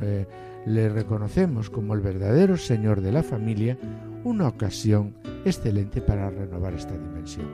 eh, 0.02 0.26
le 0.66 0.90
reconocemos 0.90 1.70
como 1.70 1.94
el 1.94 2.02
verdadero 2.02 2.58
Señor 2.58 3.02
de 3.02 3.12
la 3.12 3.24
familia, 3.24 3.78
una 4.24 4.48
ocasión 4.48 5.16
excelente 5.46 6.02
para 6.02 6.30
renovar 6.30 6.74
esta 6.74 6.98
dimensión. 6.98 7.48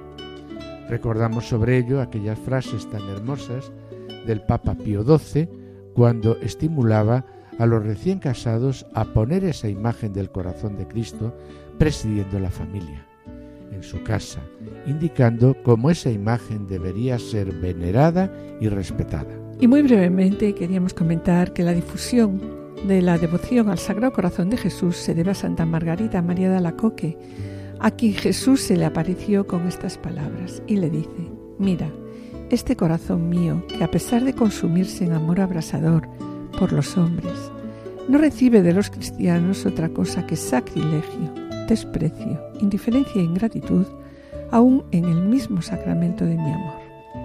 Recordamos 0.89 1.47
sobre 1.47 1.77
ello 1.77 2.01
aquellas 2.01 2.39
frases 2.39 2.89
tan 2.89 3.01
hermosas 3.09 3.71
del 4.25 4.41
Papa 4.41 4.75
Pío 4.75 5.03
XII 5.03 5.49
cuando 5.93 6.37
estimulaba 6.37 7.25
a 7.57 7.65
los 7.65 7.83
recién 7.83 8.19
casados 8.19 8.85
a 8.93 9.05
poner 9.05 9.43
esa 9.45 9.69
imagen 9.69 10.13
del 10.13 10.29
corazón 10.29 10.77
de 10.77 10.87
Cristo 10.87 11.35
presidiendo 11.77 12.39
la 12.39 12.49
familia 12.49 13.05
en 13.71 13.83
su 13.83 14.01
casa, 14.03 14.41
indicando 14.85 15.55
cómo 15.63 15.89
esa 15.89 16.11
imagen 16.11 16.67
debería 16.67 17.19
ser 17.19 17.51
venerada 17.53 18.31
y 18.59 18.69
respetada. 18.69 19.35
Y 19.59 19.67
muy 19.67 19.81
brevemente 19.81 20.53
queríamos 20.53 20.93
comentar 20.93 21.53
que 21.53 21.63
la 21.63 21.73
difusión 21.73 22.41
de 22.87 23.01
la 23.01 23.17
devoción 23.17 23.69
al 23.69 23.79
Sagrado 23.79 24.13
Corazón 24.13 24.49
de 24.49 24.57
Jesús 24.57 24.97
se 24.97 25.15
debe 25.15 25.31
a 25.31 25.35
Santa 25.35 25.65
Margarita 25.65 26.21
María 26.21 26.49
de 26.49 26.57
Alacoque, 26.57 27.17
a 27.79 27.91
quien 27.91 28.13
Jesús 28.13 28.61
se 28.61 28.77
le 28.77 28.85
apareció 28.85 29.47
con 29.47 29.67
estas 29.67 29.97
palabras 29.97 30.61
y 30.67 30.77
le 30.77 30.89
dice, 30.89 31.31
mira, 31.57 31.89
este 32.49 32.75
corazón 32.75 33.29
mío, 33.29 33.63
que 33.67 33.83
a 33.83 33.91
pesar 33.91 34.23
de 34.23 34.33
consumirse 34.33 35.05
en 35.05 35.13
amor 35.13 35.41
abrasador 35.41 36.07
por 36.59 36.71
los 36.71 36.97
hombres, 36.97 37.33
no 38.07 38.17
recibe 38.17 38.61
de 38.61 38.73
los 38.73 38.89
cristianos 38.89 39.65
otra 39.65 39.89
cosa 39.89 40.27
que 40.27 40.35
sacrilegio, 40.35 41.33
desprecio, 41.67 42.39
indiferencia 42.59 43.21
e 43.21 43.25
ingratitud, 43.25 43.85
aún 44.51 44.83
en 44.91 45.05
el 45.05 45.21
mismo 45.21 45.61
sacramento 45.61 46.25
de 46.25 46.35
mi 46.35 46.51
amor. 46.51 46.75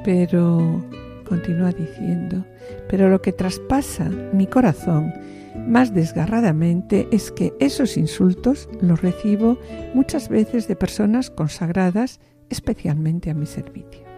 Pero, 0.05 0.85
continúa 1.29 1.73
diciendo, 1.73 2.45
pero 2.89 3.09
lo 3.09 3.21
que 3.23 3.33
traspasa 3.33 4.09
mi 4.33 4.47
corazón 4.47 5.13
más 5.67 5.95
desgarradamente 5.95 7.09
es 7.11 7.31
que 7.31 7.53
esos 7.61 7.97
insultos 7.97 8.69
los 8.81 9.03
recibo 9.03 9.59
muchas 9.95 10.29
veces 10.29 10.69
de 10.69 10.77
personas 10.77 11.31
consagradas 11.31 12.21
especialmente 12.51 13.31
a 13.31 13.35
mi 13.35 13.47
servicio. 13.47 14.11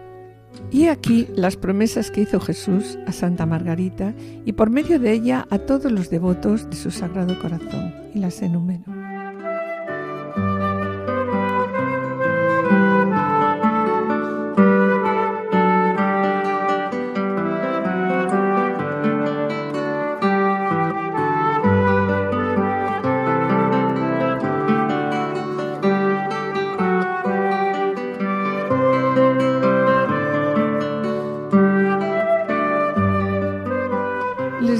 Y 0.71 0.87
aquí 0.87 1.27
las 1.35 1.57
promesas 1.57 2.11
que 2.11 2.21
hizo 2.21 2.39
Jesús 2.39 2.97
a 3.07 3.11
Santa 3.11 3.45
Margarita 3.45 4.13
y 4.45 4.53
por 4.53 4.69
medio 4.69 4.99
de 4.99 5.11
ella 5.11 5.47
a 5.49 5.59
todos 5.59 5.91
los 5.91 6.09
devotos 6.09 6.69
de 6.69 6.75
su 6.75 6.91
Sagrado 6.91 7.39
Corazón, 7.39 7.93
y 8.13 8.19
las 8.19 8.41
enumero. 8.41 9.12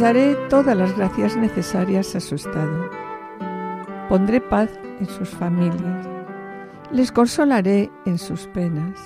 Daré 0.03 0.35
todas 0.49 0.75
las 0.75 0.97
gracias 0.97 1.37
necesarias 1.37 2.13
a 2.13 2.19
su 2.19 2.35
estado. 2.35 2.89
Pondré 4.09 4.41
paz 4.41 4.69
en 4.99 5.05
sus 5.05 5.29
familias. 5.29 6.05
Les 6.91 7.09
consolaré 7.09 7.89
en 8.05 8.17
sus 8.17 8.47
penas. 8.47 8.99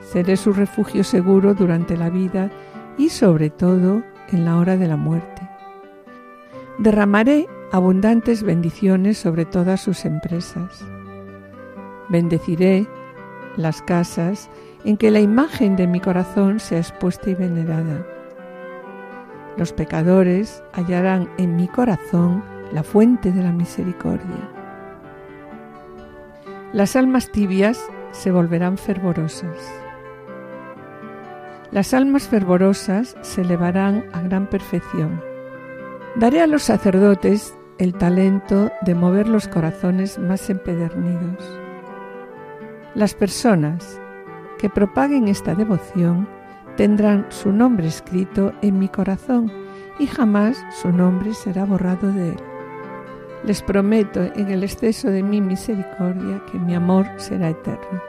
Seré 0.00 0.36
su 0.36 0.52
refugio 0.52 1.04
seguro 1.04 1.54
durante 1.54 1.96
la 1.96 2.10
vida 2.10 2.50
y 2.98 3.10
sobre 3.10 3.48
todo 3.48 4.02
en 4.32 4.44
la 4.44 4.56
hora 4.56 4.76
de 4.76 4.88
la 4.88 4.96
muerte. 4.96 5.48
Derramaré 6.78 7.46
abundantes 7.70 8.42
bendiciones 8.42 9.18
sobre 9.18 9.44
todas 9.44 9.80
sus 9.82 10.04
empresas. 10.04 10.84
Bendeciré 12.08 12.88
las 13.56 13.82
casas 13.82 14.50
en 14.84 14.96
que 14.96 15.12
la 15.12 15.20
imagen 15.20 15.76
de 15.76 15.86
mi 15.86 16.00
corazón 16.00 16.58
sea 16.58 16.78
expuesta 16.78 17.30
y 17.30 17.36
venerada 17.36 18.04
los 19.56 19.72
pecadores 19.72 20.62
hallarán 20.72 21.30
en 21.38 21.56
mi 21.56 21.68
corazón 21.68 22.42
la 22.72 22.82
fuente 22.82 23.32
de 23.32 23.42
la 23.42 23.52
misericordia. 23.52 24.50
Las 26.72 26.96
almas 26.96 27.30
tibias 27.30 27.80
se 28.12 28.30
volverán 28.30 28.76
fervorosas. 28.76 29.56
Las 31.70 31.94
almas 31.94 32.28
fervorosas 32.28 33.16
se 33.22 33.42
elevarán 33.42 34.04
a 34.12 34.20
gran 34.20 34.46
perfección. 34.46 35.22
Daré 36.16 36.42
a 36.42 36.46
los 36.46 36.62
sacerdotes 36.62 37.54
el 37.78 37.94
talento 37.94 38.70
de 38.82 38.94
mover 38.94 39.28
los 39.28 39.48
corazones 39.48 40.18
más 40.18 40.48
empedernidos. 40.48 41.38
Las 42.94 43.14
personas 43.14 44.00
que 44.58 44.70
propaguen 44.70 45.28
esta 45.28 45.54
devoción 45.54 46.28
tendrán 46.76 47.26
su 47.30 47.52
nombre 47.52 47.86
escrito 47.88 48.52
en 48.62 48.78
mi 48.78 48.88
corazón 48.88 49.50
y 49.98 50.06
jamás 50.06 50.58
su 50.80 50.92
nombre 50.92 51.34
será 51.34 51.64
borrado 51.64 52.12
de 52.12 52.30
él. 52.30 52.36
Les 53.44 53.62
prometo 53.62 54.22
en 54.34 54.50
el 54.50 54.62
exceso 54.62 55.08
de 55.10 55.22
mi 55.22 55.40
misericordia 55.40 56.42
que 56.50 56.58
mi 56.58 56.74
amor 56.74 57.06
será 57.16 57.50
eterno. 57.50 58.02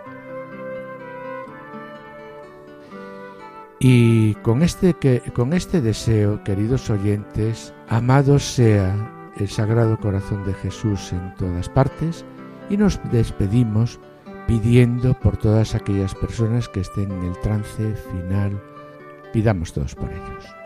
Y 3.80 4.34
con 4.36 4.64
este, 4.64 4.96
que, 4.96 5.22
con 5.34 5.54
este 5.54 5.82
deseo, 5.82 6.44
queridos 6.44 6.90
oyentes, 6.90 7.74
amado 7.88 8.40
sea 8.40 8.96
el 9.38 9.48
Sagrado 9.48 9.98
Corazón 10.00 10.44
de 10.46 10.54
Jesús 10.56 11.14
en 11.14 11.36
todas 11.36 11.70
partes, 11.70 12.26
y 12.70 12.78
nos 12.78 13.00
despedimos 13.12 14.00
pidiendo 14.48 15.14
por 15.14 15.38
todas 15.38 15.76
aquellas 15.76 16.16
personas 16.16 16.70
que 16.70 16.80
estén 16.80 17.12
en 17.12 17.24
el 17.24 17.40
trance 17.42 17.94
final. 18.12 18.62
Pidamos 19.34 19.74
todos 19.74 19.94
por 19.94 20.10
ellos. 20.10 20.57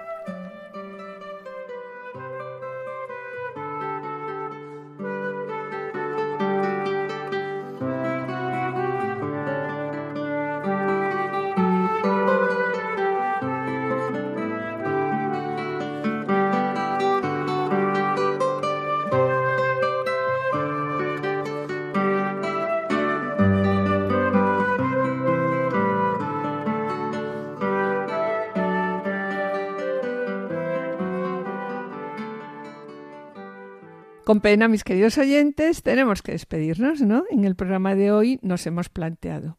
Con 34.23 34.39
pena, 34.39 34.67
mis 34.67 34.83
queridos 34.83 35.17
oyentes, 35.17 35.81
tenemos 35.81 36.21
que 36.21 36.33
despedirnos, 36.33 37.01
¿no? 37.01 37.23
En 37.31 37.43
el 37.43 37.55
programa 37.55 37.95
de 37.95 38.11
hoy 38.11 38.39
nos 38.43 38.67
hemos 38.67 38.87
planteado, 38.87 39.57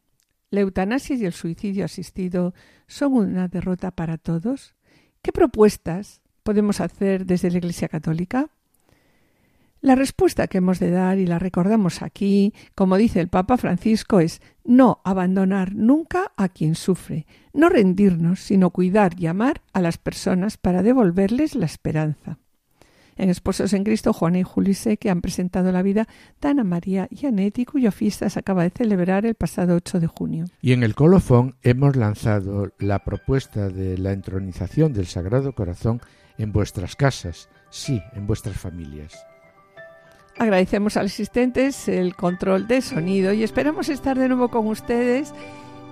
¿la 0.50 0.60
eutanasia 0.60 1.16
y 1.16 1.24
el 1.24 1.32
suicidio 1.32 1.84
asistido 1.84 2.54
son 2.86 3.14
una 3.14 3.48
derrota 3.48 3.90
para 3.90 4.18
todos? 4.18 4.76
¿Qué 5.20 5.32
propuestas 5.32 6.22
podemos 6.44 6.80
hacer 6.80 7.26
desde 7.26 7.50
la 7.50 7.58
Iglesia 7.58 7.88
Católica? 7.88 8.50
La 9.80 9.96
respuesta 9.96 10.46
que 10.46 10.58
hemos 10.58 10.78
de 10.78 10.92
dar, 10.92 11.18
y 11.18 11.26
la 11.26 11.40
recordamos 11.40 12.00
aquí, 12.00 12.54
como 12.76 12.96
dice 12.96 13.18
el 13.18 13.28
Papa 13.28 13.56
Francisco, 13.56 14.20
es 14.20 14.40
no 14.62 15.00
abandonar 15.04 15.74
nunca 15.74 16.30
a 16.36 16.48
quien 16.48 16.76
sufre, 16.76 17.26
no 17.52 17.68
rendirnos, 17.68 18.38
sino 18.38 18.70
cuidar 18.70 19.20
y 19.20 19.26
amar 19.26 19.60
a 19.72 19.80
las 19.80 19.98
personas 19.98 20.56
para 20.56 20.84
devolverles 20.84 21.56
la 21.56 21.66
esperanza 21.66 22.38
en 23.16 23.30
Esposos 23.30 23.72
en 23.72 23.84
Cristo, 23.84 24.12
Juan 24.12 24.36
y 24.36 24.42
Julio 24.42 24.72
que 24.98 25.10
han 25.10 25.20
presentado 25.20 25.72
la 25.72 25.82
vida 25.82 26.08
de 26.40 26.48
Ana 26.48 26.64
María 26.64 27.08
y 27.10 27.26
Anetti, 27.26 27.64
cuya 27.64 27.90
fiesta 27.90 28.30
se 28.30 28.38
acaba 28.38 28.62
de 28.62 28.70
celebrar 28.70 29.26
el 29.26 29.34
pasado 29.34 29.74
8 29.76 30.00
de 30.00 30.06
junio. 30.06 30.44
Y 30.60 30.72
en 30.72 30.82
el 30.82 30.94
colofón 30.94 31.56
hemos 31.62 31.96
lanzado 31.96 32.72
la 32.78 33.00
propuesta 33.00 33.68
de 33.68 33.98
la 33.98 34.12
entronización 34.12 34.92
del 34.92 35.06
Sagrado 35.06 35.52
Corazón 35.52 36.00
en 36.38 36.52
vuestras 36.52 36.96
casas, 36.96 37.48
sí, 37.70 38.00
en 38.14 38.26
vuestras 38.26 38.56
familias. 38.56 39.14
Agradecemos 40.38 40.96
a 40.96 41.02
los 41.02 41.12
asistentes 41.12 41.88
el 41.88 42.16
control 42.16 42.66
de 42.66 42.80
sonido 42.80 43.32
y 43.32 43.42
esperamos 43.42 43.88
estar 43.88 44.18
de 44.18 44.28
nuevo 44.28 44.48
con 44.48 44.66
ustedes 44.66 45.34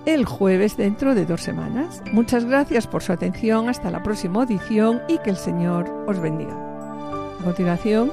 el 0.05 0.25
jueves 0.25 0.77
dentro 0.77 1.13
de 1.13 1.25
dos 1.25 1.41
semanas. 1.41 2.01
Muchas 2.11 2.45
gracias 2.45 2.87
por 2.87 3.03
su 3.03 3.11
atención, 3.11 3.69
hasta 3.69 3.91
la 3.91 4.01
próxima 4.01 4.41
audición 4.41 5.01
y 5.07 5.19
que 5.19 5.29
el 5.29 5.37
Señor 5.37 5.89
os 6.07 6.19
bendiga. 6.19 6.70
A 7.41 7.43
continuación, 7.43 8.11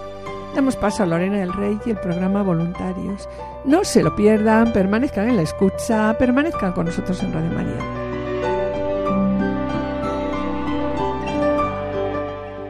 damos 0.54 0.76
paso 0.76 1.02
a 1.02 1.06
Lorena 1.06 1.36
del 1.36 1.52
Rey 1.52 1.78
y 1.84 1.90
el 1.90 1.98
programa 1.98 2.42
Voluntarios. 2.42 3.28
No 3.66 3.84
se 3.84 4.02
lo 4.02 4.16
pierdan, 4.16 4.72
permanezcan 4.72 5.28
en 5.28 5.36
la 5.36 5.42
escucha, 5.42 6.16
permanezcan 6.18 6.72
con 6.72 6.86
nosotros 6.86 7.22
en 7.22 7.34
Radio 7.34 7.50
María. 7.50 7.76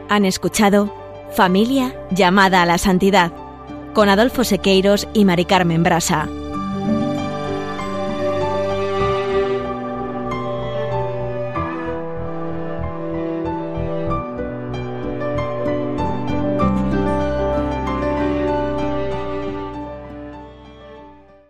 Han 0.09 0.25
escuchado 0.25 0.93
Familia 1.31 1.95
llamada 2.11 2.61
a 2.61 2.65
la 2.65 2.77
santidad 2.77 3.31
con 3.93 4.09
Adolfo 4.09 4.43
Sequeiros 4.43 5.07
y 5.13 5.23
Mari 5.23 5.45
Carmen 5.45 5.83
Brasa. 5.83 6.27